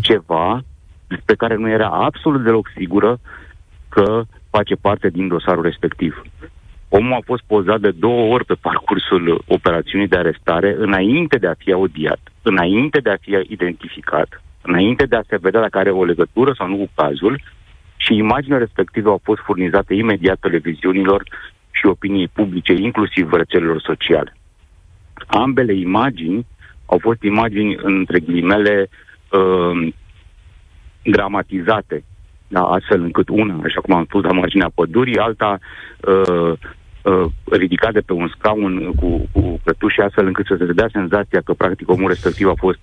ceva 0.00 0.62
despre 1.06 1.34
care 1.34 1.54
nu 1.56 1.68
era 1.68 1.88
absolut 1.88 2.42
deloc 2.42 2.70
sigură 2.76 3.18
că 3.88 4.24
face 4.50 4.74
parte 4.74 5.08
din 5.08 5.28
dosarul 5.28 5.62
respectiv. 5.62 6.22
Omul 6.88 7.12
a 7.12 7.24
fost 7.24 7.42
pozat 7.46 7.80
de 7.80 7.90
două 7.90 8.32
ori 8.34 8.44
pe 8.44 8.54
parcursul 8.54 9.42
operațiunii 9.46 10.08
de 10.08 10.16
arestare, 10.16 10.74
înainte 10.78 11.38
de 11.38 11.46
a 11.46 11.54
fi 11.58 11.72
audiat, 11.72 12.20
înainte 12.42 13.00
de 13.00 13.10
a 13.10 13.16
fi 13.20 13.44
identificat, 13.48 14.42
înainte 14.62 15.06
de 15.06 15.16
a 15.16 15.22
se 15.28 15.36
vedea 15.40 15.60
dacă 15.60 15.78
are 15.78 15.90
o 15.90 16.04
legătură 16.04 16.52
sau 16.58 16.68
nu 16.68 16.76
cu 16.76 16.88
cazul, 16.94 17.40
și 17.96 18.14
imaginile 18.16 18.58
respective 18.58 19.08
au 19.08 19.20
fost 19.22 19.40
furnizate 19.42 19.94
imediat 19.94 20.38
televiziunilor 20.40 21.22
și 21.70 21.86
opiniei 21.86 22.28
publice, 22.28 22.72
inclusiv 22.72 23.32
rețelelor 23.32 23.80
sociale. 23.80 24.36
Ambele 25.26 25.74
imagini 25.74 26.46
au 26.86 26.98
fost 26.98 27.22
imagini, 27.22 27.76
între 27.82 28.20
ghilimele, 28.20 28.88
uh, 29.30 29.92
dramatizate, 31.02 32.04
da, 32.48 32.60
astfel 32.60 33.02
încât 33.02 33.28
una, 33.28 33.60
așa 33.64 33.80
cum 33.80 33.94
am 33.94 34.04
spus, 34.04 34.22
la 34.22 34.32
marginea 34.32 34.70
pădurii, 34.74 35.18
alta 35.18 35.58
uh, 36.00 36.52
uh, 37.02 37.26
ridicat 37.50 37.92
de 37.92 38.00
pe 38.00 38.12
un 38.12 38.28
scaun 38.38 38.92
cu, 38.96 39.28
cu 39.32 39.60
cătușe, 39.64 40.02
astfel 40.02 40.26
încât 40.26 40.46
să 40.46 40.56
se 40.58 40.72
dea 40.72 40.88
senzația 40.92 41.40
că, 41.44 41.52
practic, 41.52 41.88
omul 41.90 42.08
respectiv 42.08 42.48
a 42.48 42.54
fost 42.56 42.80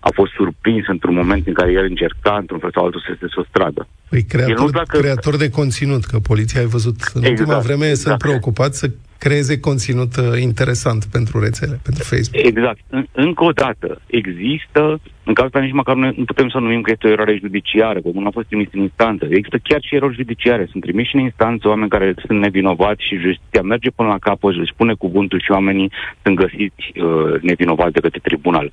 a 0.00 0.08
fost 0.14 0.32
surprins 0.32 0.86
într-un 0.86 1.14
moment 1.14 1.46
în 1.46 1.52
care 1.52 1.72
el 1.72 1.84
încerca, 1.84 2.36
într-un 2.40 2.58
fel 2.58 2.70
sau 2.74 2.84
altul, 2.84 3.02
să 3.06 3.16
se 3.20 3.26
sustradă. 3.28 3.86
Păi 4.08 4.18
El 4.18 4.24
creator, 4.28 4.64
nu 4.64 4.70
dacă- 4.70 4.98
creator 4.98 5.36
de 5.36 5.50
conținut, 5.50 6.04
că 6.04 6.18
poliția 6.18 6.60
ai 6.60 6.66
văzut 6.66 6.96
în 7.14 7.22
Exact, 7.24 7.38
ultima 7.38 7.58
vreme 7.58 7.84
sunt 7.84 7.96
exact. 7.96 8.20
preocupați 8.20 8.78
să 8.78 8.90
creeze 9.18 9.60
conținut 9.60 10.16
uh, 10.16 10.40
interesant 10.40 11.04
pentru 11.04 11.40
rețele, 11.40 11.80
pentru 11.82 12.02
Facebook. 12.02 12.46
Exact. 12.46 12.80
În, 12.88 13.06
încă 13.12 13.44
o 13.44 13.52
dată, 13.52 14.00
există, 14.06 15.00
în 15.24 15.34
cazul 15.34 15.50
ăsta 15.50 15.60
nici 15.60 15.80
măcar 15.80 15.94
nu, 15.94 16.12
nu 16.16 16.24
putem 16.24 16.48
să 16.48 16.58
numim 16.58 16.80
că 16.80 16.90
este 16.90 17.06
o 17.06 17.10
eroare 17.10 17.38
judiciară, 17.40 18.00
că 18.00 18.08
nu 18.12 18.26
a 18.26 18.30
fost 18.30 18.46
trimis 18.46 18.68
în 18.72 18.80
instanță. 18.80 19.24
Există 19.30 19.58
chiar 19.62 19.80
și 19.82 19.94
erori 19.94 20.14
judiciare. 20.14 20.68
Sunt 20.70 20.82
trimiși 20.82 21.14
în 21.14 21.20
instanță 21.20 21.68
oameni 21.68 21.90
care 21.90 22.14
sunt 22.26 22.40
nevinovați 22.40 23.06
și 23.06 23.16
justiția 23.16 23.62
merge 23.62 23.90
până 23.90 24.08
la 24.08 24.18
capăt, 24.18 24.54
își 24.56 24.74
pune 24.76 24.94
cuvântul 24.94 25.40
și 25.40 25.50
oamenii 25.50 25.92
sunt 26.22 26.36
găsiți 26.36 26.82
uh, 26.94 27.40
nevinovați 27.42 27.92
de 27.92 28.00
către 28.00 28.20
tribunal. 28.22 28.72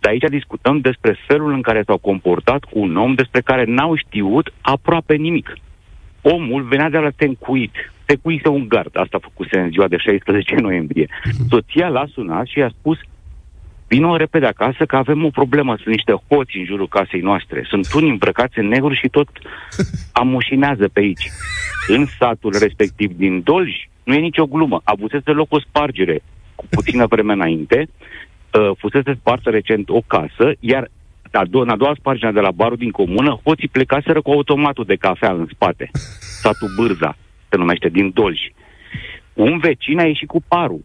Dar 0.00 0.12
aici 0.12 0.30
discutăm 0.30 0.80
despre 0.80 1.18
felul 1.26 1.52
în 1.52 1.62
care 1.62 1.82
s-au 1.86 1.98
comportat 1.98 2.64
cu 2.64 2.78
un 2.78 2.96
om 2.96 3.14
despre 3.14 3.40
care 3.40 3.64
n-au 3.64 3.96
știut 3.96 4.52
aproape 4.60 5.14
nimic. 5.14 5.56
Omul 6.22 6.62
venea 6.62 6.90
de 6.90 6.98
la 6.98 7.10
tencuit. 7.10 7.74
Tencuise 8.08 8.48
un 8.48 8.68
gard. 8.68 8.96
Asta 8.96 9.18
făcuse 9.18 9.58
în 9.58 9.70
ziua 9.70 9.88
de 9.88 9.96
16 9.96 10.54
noiembrie. 10.68 11.08
Soția 11.48 11.88
l-a 11.88 12.06
sunat 12.12 12.46
și 12.46 12.58
i-a 12.58 12.72
spus 12.78 12.98
Vino 13.88 14.16
repede 14.16 14.46
acasă 14.46 14.84
că 14.86 14.96
avem 14.96 15.24
o 15.24 15.30
problemă. 15.30 15.76
Sunt 15.76 15.94
niște 15.94 16.12
hoți 16.28 16.56
în 16.56 16.64
jurul 16.64 16.88
casei 16.88 17.20
noastre. 17.20 17.66
Sunt 17.68 17.92
unii 17.92 18.10
îmbrăcați 18.10 18.58
în 18.58 18.68
negru 18.68 18.94
și 18.94 19.08
tot 19.08 19.28
amușinează 20.22 20.88
pe 20.88 21.00
aici. 21.00 21.30
În 21.88 22.06
satul 22.18 22.56
respectiv 22.60 23.10
din 23.16 23.42
Dolj 23.42 23.88
nu 24.04 24.14
e 24.14 24.18
nicio 24.18 24.46
glumă. 24.46 24.80
Avusese 24.84 25.30
loc 25.30 25.52
o 25.52 25.60
spargere 25.60 26.22
cu 26.54 26.64
puțină 26.70 27.06
vreme 27.06 27.32
înainte. 27.32 27.88
Uh, 27.88 28.70
fusese 28.78 29.14
spartă 29.20 29.50
recent 29.50 29.88
o 29.88 30.00
casă, 30.06 30.52
iar 30.60 30.90
a 31.32 31.44
doua, 31.44 31.64
în 31.64 31.70
a 31.70 31.76
doua 31.76 31.94
spargere 31.98 32.32
de 32.32 32.40
la 32.40 32.50
barul 32.50 32.76
din 32.76 32.90
comună, 32.90 33.40
hoții 33.44 33.68
plecaseră 33.68 34.20
cu 34.20 34.30
automatul 34.30 34.84
de 34.84 34.96
cafea 34.96 35.30
în 35.30 35.46
spate. 35.50 35.90
Satul 36.42 36.68
Bârza 36.76 37.16
se 37.48 37.56
numește, 37.56 37.88
din 37.88 38.10
Dolj. 38.14 38.38
Un 39.32 39.58
vecin 39.58 39.98
a 39.98 40.04
ieșit 40.04 40.28
cu 40.28 40.42
parul, 40.48 40.84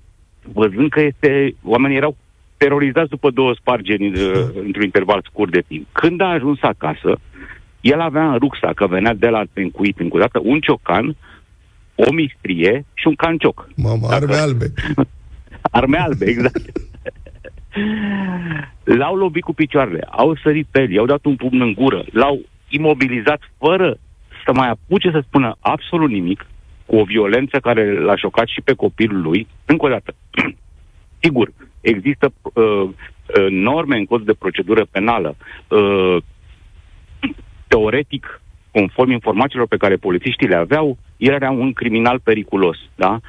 văzând 0.54 0.90
că 0.90 1.02
este, 1.02 1.56
oamenii 1.64 1.98
erau 1.98 2.18
terorizați 2.58 3.10
după 3.10 3.30
două 3.30 3.54
spargeri 3.54 4.08
uh, 4.08 4.32
într-un 4.66 4.84
interval 4.84 5.26
scurt 5.30 5.52
de 5.52 5.64
timp. 5.68 5.88
Când 5.92 6.22
a 6.22 6.26
ajuns 6.26 6.62
acasă, 6.62 7.20
el 7.82 8.00
avea 8.00 8.32
în 8.32 8.38
rucsa, 8.38 8.72
că 8.76 8.88
venea 8.88 9.14
de 9.14 9.28
la 9.28 9.44
încuit 9.54 10.00
încă 10.00 10.16
o 10.16 10.20
dată, 10.20 10.40
un 10.44 10.60
ciocan, 10.60 11.16
o 11.96 12.12
mistrie 12.12 12.86
și 12.94 13.08
un 13.08 13.16
cancioc. 13.16 13.70
Mamă, 13.76 14.08
arme 14.10 14.36
albe. 14.36 14.74
Arme 15.72 15.98
albe, 15.98 16.26
exact. 16.26 16.62
L-au 19.00 19.16
lovit 19.16 19.44
cu 19.44 19.54
picioarele, 19.54 20.08
au 20.10 20.38
sărit 20.44 20.68
pe 20.72 20.82
el, 20.82 20.92
i-au 20.92 21.06
dat 21.06 21.26
un 21.26 21.36
pumn 21.36 21.62
în 21.62 21.74
gură, 21.74 22.06
l-au 22.12 22.42
imobilizat 22.70 23.40
fără 23.58 23.98
să 24.46 24.54
mai 24.54 24.70
apuce 24.70 25.12
să 25.12 25.24
spună 25.28 25.56
absolut 25.60 26.10
nimic, 26.10 26.46
cu 26.86 26.96
o 26.96 27.04
violență 27.04 27.60
care 27.60 28.00
l-a 28.00 28.16
șocat 28.16 28.48
și 28.48 28.62
pe 28.62 28.74
copilul 28.74 29.22
lui. 29.22 29.48
Încă 29.66 29.86
o 29.86 29.90
dată, 29.90 30.16
sigur, 31.24 31.52
există 31.82 32.34
uh, 32.44 32.64
uh, 32.64 33.48
norme 33.50 33.98
în 33.98 34.06
cod 34.06 34.26
de 34.26 34.34
procedură 34.34 34.86
penală. 34.92 35.36
Uh, 35.68 36.18
teoretic, 37.68 38.42
conform 38.72 39.12
informațiilor 39.12 39.68
pe 39.68 39.78
care 39.78 39.96
polițiștii 39.96 40.48
le 40.48 40.56
aveau, 40.56 40.98
el 41.18 41.34
era 41.34 41.52
un 41.52 41.74
criminal 41.74 42.20
periculos, 42.20 42.78
da? 42.96 43.20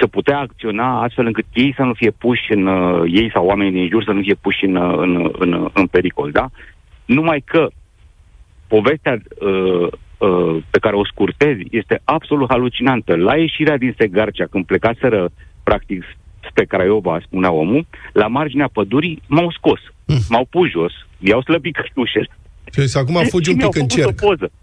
să 0.00 0.06
putea 0.06 0.38
acționa 0.38 1.02
astfel 1.02 1.26
încât 1.26 1.44
ei 1.52 1.74
să 1.76 1.82
nu 1.82 1.92
fie 1.92 2.10
puși 2.10 2.52
în, 2.52 2.66
uh, 2.66 3.02
ei 3.06 3.30
sau 3.30 3.46
oamenii 3.46 3.72
din 3.72 3.88
jur 3.88 4.04
să 4.04 4.12
nu 4.12 4.20
fie 4.20 4.34
puși 4.34 4.64
în, 4.64 4.76
uh, 4.76 4.98
în, 4.98 5.30
în, 5.38 5.70
în 5.72 5.86
pericol, 5.86 6.30
da? 6.30 6.50
Numai 7.04 7.42
că 7.44 7.68
povestea 8.66 9.18
uh, 9.40 9.92
uh, 10.22 10.62
pe 10.70 10.78
care 10.78 10.96
o 10.96 11.04
scurtezi 11.04 11.62
este 11.70 12.00
absolut 12.04 12.48
halucinantă. 12.48 13.16
La 13.16 13.36
ieșirea 13.36 13.76
din 13.76 13.94
Segarcea, 13.98 14.46
când 14.50 14.64
plecaseră, 14.66 15.30
practic, 15.62 16.04
spre 16.48 16.64
Craiova, 16.64 17.20
spunea 17.24 17.52
omul, 17.52 17.86
la 18.12 18.26
marginea 18.26 18.68
pădurii 18.72 19.22
m-au 19.26 19.50
scos, 19.50 19.80
mm. 20.06 20.18
m-au 20.28 20.46
pus 20.50 20.70
jos, 20.70 20.92
i-au 21.18 21.42
slăbit 21.42 21.74
cășușele. 21.76 22.30
Și 22.88 22.96
acum 22.96 23.22
fugi 23.28 23.50
un 23.50 23.56
pic 23.56 23.74
în 23.76 23.86
cerc. 23.86 24.08
O 24.08 24.26
poză. 24.26 24.50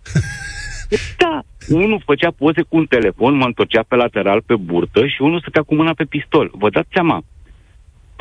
Da, 1.18 1.42
unul 1.68 2.02
făcea 2.06 2.32
poze 2.38 2.62
cu 2.62 2.78
un 2.78 2.86
telefon, 2.86 3.34
mă 3.36 3.46
întorcea 3.46 3.84
pe 3.88 3.96
lateral 3.96 4.42
pe 4.46 4.56
burtă 4.56 5.08
și 5.08 5.22
unul 5.22 5.40
stătea 5.40 5.62
cu 5.62 5.76
mâna 5.76 5.94
pe 5.94 6.04
pistol. 6.04 6.52
Vă 6.54 6.70
dați 6.70 6.88
seama, 6.92 7.24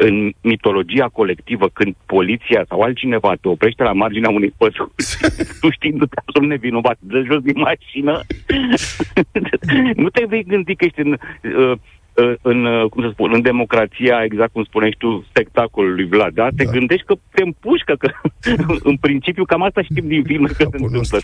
în 0.00 0.32
mitologia 0.40 1.08
colectivă, 1.08 1.68
când 1.72 1.94
poliția 2.06 2.64
sau 2.68 2.80
altcineva 2.80 3.34
te 3.40 3.48
oprește 3.48 3.82
la 3.82 3.92
marginea 3.92 4.30
unei 4.30 4.54
păsuri, 4.56 4.90
tu 5.60 5.70
știindu-te 5.70 6.20
absolut 6.24 6.48
nevinovat, 6.48 6.96
de 7.00 7.22
jos 7.26 7.42
din 7.42 7.60
mașină, 7.60 8.20
nu 10.02 10.08
te 10.08 10.24
vei 10.28 10.44
gândi 10.44 10.74
că 10.74 10.84
ești 10.84 11.00
în, 11.00 11.12
uh, 11.12 11.72
uh, 12.14 12.34
în, 12.42 12.64
uh, 12.64 12.88
cum 12.90 13.02
să 13.02 13.10
spun, 13.12 13.30
în 13.34 13.42
democrația, 13.42 14.24
exact 14.24 14.52
cum 14.52 14.64
spuneai 14.64 14.94
tu, 14.98 15.24
spectacolul 15.28 15.94
lui 15.94 16.06
Vlad, 16.06 16.34
da? 16.34 16.48
Te 16.56 16.64
da. 16.64 16.70
gândești 16.70 17.06
că 17.06 17.14
te 17.30 17.42
împușcă, 17.42 17.94
că 17.94 18.10
în 18.90 18.96
principiu 18.96 19.44
cam 19.44 19.62
asta 19.62 19.82
știm 19.82 20.06
din 20.06 20.22
filme 20.22 20.46
că 20.46 20.54
se 20.54 20.64
întâmplă. 20.64 21.18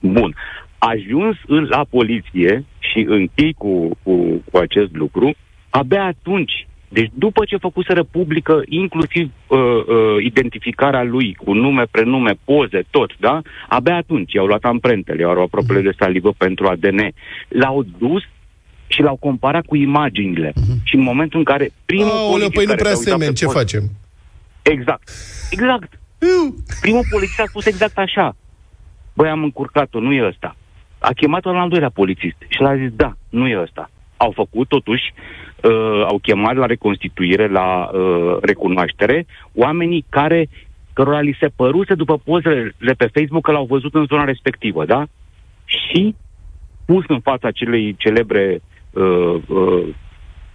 Bun. 0.00 0.34
Ajuns 0.78 1.36
la 1.46 1.84
poliție 1.90 2.64
și 2.78 3.04
închei 3.08 3.52
cu, 3.52 3.98
cu, 4.02 4.42
cu 4.50 4.58
acest 4.58 4.94
lucru, 4.94 5.34
abia 5.70 6.04
atunci, 6.04 6.68
deci 6.88 7.10
după 7.14 7.44
ce 7.44 7.56
făcuseră 7.56 8.02
publică 8.02 8.62
inclusiv 8.68 9.30
uh, 9.46 9.58
uh, 9.58 10.24
identificarea 10.24 11.02
lui 11.02 11.34
cu 11.34 11.52
nume, 11.52 11.84
prenume, 11.90 12.32
poze, 12.44 12.82
tot, 12.90 13.10
da? 13.18 13.40
Abia 13.68 13.96
atunci 13.96 14.32
i-au 14.32 14.46
luat 14.46 14.64
amprentele, 14.64 15.20
i-au 15.20 15.34
luat 15.34 15.48
probele 15.48 15.80
de 15.80 15.96
salivă 15.98 16.32
pentru 16.36 16.66
ADN. 16.66 17.08
L-au 17.48 17.84
dus 17.98 18.22
și 18.86 19.02
l-au 19.02 19.16
comparat 19.16 19.64
cu 19.66 19.76
imaginile. 19.76 20.48
Uh-huh. 20.50 20.82
Și 20.82 20.94
în 20.94 21.02
momentul 21.02 21.38
în 21.38 21.44
care 21.44 21.70
primul 21.84 22.10
Aoleu, 22.10 22.50
păi 22.50 22.64
nu 22.64 22.74
prea 22.74 22.94
semeni, 22.94 23.34
ce 23.34 23.44
poze, 23.44 23.58
facem? 23.58 23.82
Exact. 24.62 25.10
Exact. 25.50 26.00
Primul 26.80 27.04
polițist 27.10 27.40
a 27.40 27.44
spus 27.46 27.66
exact 27.66 27.98
așa. 27.98 28.36
Băi, 29.14 29.28
am 29.28 29.42
încurcat-o, 29.42 30.00
nu 30.00 30.12
e 30.12 30.26
ăsta. 30.26 30.56
A 30.98 31.10
chemat-o 31.12 31.52
la 31.52 31.60
al 31.60 31.68
doilea 31.68 31.90
polițist 31.90 32.36
și 32.48 32.60
l-a 32.60 32.76
zis, 32.76 32.90
da, 32.92 33.16
nu 33.28 33.46
e 33.46 33.60
ăsta. 33.60 33.90
Au 34.16 34.30
făcut, 34.30 34.68
totuși, 34.68 35.14
uh, 35.62 36.04
au 36.04 36.18
chemat 36.18 36.56
la 36.56 36.66
reconstituire, 36.66 37.48
la 37.48 37.90
uh, 37.92 38.36
recunoaștere, 38.40 39.26
oamenii 39.54 40.04
care, 40.08 40.48
cărora 40.92 41.20
li 41.20 41.36
se 41.40 41.48
păruse 41.56 41.94
după 41.94 42.18
pozele 42.18 42.94
pe 42.96 43.10
Facebook 43.12 43.44
că 43.44 43.52
l-au 43.52 43.64
văzut 43.64 43.94
în 43.94 44.04
zona 44.04 44.24
respectivă, 44.24 44.84
da? 44.84 45.06
Și 45.64 46.14
pus 46.86 47.04
în 47.08 47.20
fața 47.20 47.48
acelei 47.48 47.94
celebre, 47.98 48.60
uh, 48.90 49.34
uh, 49.48 49.86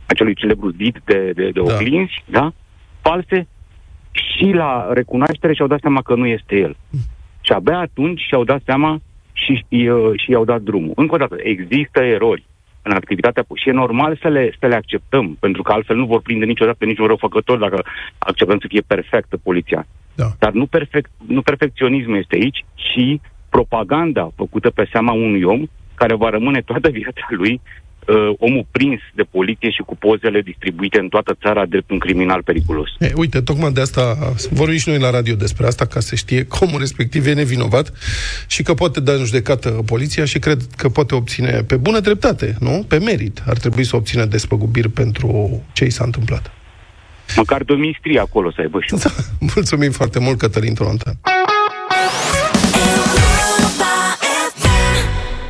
acelui 0.06 0.34
celebru 0.34 0.70
zid 0.70 1.01
de, 1.06 1.32
de, 1.36 1.49
de 1.49 1.62
da. 1.64 1.74
oglinzi, 1.74 2.24
da? 2.26 2.54
False, 3.01 3.47
și 4.12 4.51
la 4.51 4.89
recunoaștere 4.93 5.54
și-au 5.54 5.68
dat 5.68 5.80
seama 5.80 6.01
că 6.01 6.16
nu 6.16 6.26
este 6.26 6.56
el. 6.56 6.76
Și 7.41 7.51
abia 7.51 7.78
atunci 7.78 8.22
și-au 8.22 8.43
dat 8.43 8.62
seama 8.66 8.99
și, 9.34 9.66
uh, 9.72 10.12
și 10.16 10.32
i-au 10.32 10.45
dat 10.45 10.62
drumul. 10.62 10.91
Încă 10.95 11.16
o 11.16 11.18
dată, 11.18 11.36
există 11.43 12.04
erori 12.04 12.43
în 12.84 12.92
activitatea 12.92 13.46
și 13.54 13.70
e 13.70 13.72
normal 13.72 14.18
să 14.22 14.28
le, 14.28 14.54
să 14.60 14.68
le 14.68 14.76
acceptăm, 14.76 15.38
pentru 15.40 15.62
că 15.62 15.72
altfel 15.72 15.96
nu 15.96 16.06
vor 16.06 16.22
prinde 16.22 16.46
niciodată 16.46 16.86
niciun 16.86 17.08
răufăcător 17.08 17.58
dacă 17.58 17.84
acceptăm 18.18 18.60
să 18.60 18.68
fie 18.70 18.82
perfectă 18.88 19.38
poliția. 19.38 19.86
Da. 20.16 20.26
Dar 20.40 20.52
nu, 20.52 20.66
perfect, 20.66 21.10
nu 21.28 21.42
perfecționismul 21.42 22.18
este 22.18 22.36
aici, 22.36 22.66
ci 22.74 23.22
propaganda 23.50 24.32
făcută 24.36 24.70
pe 24.70 24.88
seama 24.92 25.14
unui 25.14 25.44
om 25.44 25.66
care 25.96 26.16
va 26.16 26.30
rămâne 26.30 26.62
toată 26.62 26.90
viața 26.90 27.26
lui 27.30 27.62
uh, 28.08 28.34
omul 28.38 28.66
prins 28.72 28.99
de 29.16 29.24
poliție 29.24 29.70
și 29.70 29.82
cu 29.86 29.95
pozele 29.95 30.41
distribuite 30.41 30.99
în 30.99 31.10
toată 31.10 31.36
țara 31.41 31.66
drept 31.66 31.91
un 31.91 31.99
criminal 31.99 32.43
periculos. 32.43 32.89
E, 32.99 33.12
uite, 33.16 33.41
tocmai 33.41 33.72
de 33.72 33.82
asta 33.82 34.34
vorbim 34.51 34.78
și 34.78 34.89
noi 34.89 34.99
la 34.99 35.10
radio 35.10 35.36
despre 35.36 35.66
asta, 35.66 35.86
ca 35.86 35.99
să 35.99 36.16
știe 36.16 36.45
că 36.45 36.58
omul 36.62 36.80
respectiv 36.80 37.28
e 37.28 37.34
nevinovat 37.34 37.93
și 38.47 38.64
că 38.64 38.74
poate 38.74 38.99
da 38.99 39.12
în 39.12 39.26
judecată 39.26 39.70
poliția 39.70 40.26
și 40.26 40.39
cred 40.39 40.62
că 40.78 40.89
poate 40.89 41.16
obține 41.16 41.64
pe 41.68 41.76
bună 41.76 41.99
dreptate, 41.99 42.56
nu? 42.60 42.86
Pe 42.88 42.97
merit. 42.99 43.43
Ar 43.45 43.58
trebui 43.58 43.84
să 43.84 43.95
obțină 43.95 44.26
despăgubiri 44.26 44.89
pentru 44.89 45.62
ce 45.74 45.86
i 45.86 45.89
s-a 45.89 46.04
întâmplat. 46.04 46.51
Măcar 47.36 47.64
domnistrii 47.64 48.20
acolo 48.20 48.51
să 48.51 48.62
aibă 48.62 48.80
și 48.82 48.93
da, 49.04 49.10
Mulțumim 49.56 49.91
foarte 49.91 50.20
mult, 50.20 50.38
Cătălin 50.38 50.74
Trontan. 50.74 51.14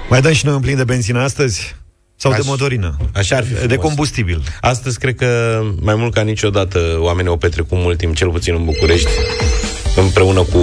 Mai 0.09 0.21
dăm 0.21 0.33
și 0.33 0.45
noi 0.45 0.55
un 0.55 0.61
plin 0.61 0.75
de 0.75 0.83
benzină 0.83 1.19
astăzi? 1.19 1.75
Sau 2.23 2.31
Aș, 2.31 2.37
de 2.37 2.43
motorină. 2.47 2.97
Așa 3.13 3.35
ar 3.35 3.43
fi 3.43 3.49
frumos. 3.49 3.67
De 3.67 3.75
combustibil. 3.75 4.43
Astăzi 4.61 4.99
cred 4.99 5.15
că 5.15 5.61
mai 5.81 5.95
mult 5.95 6.13
ca 6.13 6.21
niciodată 6.21 6.79
oamenii 6.99 7.29
au 7.29 7.37
petrecut 7.37 7.77
mult 7.77 7.97
timp, 7.97 8.15
cel 8.15 8.29
puțin 8.29 8.53
în 8.53 8.65
București, 8.65 9.09
împreună 9.95 10.41
cu 10.41 10.59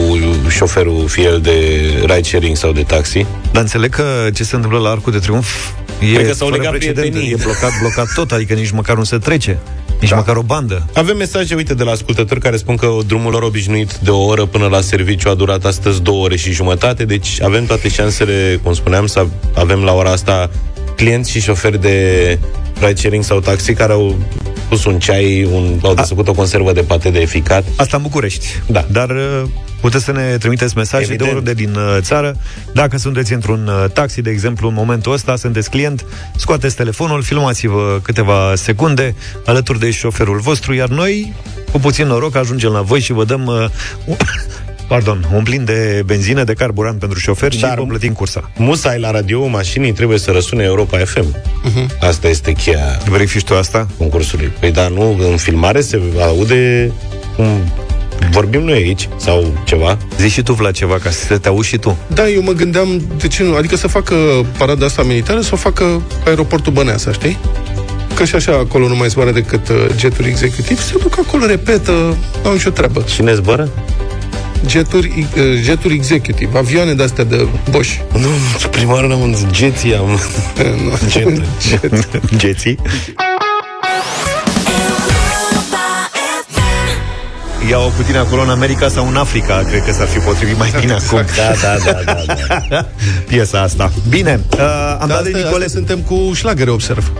șoferul, 0.48 1.08
fie 1.08 1.24
el 1.24 1.40
de 1.40 1.52
ride-sharing 2.00 2.56
sau 2.56 2.72
de 2.72 2.82
taxi. 2.82 3.26
Dar 3.52 3.62
înțeleg 3.62 3.94
că 3.94 4.04
ce 4.34 4.44
se 4.44 4.54
întâmplă 4.54 4.80
la 4.80 4.90
Arcul 4.90 5.12
de 5.12 5.18
Triunf 5.18 5.68
e 5.98 6.12
Cred 6.12 6.26
că 6.26 6.34
s-au 6.34 6.50
legat 6.50 6.74
E 6.74 7.36
blocat, 7.42 7.70
blocat 7.80 8.12
tot, 8.14 8.32
adică 8.32 8.54
nici 8.54 8.70
măcar 8.70 8.96
nu 8.96 9.04
se 9.04 9.18
trece. 9.18 9.58
Nici 10.00 10.10
da. 10.10 10.16
măcar 10.16 10.36
o 10.36 10.42
bandă. 10.42 10.86
Avem 10.94 11.16
mesaje, 11.16 11.54
uite, 11.54 11.74
de 11.74 11.82
la 11.82 11.90
ascultători 11.90 12.40
care 12.40 12.56
spun 12.56 12.76
că 12.76 12.88
drumul 13.06 13.32
lor 13.32 13.42
obișnuit 13.42 13.94
de 13.94 14.10
o 14.10 14.24
oră 14.24 14.46
până 14.46 14.66
la 14.66 14.80
serviciu 14.80 15.28
a 15.28 15.34
durat 15.34 15.64
astăzi 15.64 16.02
două 16.02 16.24
ore 16.24 16.36
și 16.36 16.52
jumătate, 16.52 17.04
deci 17.04 17.40
avem 17.42 17.66
toate 17.66 17.88
șansele, 17.88 18.60
cum 18.62 18.74
spuneam, 18.74 19.06
să 19.06 19.26
avem 19.54 19.82
la 19.82 19.92
ora 19.92 20.10
asta 20.10 20.50
clienți 21.00 21.30
și 21.30 21.40
șoferi 21.40 21.80
de 21.80 22.38
ride 22.80 23.20
sau 23.20 23.40
taxi 23.40 23.74
care 23.74 23.92
au 23.92 24.18
pus 24.68 24.84
un 24.84 24.98
ceai, 24.98 25.48
un, 25.52 25.78
au 25.82 25.94
desfăcut 25.94 26.28
o 26.28 26.32
conservă 26.32 26.72
de 26.72 26.80
pate 26.80 27.10
de 27.10 27.20
eficat. 27.20 27.64
Asta 27.76 27.96
în 27.96 28.02
București. 28.02 28.46
Da. 28.66 28.86
Dar 28.92 29.10
uh, 29.10 29.42
puteți 29.80 30.04
să 30.04 30.12
ne 30.12 30.36
trimiteți 30.38 30.76
mesaje 30.76 31.02
Evident. 31.02 31.30
de 31.30 31.36
oriunde 31.36 31.52
din 31.62 31.74
uh, 31.74 31.96
țară. 32.00 32.36
Dacă 32.72 32.96
sunteți 32.98 33.32
într-un 33.32 33.66
uh, 33.66 33.90
taxi, 33.90 34.22
de 34.22 34.30
exemplu, 34.30 34.68
în 34.68 34.74
momentul 34.74 35.12
ăsta, 35.12 35.36
sunteți 35.36 35.70
client, 35.70 36.04
scoateți 36.36 36.76
telefonul, 36.76 37.22
filmați-vă 37.22 38.00
câteva 38.02 38.52
secunde 38.54 39.14
alături 39.44 39.78
de 39.78 39.90
șoferul 39.90 40.38
vostru, 40.38 40.74
iar 40.74 40.88
noi, 40.88 41.34
cu 41.72 41.78
puțin 41.78 42.06
noroc, 42.06 42.36
ajungem 42.36 42.70
la 42.70 42.80
voi 42.80 43.00
și 43.00 43.12
vă 43.12 43.24
dăm 43.24 43.46
uh, 43.46 44.16
pardon, 44.90 45.28
un 45.34 45.42
plin 45.42 45.64
de 45.64 46.02
benzină, 46.06 46.44
de 46.44 46.52
carburant 46.52 46.98
pentru 46.98 47.18
șofer 47.18 47.52
și 47.52 47.66
vă 47.76 47.84
plătim 47.88 48.12
cursa. 48.12 48.50
Musai 48.56 48.98
la 48.98 49.10
radio 49.10 49.46
mașinii 49.46 49.92
trebuie 49.92 50.18
să 50.18 50.30
răsune 50.30 50.62
Europa 50.62 50.98
FM. 50.98 51.34
Uh-huh. 51.34 51.74
Mhm. 51.74 51.90
Asta 52.00 52.28
este 52.28 52.52
cheia 52.52 52.98
Verifici 53.08 53.44
tu 53.44 53.54
asta? 53.54 53.86
concursului. 53.98 54.52
Păi 54.60 54.70
da, 54.70 54.88
nu, 54.88 55.16
în 55.30 55.36
filmare 55.36 55.80
se 55.80 56.00
aude 56.20 56.92
cum 57.36 57.46
vorbim 58.30 58.62
noi 58.62 58.72
aici 58.72 59.08
sau 59.16 59.62
ceva. 59.64 59.98
Zici 60.18 60.30
și 60.30 60.42
tu, 60.42 60.52
Vlad, 60.52 60.74
ceva, 60.74 60.98
ca 60.98 61.10
să 61.10 61.38
te 61.38 61.48
auzi 61.48 61.68
și 61.68 61.76
tu. 61.76 61.96
Da, 62.06 62.28
eu 62.28 62.42
mă 62.42 62.52
gândeam, 62.52 63.02
de 63.18 63.28
ce 63.28 63.42
nu? 63.42 63.54
Adică 63.54 63.76
să 63.76 63.88
facă 63.88 64.14
parada 64.58 64.86
asta 64.86 65.02
militară, 65.02 65.40
să 65.40 65.50
o 65.52 65.56
facă 65.56 66.02
aeroportul 66.26 66.72
Băneasa, 66.72 67.12
știi? 67.12 67.38
Că 68.14 68.24
și 68.24 68.34
așa 68.34 68.52
acolo 68.52 68.88
nu 68.88 68.96
mai 68.96 69.08
zboară 69.08 69.30
decât 69.30 69.68
uh, 69.68 69.76
jeturi 69.96 70.28
executiv, 70.28 70.80
se 70.80 70.94
duc 71.02 71.18
acolo, 71.18 71.46
repetă, 71.46 72.16
au 72.44 72.52
nicio 72.52 72.70
treabă. 72.70 73.00
Cine 73.00 73.34
zboară? 73.34 73.68
Jeturi, 74.66 75.28
uh, 75.36 75.62
jeturi 75.62 75.94
executive, 75.94 76.58
avioane 76.58 76.94
de-astea 76.94 77.24
de 77.24 77.48
Bosch. 77.70 78.00
Nu, 78.12 78.28
prima 78.70 78.92
oară 78.92 79.12
am 79.12 79.36
jeții 79.52 79.94
am. 79.94 80.20
Jet. 81.12 81.42
Jet. 81.68 81.92
Jeții? 82.38 82.78
Ia-o 87.70 87.88
cu 87.88 88.02
tine 88.06 88.18
acolo 88.18 88.42
în 88.42 88.48
America 88.48 88.88
sau 88.88 89.08
în 89.08 89.16
Africa 89.16 89.64
Cred 89.68 89.84
că 89.84 89.92
s-ar 89.92 90.06
fi 90.06 90.18
potrivit 90.18 90.58
mai 90.58 90.72
bine 90.80 90.92
acum 90.92 91.24
Da, 91.36 91.52
da, 91.62 91.76
da, 91.84 92.00
da, 92.04 92.64
da. 92.68 92.86
Piesa 93.28 93.60
asta 93.60 93.92
Bine, 94.08 94.40
uh, 94.52 94.58
am 95.00 95.08
da, 95.08 95.14
dat 95.14 95.22
de 95.22 95.30
Nicole 95.30 95.66
Suntem 95.66 95.98
cu 95.98 96.30
șlagere, 96.34 96.70
observ 96.70 97.12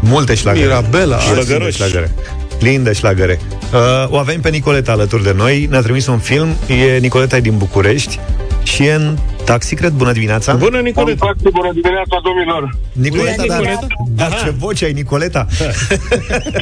Multe 0.00 0.34
șlagere 0.34 0.66
Mirabela 0.66 1.18
Șlagăroși 1.18 1.82
Plin 1.82 2.10
de 2.58 2.92
șlagăre. 2.92 3.40
Uh, 3.72 4.10
o 4.10 4.16
avem 4.16 4.40
pe 4.40 4.48
Nicoleta 4.48 4.92
alături 4.92 5.22
de 5.22 5.32
noi, 5.32 5.66
ne-a 5.70 5.80
trimis 5.80 6.06
un 6.06 6.18
film, 6.18 6.48
e 6.68 6.98
Nicoleta 6.98 7.36
e 7.36 7.40
din 7.40 7.56
București 7.56 8.18
și 8.62 8.82
e 8.82 8.92
în 8.92 9.16
Taxi, 9.44 9.74
cred, 9.74 9.92
bună 9.92 10.12
dimineața. 10.12 10.54
Bună, 10.54 10.80
Nicoleta. 10.80 11.26
Taxi, 11.26 11.50
bună 11.50 11.72
dimineața, 11.72 12.20
domnilor. 12.24 12.76
Nicoleta, 12.92 13.34
Bună 13.36 13.46
da. 13.46 13.54
dimineața. 13.54 13.86
Da, 14.08 14.28
ce 14.44 14.50
voce 14.50 14.84
ai, 14.84 14.92
Nicoleta. 14.92 15.46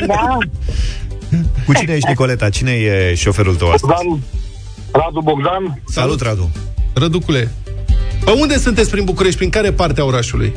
Da. 0.06 0.38
Cu 1.66 1.72
cine 1.72 1.92
ești, 1.92 2.08
Nicoleta? 2.08 2.48
Cine 2.48 2.70
e 2.70 3.14
șoferul 3.14 3.54
tău 3.54 3.70
astăzi? 3.70 3.92
Bogdan, 3.92 4.22
Radu 4.92 5.20
Bogdan. 5.20 5.82
Salut, 5.86 6.20
Radu. 6.20 6.50
Răducule, 6.92 7.50
pe 8.24 8.30
unde 8.30 8.58
sunteți 8.58 8.90
prin 8.90 9.04
București? 9.04 9.36
Prin 9.36 9.50
care 9.50 9.72
parte 9.72 10.00
a 10.00 10.04
orașului? 10.04 10.52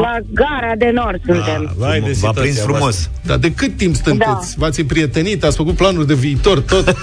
La 0.00 0.18
gara 0.32 0.74
de 0.76 0.90
nord 0.94 1.20
suntem. 1.26 1.72
Vai 1.76 2.00
de 2.00 2.16
V-a 2.20 2.30
prins 2.30 2.60
frumos. 2.60 3.10
Da, 3.26 3.36
de 3.36 3.52
cât 3.52 3.76
timp 3.76 3.94
sunteți? 3.94 4.58
V-ați 4.58 4.80
împrietenit? 4.80 5.44
Ați 5.44 5.56
făcut 5.56 5.74
planuri 5.74 6.06
de 6.06 6.14
viitor? 6.14 6.60
Tot? 6.60 6.84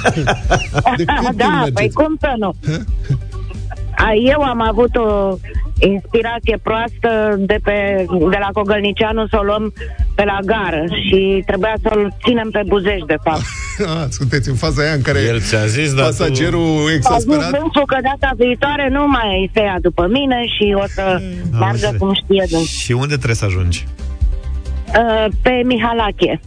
De 0.97 1.03
cât 1.05 1.19
timp 1.21 1.35
da, 1.35 1.47
mergeți? 1.47 1.71
păi 1.73 1.89
cum 1.93 2.17
să 2.19 2.33
nu? 2.37 2.53
A, 3.95 4.11
Eu 4.31 4.41
am 4.41 4.61
avut 4.61 4.95
o 4.95 5.37
inspirație 5.87 6.57
proastă 6.63 7.09
de, 7.37 7.57
pe, 7.63 8.05
de 8.33 8.37
la 8.39 8.49
Cogălnicianu 8.53 9.27
să 9.27 9.37
o 9.41 9.43
luăm 9.43 9.73
pe 10.15 10.23
la 10.23 10.39
gară 10.45 10.83
și 11.07 11.43
trebuia 11.45 11.75
să-l 11.81 12.13
ținem 12.23 12.49
pe 12.51 12.61
buzești, 12.67 13.05
de 13.05 13.15
fapt. 13.23 13.41
Ah, 13.85 14.05
sunteți 14.09 14.49
în 14.49 14.55
faza 14.55 14.81
aia 14.81 14.91
în 14.93 15.01
care 15.01 15.19
El 15.21 15.39
ți-a 15.41 15.65
zis, 15.65 15.93
dar 15.93 16.05
pasagerul 16.05 16.77
A 16.77 16.85
zis 16.85 16.95
exasperat... 16.95 17.51
dânsul 17.51 17.85
că 17.85 17.97
data 18.03 18.31
viitoare 18.37 18.89
nu 18.91 19.07
mai 19.07 19.49
se 19.53 19.61
ia 19.61 19.77
după 19.81 20.07
mine 20.11 20.35
și 20.57 20.75
o 20.77 20.83
să 20.87 21.21
meargă 21.51 21.67
înțeles. 21.71 21.97
cum 21.99 22.13
știe 22.13 22.45
dânsul. 22.49 22.65
Și 22.83 22.91
unde 22.91 23.15
trebuie 23.15 23.35
să 23.35 23.45
ajungi? 23.45 23.85
Uh, 24.87 25.25
Pe 25.41 25.61
Mihalache. 25.65 26.39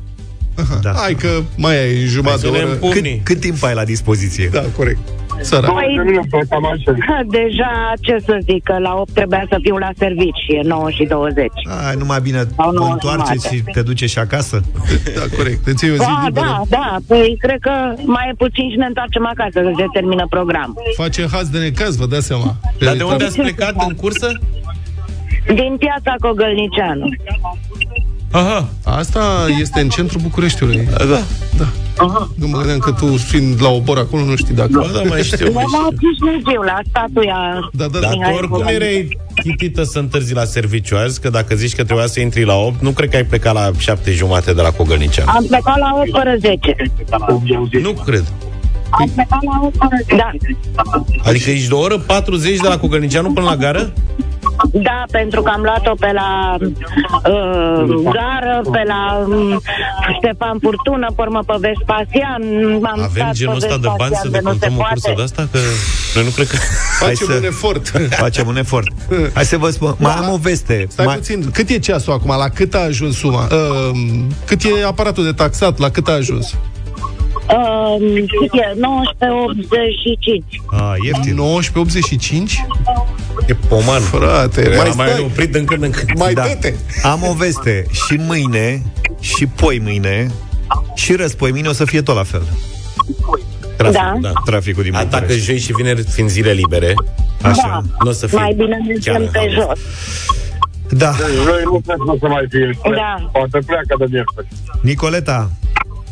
Da. 0.83 0.93
Hai 0.97 1.15
că 1.15 1.29
mai 1.57 1.79
ai 1.79 2.01
în 2.03 2.07
jumătate 2.07 2.41
de 2.41 2.49
Hai 2.49 2.59
să 2.59 2.65
oră. 2.65 2.67
ne 2.67 2.73
împumni. 2.73 3.11
Cât, 3.17 3.25
cât 3.25 3.41
timp 3.41 3.63
ai 3.63 3.75
la 3.75 3.85
dispoziție? 3.85 4.49
Da, 4.53 4.63
corect. 4.77 4.99
Săra. 5.41 5.69
Păi, 5.73 6.01
deja, 7.39 7.93
ce 8.01 8.17
să 8.25 8.39
zic, 8.43 8.63
că 8.63 8.79
la 8.79 8.95
8 8.95 9.11
trebuia 9.13 9.45
să 9.49 9.59
fiu 9.63 9.77
la 9.77 9.89
servici 9.99 10.39
și 10.47 10.53
e 10.53 10.61
9 10.63 10.91
și 10.91 11.05
20. 11.05 11.47
Ai, 11.89 11.95
numai 11.99 12.21
bine 12.21 12.43
Sau 12.57 12.73
nouă 12.73 12.89
întoarceți 12.93 13.49
jumate. 13.49 13.57
și 13.57 13.73
te 13.73 13.83
duce 13.83 14.07
și 14.07 14.19
acasă? 14.19 14.61
Da, 15.19 15.37
corect. 15.37 15.65
Deci 15.65 15.83
e 15.83 15.91
o 15.91 15.95
zi 15.95 15.99
Da, 15.99 16.23
liberă. 16.27 16.47
da, 16.47 16.63
da, 16.69 16.97
păi 17.07 17.37
cred 17.39 17.59
că 17.61 17.73
mai 18.05 18.29
e 18.31 18.35
puțin 18.39 18.71
și 18.71 18.77
ne 18.77 18.87
întoarcem 18.87 19.27
acasă, 19.27 19.61
că 19.61 19.71
se 19.77 19.85
termină 19.93 20.27
program. 20.31 20.75
Face 20.97 21.27
haz 21.33 21.49
de 21.49 21.59
necaz, 21.59 21.97
vă 21.97 22.07
dați 22.07 22.27
seama. 22.27 22.57
Dar 22.79 22.97
de 22.97 23.03
unde 23.03 23.25
ați 23.25 23.39
plecat 23.41 23.75
în 23.89 23.95
cursă? 23.95 24.29
Din 25.47 25.77
piața 25.79 26.15
Cogălnicianu. 26.21 27.09
Aha. 28.31 28.69
Asta 28.85 29.47
este 29.61 29.81
în 29.81 29.89
centrul 29.89 30.21
Bucureștiului. 30.21 30.89
Da. 30.99 31.05
da. 31.59 31.67
Aha. 31.97 32.31
Nu 32.35 32.47
mă 32.47 32.57
gândeam 32.57 32.79
că 32.79 32.91
tu, 32.93 33.07
fiind 33.17 33.63
la 33.63 33.69
obor 33.69 33.99
acolo, 33.99 34.23
nu 34.25 34.37
știi 34.37 34.55
dacă... 34.55 34.71
Ba 34.73 34.91
da, 34.93 35.03
mai 35.09 35.23
știu. 35.23 35.47
La 35.47 35.89
Chișinău, 36.01 36.63
la 36.63 36.79
statuia 36.89 37.71
Da, 37.73 37.87
da, 37.87 37.99
Dar 37.99 38.11
tu 38.11 38.17
Mihai 38.17 38.33
oricum 38.33 38.57
Bogdan. 38.57 38.75
erai 38.75 39.19
chitită 39.43 39.83
să 39.83 39.99
întârzi 39.99 40.35
la 40.35 40.45
serviciu 40.45 40.97
azi, 40.97 41.21
că 41.21 41.29
dacă 41.31 41.55
zici 41.55 41.75
că 41.75 41.85
trebuia 41.85 42.07
să 42.07 42.21
intri 42.21 42.45
la 42.45 42.55
8, 42.55 42.81
nu 42.81 42.91
cred 42.91 43.09
că 43.09 43.17
ai 43.17 43.25
plecat 43.25 43.55
la 43.55 43.71
7 43.79 44.11
jumate 44.11 44.53
de 44.53 44.63
la 44.63 44.71
Cogălniceanu. 44.71 45.31
Am 45.35 45.45
plecat 45.49 45.79
la 45.79 45.91
8 45.99 46.09
fără 46.13 46.35
10. 46.39 46.77
Nu 47.83 47.93
cred. 47.93 48.25
Am 48.91 49.11
plecat 49.15 49.43
la 49.43 49.61
8 49.63 49.75
fără 49.79 49.97
10. 50.09 50.17
Da. 50.17 50.31
Adică 51.23 51.51
ești 51.51 51.69
de 51.69 51.75
o 51.75 51.79
oră 51.79 51.99
40 51.99 52.57
de 52.61 52.69
la 52.69 52.79
Cogălniceanu 52.79 53.33
până 53.33 53.47
la 53.47 53.57
gară? 53.57 53.93
Da, 54.73 55.03
pentru 55.11 55.43
că 55.43 55.51
am 55.51 55.63
luat-o 55.63 55.95
pe 55.95 56.13
la 56.13 56.57
uh, 56.61 57.95
gară, 58.03 58.61
pe 58.73 58.83
la 58.87 59.25
um, 59.27 59.63
Ștefan 60.17 60.59
Furtună, 60.63 61.07
pe 61.17 61.23
urmă 61.23 61.43
pe 61.47 61.55
Vespasian. 61.61 62.43
Am 62.83 63.01
Avem 63.01 63.09
stat 63.11 63.33
genul 63.33 63.59
pe 63.59 63.67
ăsta 63.67 63.79
de 63.79 63.89
bani 63.97 64.15
să 64.15 64.29
Vespasian, 64.29 64.45
nu 64.45 64.51
se 64.53 64.59
decontăm 64.59 64.73
o 64.79 64.83
cursă 64.89 65.13
poate. 65.13 65.17
de 65.17 65.23
asta? 65.23 65.49
Că 65.53 65.59
noi 66.15 66.25
nu 66.25 66.31
cred 66.31 66.47
că... 66.47 66.57
Facem 67.07 67.29
un 67.37 67.45
efort. 67.45 67.89
Facem 68.25 68.47
un 68.47 68.57
efort. 68.57 68.89
Hai 69.35 69.45
să 69.45 69.57
vă 69.57 69.71
spun, 69.71 69.95
mai 69.99 70.13
am 70.13 70.33
o 70.33 70.37
veste. 70.37 70.87
Stai 70.89 71.07
mai... 71.07 71.17
puțin, 71.17 71.51
cât 71.51 71.69
e 71.69 71.79
ceasul 71.79 72.13
acum? 72.13 72.35
La 72.37 72.49
cât 72.49 72.75
a 72.75 72.79
ajuns 72.79 73.17
suma? 73.17 73.49
Uh, 73.51 73.97
cât 74.47 74.63
e 74.63 74.85
aparatul 74.87 75.25
de 75.25 75.33
taxat? 75.33 75.79
La 75.79 75.91
cât 75.91 76.09
a 76.09 76.13
ajuns? 76.13 76.55
Uh, 77.35 78.25
cât 78.41 78.53
e? 78.53 78.77
1985. 78.83 80.45
A, 80.71 80.95
ieftin. 81.05 81.37
19,85? 81.37 82.67
E 83.47 83.55
poman. 83.69 84.01
Frate, 84.01 84.63
Mai, 84.69 84.77
mai 84.77 84.93
mai 84.97 85.09
stai. 85.09 85.21
oprit 85.23 85.53
din 85.53 85.65
când 85.65 85.83
în 85.83 85.91
când. 85.91 86.19
Mai 86.19 86.35
da. 86.35 86.43
dă-te. 86.43 86.75
Am 87.03 87.23
o 87.23 87.33
veste. 87.33 87.87
Și 87.91 88.21
mâine, 88.27 88.83
și 89.21 89.47
poi 89.47 89.79
mâine, 89.83 90.31
și 90.95 91.15
răspoi 91.15 91.51
mâine 91.51 91.69
o 91.69 91.73
să 91.73 91.85
fie 91.85 92.03
tot 92.03 92.15
la 92.17 92.23
fel. 92.23 92.43
Traficul, 93.77 94.19
Da. 94.21 94.29
da. 94.29 94.33
Traficul 94.45 94.83
din 94.83 94.95
Atacă 94.95 95.17
București. 95.19 95.45
joi 95.45 95.59
și 95.59 95.73
vineri 95.73 96.03
fiind 96.03 96.29
zile 96.31 96.51
libere. 96.53 96.95
Așa. 97.43 97.83
Nu 98.05 98.11
o 98.11 98.13
să 98.13 98.27
fie 98.27 98.39
Mai 98.39 98.53
bine 98.57 98.77
chiar 98.77 98.87
mergem 98.87 99.15
în 99.23 99.29
pe 99.33 99.39
haos. 99.39 99.53
jos. 99.69 99.79
Da. 100.99 101.11
Noi 101.47 101.61
nu 101.65 101.81
cred 101.87 101.97
că 102.07 102.11
o 102.11 102.17
să 102.21 102.27
mai 102.27 102.47
fie. 102.51 102.79
Da. 102.83 103.29
Poate 103.33 103.59
pleacă 103.67 103.95
de 103.99 104.05
miercuri. 104.11 104.47
Nicoleta, 104.83 105.51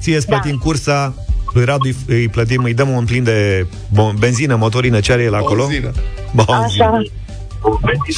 ție 0.03 0.17
îți 0.17 0.27
plătim 0.27 0.59
cursa, 0.59 1.15
lui 1.53 1.65
Radu 1.65 1.85
îi- 1.89 1.97
îi 2.07 2.29
plătim, 2.29 2.63
îi 2.65 2.75
dăm 2.75 2.89
un 2.89 3.05
plin 3.05 3.25
de 3.25 3.67
bon, 3.89 4.15
benzină, 4.19 4.55
motorină, 4.57 5.01
ce 5.01 5.13
are 5.13 5.23
el 5.23 5.35
acolo? 5.35 5.65
Benzină. 5.67 5.93
Benzină. 6.33 6.85
Așa. 6.85 7.03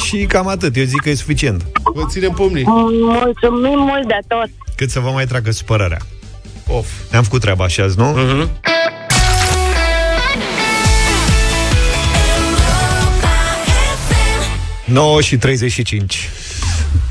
Și 0.06 0.16
cam 0.24 0.48
atât, 0.48 0.76
eu 0.76 0.84
zic 0.84 1.00
că 1.00 1.08
e 1.08 1.14
suficient. 1.14 1.66
Vă 1.94 2.02
ținem 2.08 2.30
pumnii. 2.30 2.64
Mulțumim 2.66 3.78
mult 3.78 4.06
de 4.06 4.18
tot. 4.28 4.48
Cât 4.76 4.90
să 4.90 5.00
vă 5.00 5.10
mai 5.10 5.26
tragă 5.26 5.50
supărarea. 5.50 5.98
Of. 6.68 6.86
Ne-am 7.10 7.22
făcut 7.22 7.40
treaba 7.40 7.64
așa 7.64 7.82
azi, 7.82 7.98
nu? 7.98 8.04
Mhm. 8.04 8.50
9 14.84 15.20
și 15.20 15.36
35. 15.36 16.28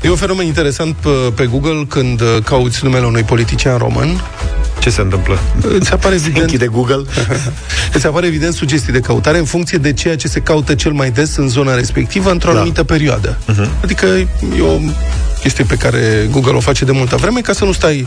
E 0.02 0.10
un 0.10 0.16
fenomen 0.16 0.46
interesant 0.46 0.94
pe, 0.96 1.08
pe 1.34 1.46
Google 1.46 1.84
când 1.88 2.20
uh, 2.20 2.36
cauți 2.44 2.84
numele 2.84 3.06
unui 3.06 3.22
politician 3.22 3.78
român. 3.78 4.20
Ce 4.84 4.90
se 4.90 5.00
întâmplă? 5.00 5.38
Îți 5.78 5.92
apare 5.92 6.14
evident... 6.14 6.42
Închide 6.44 6.66
Google. 6.66 7.02
Îți 7.96 8.06
apare 8.06 8.26
evident 8.26 8.54
sugestii 8.54 8.92
de 8.92 9.00
căutare 9.00 9.38
în 9.38 9.44
funcție 9.44 9.78
de 9.78 9.92
ceea 9.92 10.16
ce 10.16 10.28
se 10.28 10.40
caută 10.40 10.74
cel 10.74 10.92
mai 10.92 11.10
des 11.10 11.36
în 11.36 11.48
zona 11.48 11.74
respectivă 11.74 12.30
într-o 12.30 12.50
Da. 12.50 12.56
anumită 12.56 12.84
perioadă. 12.84 13.38
Adică 13.82 14.06
e 14.06 14.60
o 14.60 14.78
chestie 15.40 15.64
pe 15.64 15.74
care 15.74 16.28
Google 16.30 16.52
o 16.52 16.60
face 16.60 16.84
de 16.84 16.92
multă 16.92 17.16
vreme 17.16 17.40
ca 17.40 17.52
să 17.52 17.64
nu 17.64 17.72
stai 17.72 18.06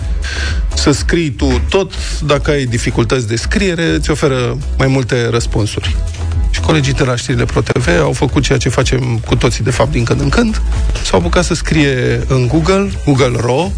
să 0.73 0.91
scrii 0.91 1.29
tu 1.29 1.61
tot. 1.69 1.93
Dacă 2.25 2.51
ai 2.51 2.65
dificultăți 2.65 3.27
de 3.27 3.35
scriere, 3.35 3.89
îți 3.89 4.11
oferă 4.11 4.57
mai 4.77 4.87
multe 4.87 5.27
răspunsuri. 5.29 5.95
Și 6.49 6.59
colegii 6.59 6.93
de 6.93 7.03
la 7.03 7.15
știrile 7.15 7.45
ProTV 7.45 7.87
au 8.01 8.11
făcut 8.11 8.43
ceea 8.43 8.57
ce 8.57 8.69
facem 8.69 9.21
cu 9.25 9.35
toții, 9.35 9.63
de 9.63 9.71
fapt, 9.71 9.91
din 9.91 10.03
când 10.03 10.21
în 10.21 10.29
când. 10.29 10.61
S-au 11.03 11.19
apucat 11.19 11.45
să 11.45 11.53
scrie 11.53 12.23
în 12.27 12.47
Google, 12.47 12.89
Google 13.05 13.31
Ro, 13.39 13.71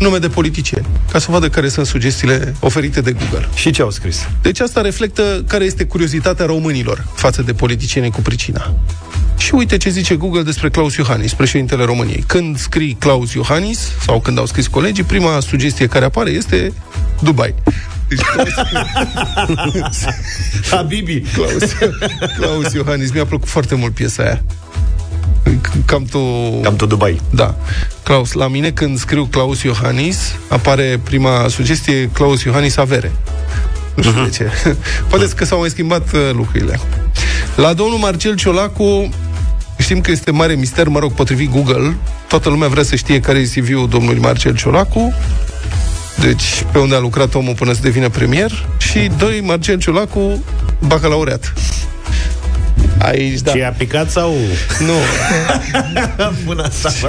nume 0.00 0.18
de 0.18 0.28
politicieni, 0.28 0.86
ca 1.12 1.18
să 1.18 1.30
vadă 1.30 1.48
care 1.48 1.68
sunt 1.68 1.86
sugestiile 1.86 2.54
oferite 2.60 3.00
de 3.00 3.12
Google. 3.12 3.48
Și 3.54 3.70
ce 3.70 3.82
au 3.82 3.90
scris? 3.90 4.28
Deci 4.42 4.60
asta 4.60 4.80
reflectă 4.80 5.44
care 5.48 5.64
este 5.64 5.84
curiozitatea 5.84 6.46
românilor 6.46 7.04
față 7.14 7.42
de 7.42 7.52
politicienii 7.52 8.10
cu 8.10 8.20
pricina. 8.20 8.74
Și 9.36 9.54
uite 9.54 9.76
ce 9.76 9.90
zice 9.90 10.14
Google 10.14 10.42
despre 10.42 10.70
Claus 10.70 10.96
Iohannis, 10.96 11.34
președintele 11.34 11.84
României. 11.84 12.24
Când 12.26 12.58
scrii 12.58 12.96
Claus 12.98 13.32
Iohannis, 13.32 13.78
sau 14.04 14.20
când 14.20 14.38
au 14.38 14.46
scris 14.46 14.66
colegii, 14.66 15.04
prima 15.04 15.40
sugestie 15.40 15.86
care 15.86 16.04
apare 16.04 16.30
este 16.30 16.72
Dubai. 17.22 17.54
Deci 18.08 18.20
Claus, 18.20 18.48
Habibi. 20.70 21.20
Claus, 21.20 21.72
Claus 22.36 22.72
Iohannis, 22.72 23.12
mi-a 23.12 23.24
plăcut 23.24 23.48
foarte 23.48 23.74
mult 23.74 23.94
piesa 23.94 24.22
aia. 24.22 24.42
Cam 25.84 26.04
tu... 26.04 26.18
Cam 26.62 26.76
tu 26.76 26.86
Dubai. 26.86 27.20
Da. 27.30 27.54
Claus, 28.02 28.32
la 28.32 28.48
mine 28.48 28.70
când 28.70 28.98
scriu 28.98 29.24
Claus 29.24 29.62
Iohannis, 29.62 30.34
apare 30.48 31.00
prima 31.04 31.48
sugestie 31.48 32.10
Claus 32.12 32.42
Iohannis 32.42 32.76
avere. 32.76 33.12
Nu 33.94 34.02
știu 34.02 34.24
de 34.24 34.30
ce. 34.30 34.50
Poate 35.08 35.28
că 35.36 35.44
s-au 35.44 35.58
mai 35.58 35.68
schimbat 35.70 36.12
uh, 36.12 36.30
lucrurile. 36.32 36.80
La 37.56 37.72
domnul 37.72 37.98
Marcel 37.98 38.36
Ciolacu, 38.36 39.08
știm 39.78 40.00
că 40.00 40.10
este 40.10 40.30
mare 40.30 40.54
mister, 40.54 40.88
mă 40.88 40.98
rog, 40.98 41.12
potrivit 41.12 41.50
Google, 41.50 41.96
toată 42.28 42.48
lumea 42.48 42.68
vrea 42.68 42.82
să 42.82 42.96
știe 42.96 43.20
care 43.20 43.38
e 43.38 43.60
CV-ul 43.60 43.88
domnului 43.88 44.20
Marcel 44.20 44.56
Ciolacu, 44.56 45.14
deci 46.20 46.64
pe 46.72 46.78
unde 46.78 46.94
a 46.94 46.98
lucrat 46.98 47.34
omul 47.34 47.54
până 47.54 47.72
să 47.72 47.80
devină 47.82 48.08
premier, 48.08 48.66
și 48.78 49.10
doi, 49.18 49.40
Marcel 49.44 49.78
Ciolacu, 49.78 50.44
bacalaureat. 50.86 51.52
Aici, 53.02 53.40
da. 53.40 53.52
Și 53.52 53.62
a 53.62 53.70
picat 53.70 54.10
sau... 54.10 54.34
Nu. 54.78 54.94
Bună 56.44 56.62
asta. 56.62 57.08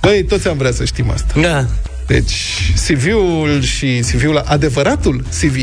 Băi, 0.00 0.24
toți 0.24 0.48
am 0.48 0.56
vrea 0.56 0.72
să 0.72 0.84
știm 0.84 1.10
asta. 1.10 1.40
Da. 1.40 1.66
Deci, 2.06 2.72
CV-ul 2.86 3.62
și 3.62 4.04
CV-ul, 4.10 4.42
adevăratul 4.44 5.24
CV 5.40 5.56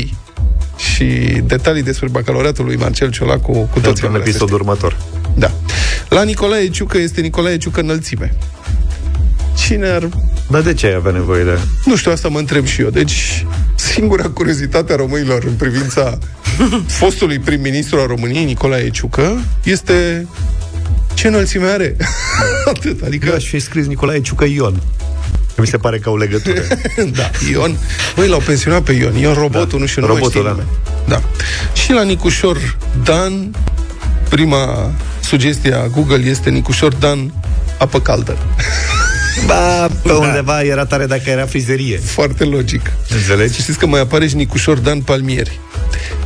și 0.76 1.04
detalii 1.44 1.82
despre 1.82 2.08
bacalaureatul 2.08 2.64
lui 2.64 2.76
Marcel 2.76 3.10
Ciolacu 3.10 3.52
cu 3.52 3.80
toți 3.80 4.04
am 4.04 4.12
în 4.12 4.20
vrea 4.20 4.24
să 4.24 4.30
episodul 4.30 4.54
următor. 4.54 4.96
Da. 5.34 5.50
La 6.08 6.22
Nicolae 6.22 6.68
Ciucă 6.68 6.98
este 6.98 7.20
Nicolae 7.20 7.56
Ciucă 7.56 7.80
înălțime. 7.80 8.34
Cine 9.54 9.88
ar... 9.88 10.08
Dar 10.50 10.60
de 10.60 10.74
ce 10.74 10.86
ai 10.86 10.94
avea 10.94 11.12
nevoie 11.12 11.44
de... 11.44 11.58
Nu 11.84 11.96
știu, 11.96 12.10
asta 12.10 12.28
mă 12.28 12.38
întreb 12.38 12.66
și 12.66 12.80
eu. 12.80 12.90
Deci, 12.90 13.46
Singura 13.74 14.28
curiozitate 14.28 14.92
a 14.92 14.96
românilor 14.96 15.44
în 15.44 15.52
privința 15.52 16.18
fostului 16.86 17.38
prim-ministru 17.38 17.98
al 17.98 18.06
României, 18.06 18.44
Nicolae 18.44 18.90
Ciucă, 18.90 19.40
este 19.64 20.26
ce 21.14 21.26
înălțime 21.26 21.66
are. 21.66 21.96
Atât, 22.74 23.02
adică... 23.02 23.28
Eu 23.28 23.34
aș 23.34 23.44
fi 23.44 23.58
scris 23.58 23.86
Nicolae 23.86 24.20
Ciucă 24.20 24.44
Ion. 24.44 24.80
Mi 25.56 25.66
se 25.66 25.76
pare 25.76 25.98
că 25.98 26.08
au 26.08 26.16
legătură. 26.16 26.60
da, 27.16 27.30
Ion. 27.50 27.76
Băi, 28.16 28.28
l-au 28.28 28.42
pensionat 28.46 28.82
pe 28.82 28.92
Ion. 28.92 29.16
Ion 29.16 29.34
robotul, 29.34 29.68
da. 29.70 29.78
nu 29.78 29.86
știu, 29.86 30.06
robotul, 30.06 30.42
nu 30.42 30.54
da. 30.54 30.62
da. 31.08 31.22
Și 31.72 31.92
la 31.92 32.02
Nicușor 32.02 32.76
Dan, 33.04 33.54
prima 34.28 34.90
sugestie 35.20 35.74
a 35.74 35.86
Google 35.86 36.28
este 36.28 36.50
Nicușor 36.50 36.94
Dan, 36.94 37.32
apă 37.78 38.00
caldă. 38.00 38.36
Ba, 39.46 39.86
pe 40.02 40.08
da. 40.08 40.14
undeva 40.14 40.62
era 40.62 40.84
tare 40.84 41.06
dacă 41.06 41.30
era 41.30 41.46
frizerie. 41.46 41.98
Foarte 41.98 42.44
logic. 42.44 42.92
Înțelegi? 43.08 43.60
Știți 43.60 43.78
că 43.78 43.86
mai 43.86 44.00
apare 44.00 44.26
și 44.26 44.34
Nicușor 44.34 44.78
Dan 44.78 45.00
Palmieri. 45.00 45.60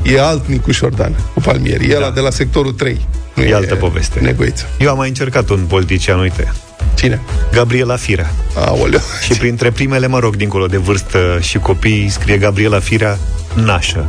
E 0.03 0.21
alt 0.21 0.47
Nicușor 0.47 0.91
Dan 0.91 1.15
cu 1.35 1.41
Palmieri. 1.41 1.91
E 1.91 1.97
da. 2.01 2.11
de 2.11 2.21
la 2.21 2.31
sectorul 2.31 2.73
3. 2.73 3.07
Nu 3.35 3.43
e, 3.43 3.49
e 3.49 3.55
altă 3.55 3.75
poveste. 3.75 4.21
Negoiță. 4.21 4.67
Eu 4.79 4.91
am 4.91 4.97
mai 4.97 5.09
încercat 5.09 5.49
un 5.49 5.65
politician, 5.69 6.19
uite. 6.19 6.53
Cine? 6.95 7.21
Gabriela 7.53 7.97
Firea. 7.97 8.31
Aoleu. 8.55 9.01
Și 9.23 9.33
printre 9.33 9.71
primele, 9.71 10.07
mă 10.07 10.19
rog, 10.19 10.37
dincolo 10.37 10.67
de 10.67 10.77
vârstă 10.77 11.39
și 11.41 11.59
copii, 11.59 12.09
scrie 12.09 12.37
Gabriela 12.37 12.79
Firea 12.79 13.19
nașă. 13.55 14.07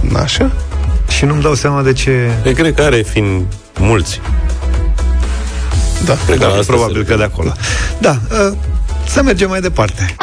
Nașă? 0.00 0.52
Și 1.08 1.24
nu-mi 1.24 1.42
dau 1.42 1.54
seama 1.54 1.82
de 1.82 1.92
ce... 1.92 2.30
Eu 2.46 2.52
cred 2.52 2.74
că 2.74 2.82
are 2.82 3.02
fiind 3.02 3.42
mulți. 3.78 4.20
Da, 6.04 6.16
cred 6.26 6.38
că 6.38 6.44
da, 6.44 6.60
probabil 6.66 7.04
că 7.04 7.16
de 7.16 7.22
acolo. 7.22 7.52
Da, 7.98 8.18
uh, 8.30 8.56
să 9.06 9.22
mergem 9.22 9.48
mai 9.48 9.60
departe. 9.60 10.16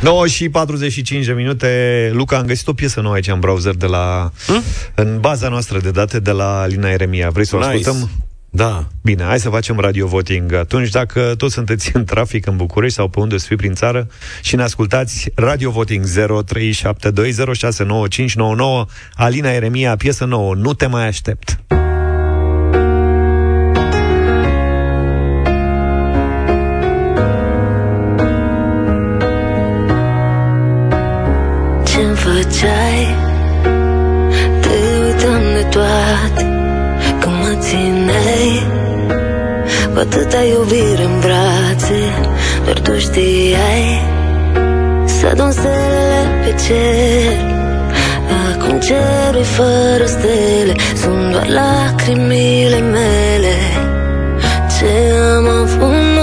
9 0.00 0.26
și 0.26 0.48
45 0.48 1.24
de 1.26 1.32
minute 1.32 2.10
Luca, 2.14 2.36
am 2.36 2.46
găsit 2.46 2.68
o 2.68 2.72
piesă 2.72 3.00
nouă 3.00 3.14
aici 3.14 3.28
în 3.28 3.40
browser 3.40 3.74
de 3.74 3.86
la... 3.86 4.30
Hmm? 4.46 4.62
În 4.94 5.18
baza 5.20 5.48
noastră 5.48 5.78
de 5.78 5.90
date 5.90 6.20
de 6.20 6.30
la 6.30 6.66
Lina 6.66 6.88
Eremia 6.88 7.30
Vrei 7.30 7.46
să 7.46 7.56
o 7.56 7.58
nice. 7.58 7.70
ascultăm? 7.70 8.10
Da. 8.56 8.84
Bine, 9.02 9.22
hai 9.24 9.40
să 9.40 9.48
facem 9.48 9.78
radio 9.78 10.06
voting 10.06 10.52
atunci. 10.52 10.90
Dacă 10.90 11.34
toți 11.36 11.54
sunteți 11.54 11.90
în 11.96 12.04
trafic 12.04 12.46
în 12.46 12.56
București 12.56 12.96
sau 12.96 13.08
pe 13.08 13.20
unde 13.20 13.38
să 13.38 13.46
fi 13.46 13.56
prin 13.56 13.74
țară 13.74 14.08
și 14.42 14.56
ne 14.56 14.62
ascultați, 14.62 15.30
radio 15.34 15.70
voting 15.70 16.04
0372069599 16.06 16.08
Alina 19.14 19.50
Eremia, 19.50 19.96
piesă 19.96 20.24
nouă, 20.24 20.54
Nu 20.54 20.72
te 20.72 20.86
mai 20.86 21.06
aștept. 21.06 21.60
făceai 32.14 33.06
Te 34.60 34.68
uitam 35.04 35.42
de 35.54 35.66
toate 35.70 36.45
atâta 40.06 40.42
iubire 40.42 41.02
în 41.02 41.20
brațe 41.20 42.00
Doar 42.64 42.78
tu 42.78 42.98
știai 42.98 43.84
Să 45.04 45.26
adun 45.26 45.50
stelele 45.50 46.44
pe 46.44 46.54
cer. 46.66 47.36
Acum 48.50 48.78
cerul 48.78 49.44
fără 49.44 50.06
stele 50.06 50.74
Sunt 50.94 51.32
doar 51.32 51.48
lacrimile 51.48 52.78
mele. 52.78 53.56
Ce 54.78 55.12
am 55.36 55.46
avut 55.48 56.15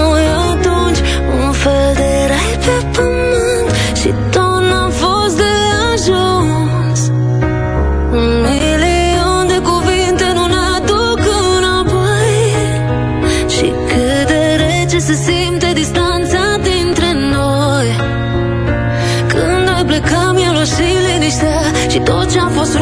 tot 22.04 22.30
ce 22.30 22.38
a 22.38 22.48
fost 22.48 22.74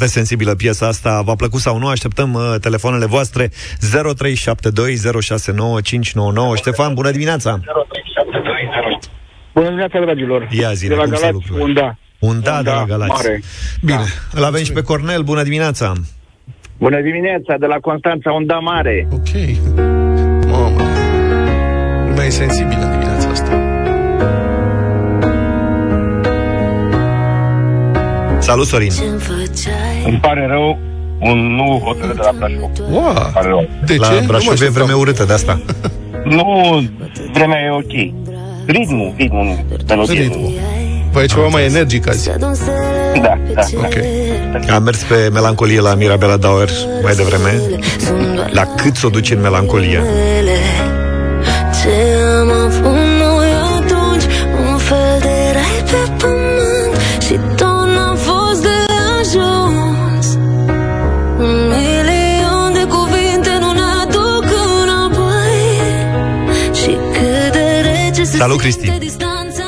Foarte 0.00 0.18
sensibilă 0.18 0.54
piesa 0.54 0.86
asta. 0.86 1.22
V-a 1.22 1.34
plăcut 1.34 1.60
sau 1.60 1.78
nu? 1.78 1.86
Așteptăm 1.88 2.34
uh, 2.34 2.54
telefoanele 2.60 3.06
voastre 3.06 3.48
0372069599. 3.48 3.52
Ștefan, 6.54 6.94
bună 6.94 7.10
dimineața! 7.10 7.60
Bună 9.54 9.66
dimineața, 9.66 10.00
dragilor! 10.00 10.48
Ia 10.50 10.72
zine, 10.72 10.88
de 10.88 10.94
la 10.94 11.02
cum 11.02 11.14
se 11.14 11.20
Galați, 11.20 11.32
lucrurile? 11.48 11.64
un 11.64 11.72
da. 11.74 11.96
Un 12.18 12.40
da, 12.42 12.62
de 12.62 12.70
la 12.70 12.84
Galați. 12.88 13.10
Mare. 13.12 13.42
Bine, 13.84 13.96
Da. 14.32 14.38
îl 14.38 14.44
avem 14.44 14.62
și 14.64 14.72
pe 14.72 14.82
Cornel. 14.82 15.22
Bună 15.22 15.42
dimineața! 15.42 15.92
Bună 16.78 17.00
dimineața, 17.00 17.54
de 17.58 17.66
la 17.66 17.76
Constanța, 17.76 18.32
un 18.32 18.46
da 18.46 18.58
mare. 18.58 19.08
Ok. 19.12 19.28
Mamă. 20.50 20.82
Lumea 22.08 22.24
e 22.24 22.28
sensibilă 22.28 22.82
în 22.84 22.90
dimineața 22.90 23.28
asta. 23.28 23.64
Salut, 28.38 28.66
Sorin! 28.66 28.90
Îmi 30.06 30.18
pare 30.20 30.46
rău, 30.46 30.78
un 31.20 31.38
nu 31.54 31.82
hotărât 31.84 32.16
de 32.16 32.22
la 32.24 32.30
Brașov. 32.38 32.70
Wow. 32.90 33.30
Pare 33.32 33.48
rău. 33.48 33.68
De 33.86 33.94
la 33.98 34.06
ce? 34.06 34.20
Nu 34.20 34.26
Brașov 34.26 34.58
mă 34.58 34.64
e 34.64 34.68
vreme 34.68 34.92
urâtă 34.92 35.24
de 35.24 35.32
asta. 35.32 35.60
Nu, 36.24 36.82
vremea 37.32 37.60
e 37.60 37.70
ok. 37.70 38.14
Ritmul, 38.66 39.12
ritmul, 39.16 39.44
nu, 39.44 39.56
melodie. 39.88 40.20
Ritmul. 40.20 40.52
Păi 41.12 41.22
e 41.22 41.26
ceva 41.26 41.46
mai 41.46 41.64
energic 41.64 42.08
azi. 42.08 42.30
Da, 42.38 42.52
da. 43.22 43.38
Ok. 43.76 43.94
Am 44.70 44.82
mers 44.82 45.02
pe 45.02 45.28
melancolie 45.32 45.80
la 45.80 45.94
Mirabela 45.94 46.36
Dauer 46.36 46.68
mai 47.02 47.14
devreme. 47.14 47.60
La 48.50 48.66
cât 48.76 48.96
s-o 48.96 49.08
duce 49.08 49.34
în 49.34 49.40
melancolie? 49.40 50.02
Ce 51.82 51.88
am 52.40 52.50
avut 52.50 52.99
Salut, 68.40 68.58
Cristi. 68.58 68.84
simte 68.84 68.98
distanța 68.98 69.64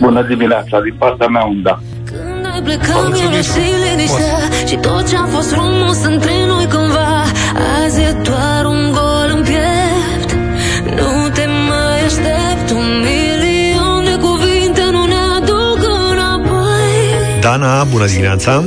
Bună 0.00 0.22
dimineața, 0.22 0.80
din 0.80 0.94
partea 0.98 1.26
mea 1.26 1.44
un 1.44 1.62
da. 1.62 1.78
Când 2.04 2.46
noi 2.46 2.60
plecăm 2.64 3.12
eu 3.12 3.40
și 3.40 3.64
liniștea 3.84 4.38
Și 4.68 4.76
tot 4.76 5.08
ce 5.08 5.16
a 5.16 5.24
fost 5.24 5.52
frumos 5.52 6.04
între 6.04 6.32
noi 6.46 6.66
cândva 6.66 7.22
Azi 7.84 8.00
e 8.00 8.12
doar 8.22 8.64
un 8.64 8.92
gol 8.92 9.28
în 9.36 9.42
piept 9.42 10.30
Nu 10.98 11.28
te 11.34 11.46
mai 11.68 11.98
aștept 12.08 12.70
Un 12.70 12.88
milion 13.06 14.04
de 14.04 14.16
cuvinte 14.26 14.82
nu 14.90 15.04
ne 15.06 15.20
aduc 15.36 15.80
înapoi 16.10 17.40
Dana, 17.40 17.84
bună 17.84 18.06
dimineața! 18.06 18.64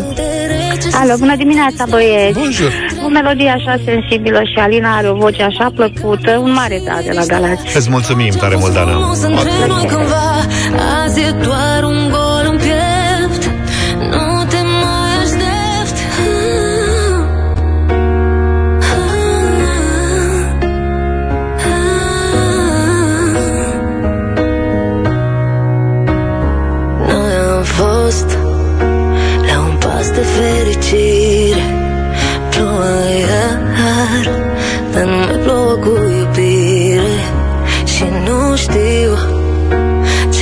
Alo, 0.94 1.14
bună 1.18 1.36
dimineața, 1.36 1.86
băieți! 1.90 2.40
Bonjour! 2.40 2.85
O 3.06 3.10
melodie 3.10 3.50
așa 3.50 3.76
sensibilă 3.86 4.42
și 4.44 4.60
Alina 4.60 4.96
are 4.98 5.10
o 5.10 5.14
voce 5.14 5.44
așa 5.44 5.72
plăcută, 5.76 6.32
un 6.38 6.52
mare 6.52 6.82
da 6.86 6.98
de 7.04 7.12
la 7.14 7.26
Galați. 7.26 7.78
Îți 7.78 7.90
mulțumim 7.90 8.34
tare 8.40 8.56
mult, 8.56 8.74
Dana! 8.74 8.92
frumos 8.92 9.22
între 9.24 9.50
noi 9.68 9.86
cândva 9.86 10.28
Azi 11.04 11.22
e 11.22 11.32
doar 11.32 11.84
un 11.84 11.95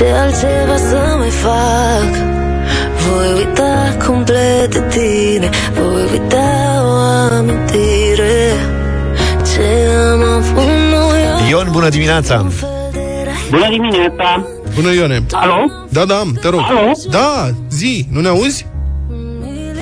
ce 0.04 0.10
altceva 0.10 0.76
să 0.76 1.14
mai 1.18 1.28
fac 1.28 2.10
Voi 3.04 3.32
uita 3.36 3.96
complet 4.06 4.70
de 4.72 4.82
tine 4.88 5.50
Voi 5.72 6.02
uita 6.12 6.82
o 6.84 6.92
amintire 7.36 8.52
Ce 9.54 9.66
am 10.12 10.22
avut 10.22 10.64
noi 10.90 11.50
Ion, 11.50 11.68
bună 11.72 11.88
dimineața! 11.88 12.46
Bună 13.50 13.68
dimineața! 13.70 14.46
Bună, 14.74 14.92
Ione! 14.92 15.22
Alo? 15.30 15.70
Da, 15.88 16.04
da, 16.04 16.14
am, 16.18 16.38
te 16.40 16.48
rog. 16.48 16.60
Alo? 16.60 16.92
Da, 17.10 17.50
zi, 17.70 18.06
nu 18.12 18.20
ne 18.20 18.28
auzi? 18.28 18.66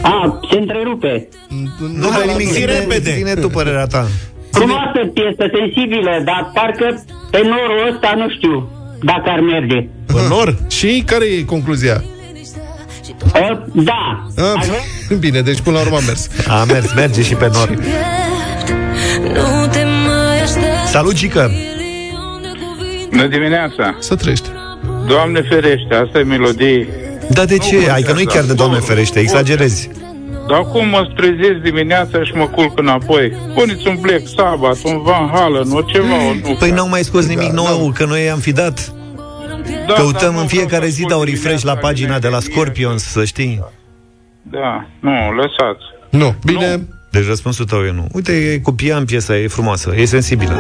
A, 0.03 0.41
se 0.51 0.59
întrerupe. 0.59 1.29
Nu 1.99 2.09
mai 2.11 2.27
nimic, 2.27 2.49
zi 2.49 2.65
repede! 2.65 3.13
Ține 3.13 3.35
tu 3.35 3.49
părerea 3.49 3.87
ta. 3.87 4.07
Frumoasă 4.51 5.01
piesă, 5.15 5.45
sensibilă, 5.59 6.23
dar 6.25 6.51
parcă 6.55 7.05
pe 7.31 7.41
norul 7.45 7.93
ăsta 7.93 8.15
nu 8.17 8.29
știu 8.31 8.82
dacă 9.03 9.31
ar 9.31 9.41
merge. 9.41 9.89
În 10.07 10.27
nor? 10.29 10.57
Și 10.69 11.03
care 11.07 11.25
e 11.25 11.43
concluzia? 11.43 12.05
Uh, 13.25 13.63
da. 13.73 14.27
A, 14.37 14.63
bine, 15.19 15.41
deci 15.41 15.61
până 15.61 15.77
la 15.77 15.83
urmă 15.83 15.97
a 15.97 16.01
mers. 16.07 16.29
A 16.49 16.65
mers, 16.65 16.95
merge 16.95 17.23
și 17.23 17.35
pe 17.35 17.51
nor. 17.53 17.69
Nu 19.21 19.67
te 19.71 19.85
mai 20.07 20.41
aștept 20.43 20.87
Salut, 20.87 21.15
Gică! 21.15 21.51
Bună 23.11 23.27
dimineața! 23.27 23.97
Să 23.99 24.15
trăiești. 24.15 24.49
Doamne 25.07 25.41
ferește, 25.49 25.95
asta 25.95 26.19
e 26.19 26.23
melodie. 26.23 26.89
Da, 27.31 27.45
de 27.45 27.59
ce? 27.59 27.91
Ai 27.91 28.03
că 28.03 28.13
nu-i 28.13 28.27
chiar 28.27 28.45
de 28.45 28.53
Doamne 28.53 28.79
ferește, 28.79 29.19
exagerezi. 29.19 29.91
Dar 30.49 30.65
cum 30.73 30.89
mă 30.89 31.13
trezesc 31.17 31.59
dimineața 31.63 32.25
și 32.25 32.33
mă 32.35 32.47
culc 32.47 32.79
înapoi? 32.79 33.33
Puneți 33.55 33.89
un 33.89 33.99
Black 34.01 34.23
Sabbath, 34.37 34.81
un 34.85 35.03
Van 35.03 35.29
Halen, 35.29 35.71
o 35.73 35.81
ceva, 35.81 36.15
o 36.29 36.49
nu. 36.49 36.55
Păi 36.55 36.71
n-au 36.71 36.89
mai 36.89 37.03
scos 37.03 37.27
nimic 37.27 37.51
nou, 37.51 37.93
că 37.95 38.05
noi 38.05 38.31
am 38.31 38.39
fi 38.39 38.53
dat. 38.53 38.93
Da, 39.87 39.93
Căutăm 39.93 40.35
da, 40.35 40.41
în 40.41 40.47
fiecare 40.47 40.87
zi, 40.87 41.05
dau 41.05 41.23
refresh 41.23 41.63
la 41.63 41.77
pagina 41.77 42.19
de 42.19 42.29
la 42.29 42.41
Scorpions, 42.41 43.03
să 43.03 43.25
știi. 43.25 43.65
Da, 44.43 44.87
nu, 45.01 45.11
lăsați. 45.11 45.85
Nu, 46.11 46.35
bine. 46.45 46.87
Deci 47.11 47.27
răspunsul 47.27 47.65
tău 47.65 47.85
e 47.85 47.93
nu. 47.93 48.07
Uite, 48.13 48.33
e 48.33 48.59
cu 48.59 48.73
pian 48.73 49.05
piesa, 49.05 49.37
e 49.37 49.47
frumoasă, 49.47 49.93
e 49.97 50.05
sensibilă. 50.05 50.57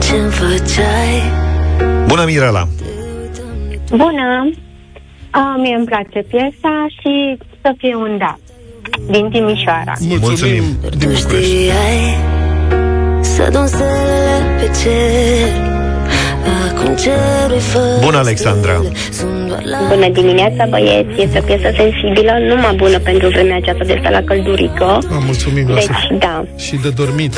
Ce-mi 0.00 0.30
făceai 0.30 1.13
Bună, 2.14 2.26
Mirela! 2.26 2.68
Bună! 3.90 4.50
A, 5.30 5.56
mie 5.62 5.74
îmi 5.74 5.84
place 5.84 6.18
piesa 6.28 6.74
și 6.98 7.38
să 7.62 7.74
fie 7.78 7.94
un 7.94 8.18
da. 8.18 8.36
Din 9.10 9.30
Timișoara. 9.30 9.92
Mulțumim! 10.20 10.64
Tu 10.98 11.14
știai 11.14 12.00
Să 13.20 13.48
dun 13.52 13.66
stelele 13.66 14.56
pe 14.58 14.70
cer 14.82 15.52
Acum 16.68 16.94
cerul 16.94 17.60
fără 17.60 17.98
Bună, 18.04 18.16
Alexandra! 18.16 18.80
Bună 19.88 20.08
dimineața, 20.12 20.66
băieți! 20.68 21.20
Este 21.22 21.38
o 21.38 21.42
piesă 21.42 21.68
sensibilă, 21.76 22.32
numai 22.48 22.74
bună 22.76 22.98
pentru 22.98 23.28
vremea 23.28 23.56
aceasta 23.56 23.84
de 23.84 23.96
stat 24.00 24.12
la 24.12 24.22
căldurică. 24.22 24.84
A, 24.84 25.18
mulțumim, 25.24 25.68
lasă. 25.68 25.86
Deci, 25.86 26.18
da. 26.18 26.44
Și 26.56 26.76
de 26.82 26.90
dormit. 26.90 27.34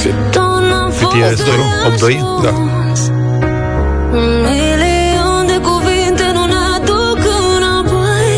Și 0.00 0.08
tot 0.30 0.60
n-am 0.68 0.92
Cât 0.98 1.20
e 1.20 1.24
fost 1.24 1.36
scorul? 1.36 1.64
8-2? 2.12 2.42
Da. 2.42 2.52
Un 4.12 4.40
milion 4.48 5.46
de 5.46 5.58
cuvinte 5.68 6.24
nu 6.32 6.44
ne 6.46 6.58
aduc 6.76 7.18
înapoi 7.56 8.34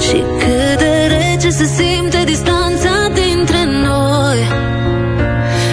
Și 0.00 0.24
cât 0.38 0.78
de 0.78 1.06
rece 1.16 1.48
se 1.50 1.64
simte 1.64 2.22
distanța 2.26 2.90
dintre 3.14 3.64
noi 3.64 4.38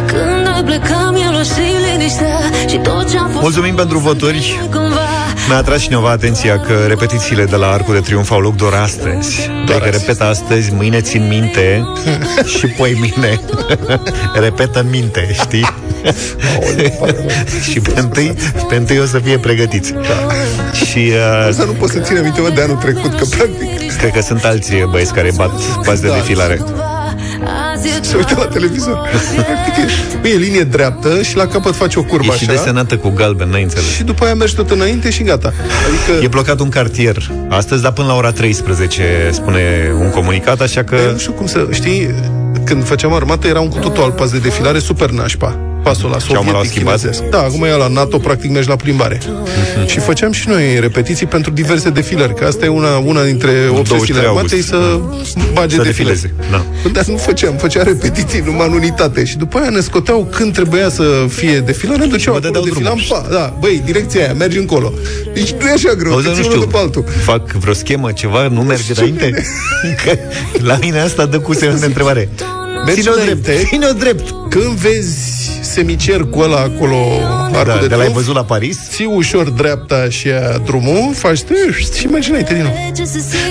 Când 0.07 0.47
noi 0.47 0.61
plecăm 0.65 1.15
eu 1.15 1.41
și 1.43 1.91
liniștea 1.91 2.39
Și 2.69 2.77
tot 2.77 3.11
ce-am 3.11 3.29
fost 3.29 3.41
Mulțumim 3.41 3.75
pentru 3.75 3.97
voturi. 3.97 4.59
cumva 4.71 4.99
Mi-a 5.47 5.57
atras 5.57 5.81
cineva 5.81 6.09
atenția 6.09 6.59
că 6.59 6.73
repetițiile 6.87 7.45
de 7.45 7.55
la 7.55 7.67
Arcul 7.71 7.93
de 7.93 7.99
Triunf 7.99 8.31
au 8.31 8.39
loc 8.39 8.55
doar 8.55 8.73
astăzi. 8.73 9.49
Doar 9.65 9.79
că 9.79 9.89
repetă 9.89 10.23
astăzi, 10.23 10.73
mâine 10.73 11.01
țin 11.01 11.27
minte 11.27 11.83
și 12.57 12.67
poi 12.67 12.97
mine 13.01 13.39
repetă 14.45 14.79
în 14.79 14.89
minte, 14.89 15.29
știi? 15.33 15.65
Și 17.71 17.79
pe 17.79 17.99
întâi, 17.99 18.33
pe 18.69 18.75
întâi 18.75 18.99
o 18.99 19.05
să 19.05 19.19
fie 19.23 19.37
pregătiți. 19.37 19.93
Da. 19.93 20.33
Și 20.85 21.11
uh, 21.11 21.47
Asta 21.49 21.63
nu 21.63 21.71
pot 21.71 21.89
să 21.89 21.99
ține 21.99 22.19
minte 22.19 22.41
mă, 22.41 22.49
de 22.55 22.61
anul 22.61 22.75
trecut, 22.75 23.17
că 23.17 23.25
practic 23.29 23.97
cred 23.97 24.11
că 24.11 24.21
sunt 24.21 24.43
alți 24.43 24.71
băieți 24.91 25.13
care 25.13 25.31
bat 25.35 25.51
pas 25.85 25.99
de 25.99 26.07
Da. 26.07 26.13
defilare. 26.13 26.59
se 28.01 28.15
uită 28.15 28.35
la 28.37 28.45
televizor. 28.45 29.09
Practic 29.35 29.83
e, 30.13 30.17
bă, 30.21 30.27
e 30.27 30.35
linie 30.35 30.63
dreaptă 30.63 31.21
și 31.21 31.35
la 31.35 31.47
capăt 31.47 31.75
face 31.75 31.99
o 31.99 32.03
curbă 32.03 32.31
E 32.33 32.37
și 32.37 32.43
așa. 32.43 32.51
desenată 32.51 32.97
cu 32.97 33.09
galben, 33.09 33.49
n-ai 33.49 33.61
înțeles. 33.63 33.85
Și 33.95 34.03
după 34.03 34.23
aia 34.25 34.33
mergi 34.33 34.55
tot 34.55 34.71
înainte 34.71 35.09
și 35.09 35.23
gata. 35.23 35.53
Adică 35.87 36.23
E 36.23 36.27
blocat 36.27 36.59
un 36.59 36.69
cartier 36.69 37.31
astăzi, 37.49 37.81
dar 37.81 37.91
până 37.91 38.07
la 38.07 38.13
ora 38.15 38.31
13 38.31 39.29
spune 39.31 39.91
un 39.99 40.09
comunicat, 40.09 40.61
așa 40.61 40.83
că... 40.83 40.95
Eu 41.05 41.11
nu 41.11 41.17
știu 41.17 41.31
cum 41.31 41.47
să... 41.47 41.67
Știi, 41.71 42.09
când 42.63 42.85
făceam 42.85 43.13
armată 43.13 43.47
era 43.47 43.59
un 43.59 43.69
cu 43.69 43.77
totul 43.77 44.03
alt 44.03 44.15
pas 44.15 44.29
de 44.31 44.37
defilare 44.37 44.79
super 44.79 45.09
nașpa. 45.09 45.59
Pasul 45.85 46.09
la 46.09 46.19
Și 46.19 46.25
acum 46.33 46.35
l-au 46.35 46.45
sovietic 46.45 46.71
schimbat? 46.71 46.97
chinezesc. 46.99 47.23
Da, 47.29 47.39
acum 47.39 47.63
e 47.63 47.69
la 47.69 47.87
NATO, 47.87 48.17
practic 48.17 48.49
mergi 48.51 48.67
la 48.69 48.75
plimbare. 48.75 49.19
Mhm. 49.25 49.87
și 49.87 49.99
făceam 49.99 50.31
și 50.31 50.47
noi 50.49 50.79
repetiții 50.79 51.25
pentru 51.25 51.51
diverse 51.51 51.89
defilări, 51.89 52.35
că 52.35 52.45
asta 52.45 52.65
e 52.65 52.67
una, 52.67 52.97
una 52.97 53.23
dintre 53.23 53.49
obsesiile 53.69 54.19
23 54.21 54.25
armatei 54.25 54.61
să 54.61 54.99
bage 55.53 55.75
Să 55.75 55.81
defileze. 55.81 56.31
defileze. 56.37 56.51
Da. 56.83 56.89
Dar 56.91 57.05
nu 57.05 57.17
făceam, 57.17 57.53
făceam 57.55 57.83
repetiții 57.85 58.41
numai 58.45 58.67
în 58.67 58.73
unitate 58.73 59.23
și 59.25 59.37
după 59.37 59.57
aia 59.57 59.69
ne 59.69 59.79
scoteau 59.79 60.27
când 60.35 60.53
trebuia 60.53 60.89
să 60.89 61.25
fie 61.29 61.59
defilare, 61.59 61.99
ne 61.99 62.05
duceau 62.05 62.33
vă 62.33 62.39
acolo, 62.47 62.51
dădeau 62.53 62.63
defilam, 62.73 62.99
pa, 63.09 63.27
da, 63.31 63.53
băi, 63.59 63.81
direcția 63.85 64.21
aia, 64.23 64.33
mergi 64.33 64.57
încolo. 64.57 64.93
Deci 65.33 65.51
nu 65.51 65.67
e 65.67 65.71
așa 65.71 65.93
greu, 65.93 66.11
Auzi, 66.11 66.23
că 66.23 66.29
nu 66.29 66.35
ții 66.35 66.43
unul 66.45 66.55
știu, 66.55 66.65
după 66.65 66.77
altul. 66.77 67.03
fac 67.23 67.51
vreo 67.51 67.73
schemă, 67.73 68.11
ceva, 68.11 68.47
nu 68.47 68.61
merge 68.61 68.91
înainte? 68.95 69.31
Că 70.05 70.17
la 70.61 70.77
mine 70.81 70.99
asta 70.99 71.25
dă 71.25 71.39
cu 71.39 71.53
semn 71.53 71.79
de 71.79 71.85
întrebare. 71.85 72.29
Mergi 72.85 73.01
Ține-o 73.01 73.13
înainte. 73.21 73.51
drept, 73.51 73.67
ține-o 73.67 73.91
drept. 73.93 74.33
Când 74.49 74.65
vezi 74.77 75.44
semicercul 75.65 76.43
ăla 76.43 76.57
acolo, 76.57 76.95
arcul 77.53 77.63
Da, 77.73 77.77
de, 77.79 77.87
de 77.87 77.95
l-ai 77.95 78.05
triumf, 78.05 78.13
văzut 78.15 78.35
la 78.35 78.43
Paris? 78.43 78.77
ții 78.89 79.05
ușor 79.05 79.49
dreapta 79.49 80.09
și 80.09 80.27
ia 80.27 80.61
drumul, 80.65 81.13
faci 81.13 81.41
tâș, 81.41 81.77
și 81.97 82.05
imaginai-te 82.05 82.53
din 82.53 82.63
nou. 82.63 82.91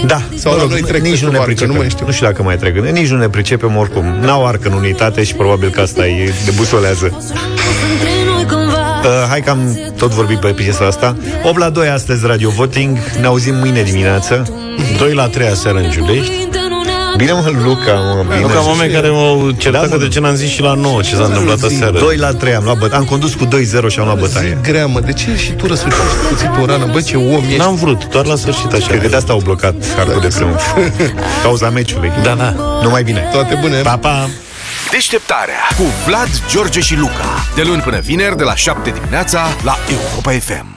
Da, 0.06 0.22
Sau 0.36 0.52
mă 0.52 0.56
la 0.56 0.62
rog, 0.62 0.70
noi 0.70 0.80
trec 0.82 1.00
nici 1.00 1.10
peste 1.10 1.24
nu 1.24 1.30
ne 1.30 1.36
barcă, 1.36 1.52
pricepem. 1.52 1.74
nu 1.74 1.80
mai 1.80 1.88
știu. 1.90 2.06
Nu 2.06 2.12
știu 2.12 2.26
dacă 2.26 2.42
mai 2.42 2.56
trec. 2.56 2.78
Nici 2.78 3.08
nu 3.08 3.16
ne 3.16 3.28
pricepem 3.28 3.76
oricum. 3.76 4.04
N-au 4.20 4.46
arcă 4.46 4.68
în 4.68 4.74
unitate 4.74 5.22
și 5.24 5.34
probabil 5.34 5.70
că 5.70 5.80
asta 5.80 6.06
e 6.06 6.32
de 6.44 6.50
busolează. 6.56 7.18
Uh, 9.04 9.10
hai 9.28 9.40
că 9.40 9.50
am 9.50 9.78
tot 9.96 10.10
vorbit 10.10 10.38
pe 10.38 10.48
piesa 10.48 10.86
asta 10.86 11.16
8 11.42 11.58
la 11.58 11.68
2 11.70 11.88
astăzi 11.88 12.26
Radio 12.26 12.50
Voting 12.50 12.98
Ne 13.20 13.26
auzim 13.26 13.54
mâine 13.54 13.82
dimineață 13.82 14.52
2 14.98 15.12
la 15.12 15.26
3 15.28 15.46
aseară 15.46 15.78
în 15.78 15.90
Giulești. 15.90 16.48
Bine 17.16 17.32
mă, 17.32 17.52
Luca, 17.64 17.92
mă, 17.92 18.24
bine 18.28 18.40
Nu 18.40 18.46
ca 18.46 18.60
oameni 18.66 18.92
care 18.92 19.08
m-au 19.08 19.50
certat 19.50 19.80
Da, 19.82 19.88
că 19.88 19.94
mă. 19.96 20.02
de 20.02 20.08
ce 20.08 20.20
n-am 20.20 20.34
zis 20.34 20.50
și 20.50 20.60
la 20.60 20.74
9 20.74 21.00
ce 21.02 21.14
s-a 21.14 21.24
întâmplat 21.24 21.62
aseară. 21.62 21.98
2 21.98 22.16
la 22.16 22.32
3 22.32 22.54
am 22.54 22.64
luat 22.64 22.78
bătaie 22.78 23.00
Am 23.00 23.06
condus 23.06 23.34
cu 23.34 23.46
2-0 23.46 23.48
și 23.88 23.98
am 23.98 24.04
luat 24.04 24.18
bătaie 24.18 24.58
Zi 24.62 24.70
grea, 24.70 24.86
mă, 24.86 25.00
de 25.00 25.12
ce 25.12 25.36
și 25.36 25.50
tu 25.52 25.66
răsucești 25.66 26.02
puțin 26.28 26.50
o 26.62 26.66
rană? 26.66 26.88
Bă, 26.92 27.00
ce 27.00 27.16
om 27.16 27.42
ești. 27.46 27.56
N-am 27.58 27.74
vrut, 27.74 28.08
doar 28.08 28.26
la 28.26 28.36
sfârșit 28.36 28.72
așa. 28.72 28.86
Cred 28.86 29.00
că 29.02 29.08
de 29.08 29.16
asta 29.16 29.32
au 29.32 29.40
blocat 29.44 29.74
arcul 29.98 30.20
de 30.20 30.28
triumf 30.28 30.62
Cauza 31.42 31.70
meciului 31.70 32.12
Da, 32.22 32.34
da. 32.34 32.54
Numai 32.82 33.02
bine 33.02 33.28
Toate 33.32 33.58
bune. 33.60 33.80
Pa, 33.80 33.96
pa 33.96 34.28
Deșteptarea 34.90 35.60
cu 35.76 35.82
Vlad, 36.06 36.28
George 36.50 36.80
și 36.80 36.96
Luca. 36.96 37.44
De 37.54 37.62
luni 37.62 37.80
până 37.82 37.98
vineri, 37.98 38.36
de 38.36 38.42
la 38.42 38.54
7 38.54 38.90
dimineața, 38.90 39.40
la 39.64 39.76
Europa 39.90 40.30
FM. 40.30 40.73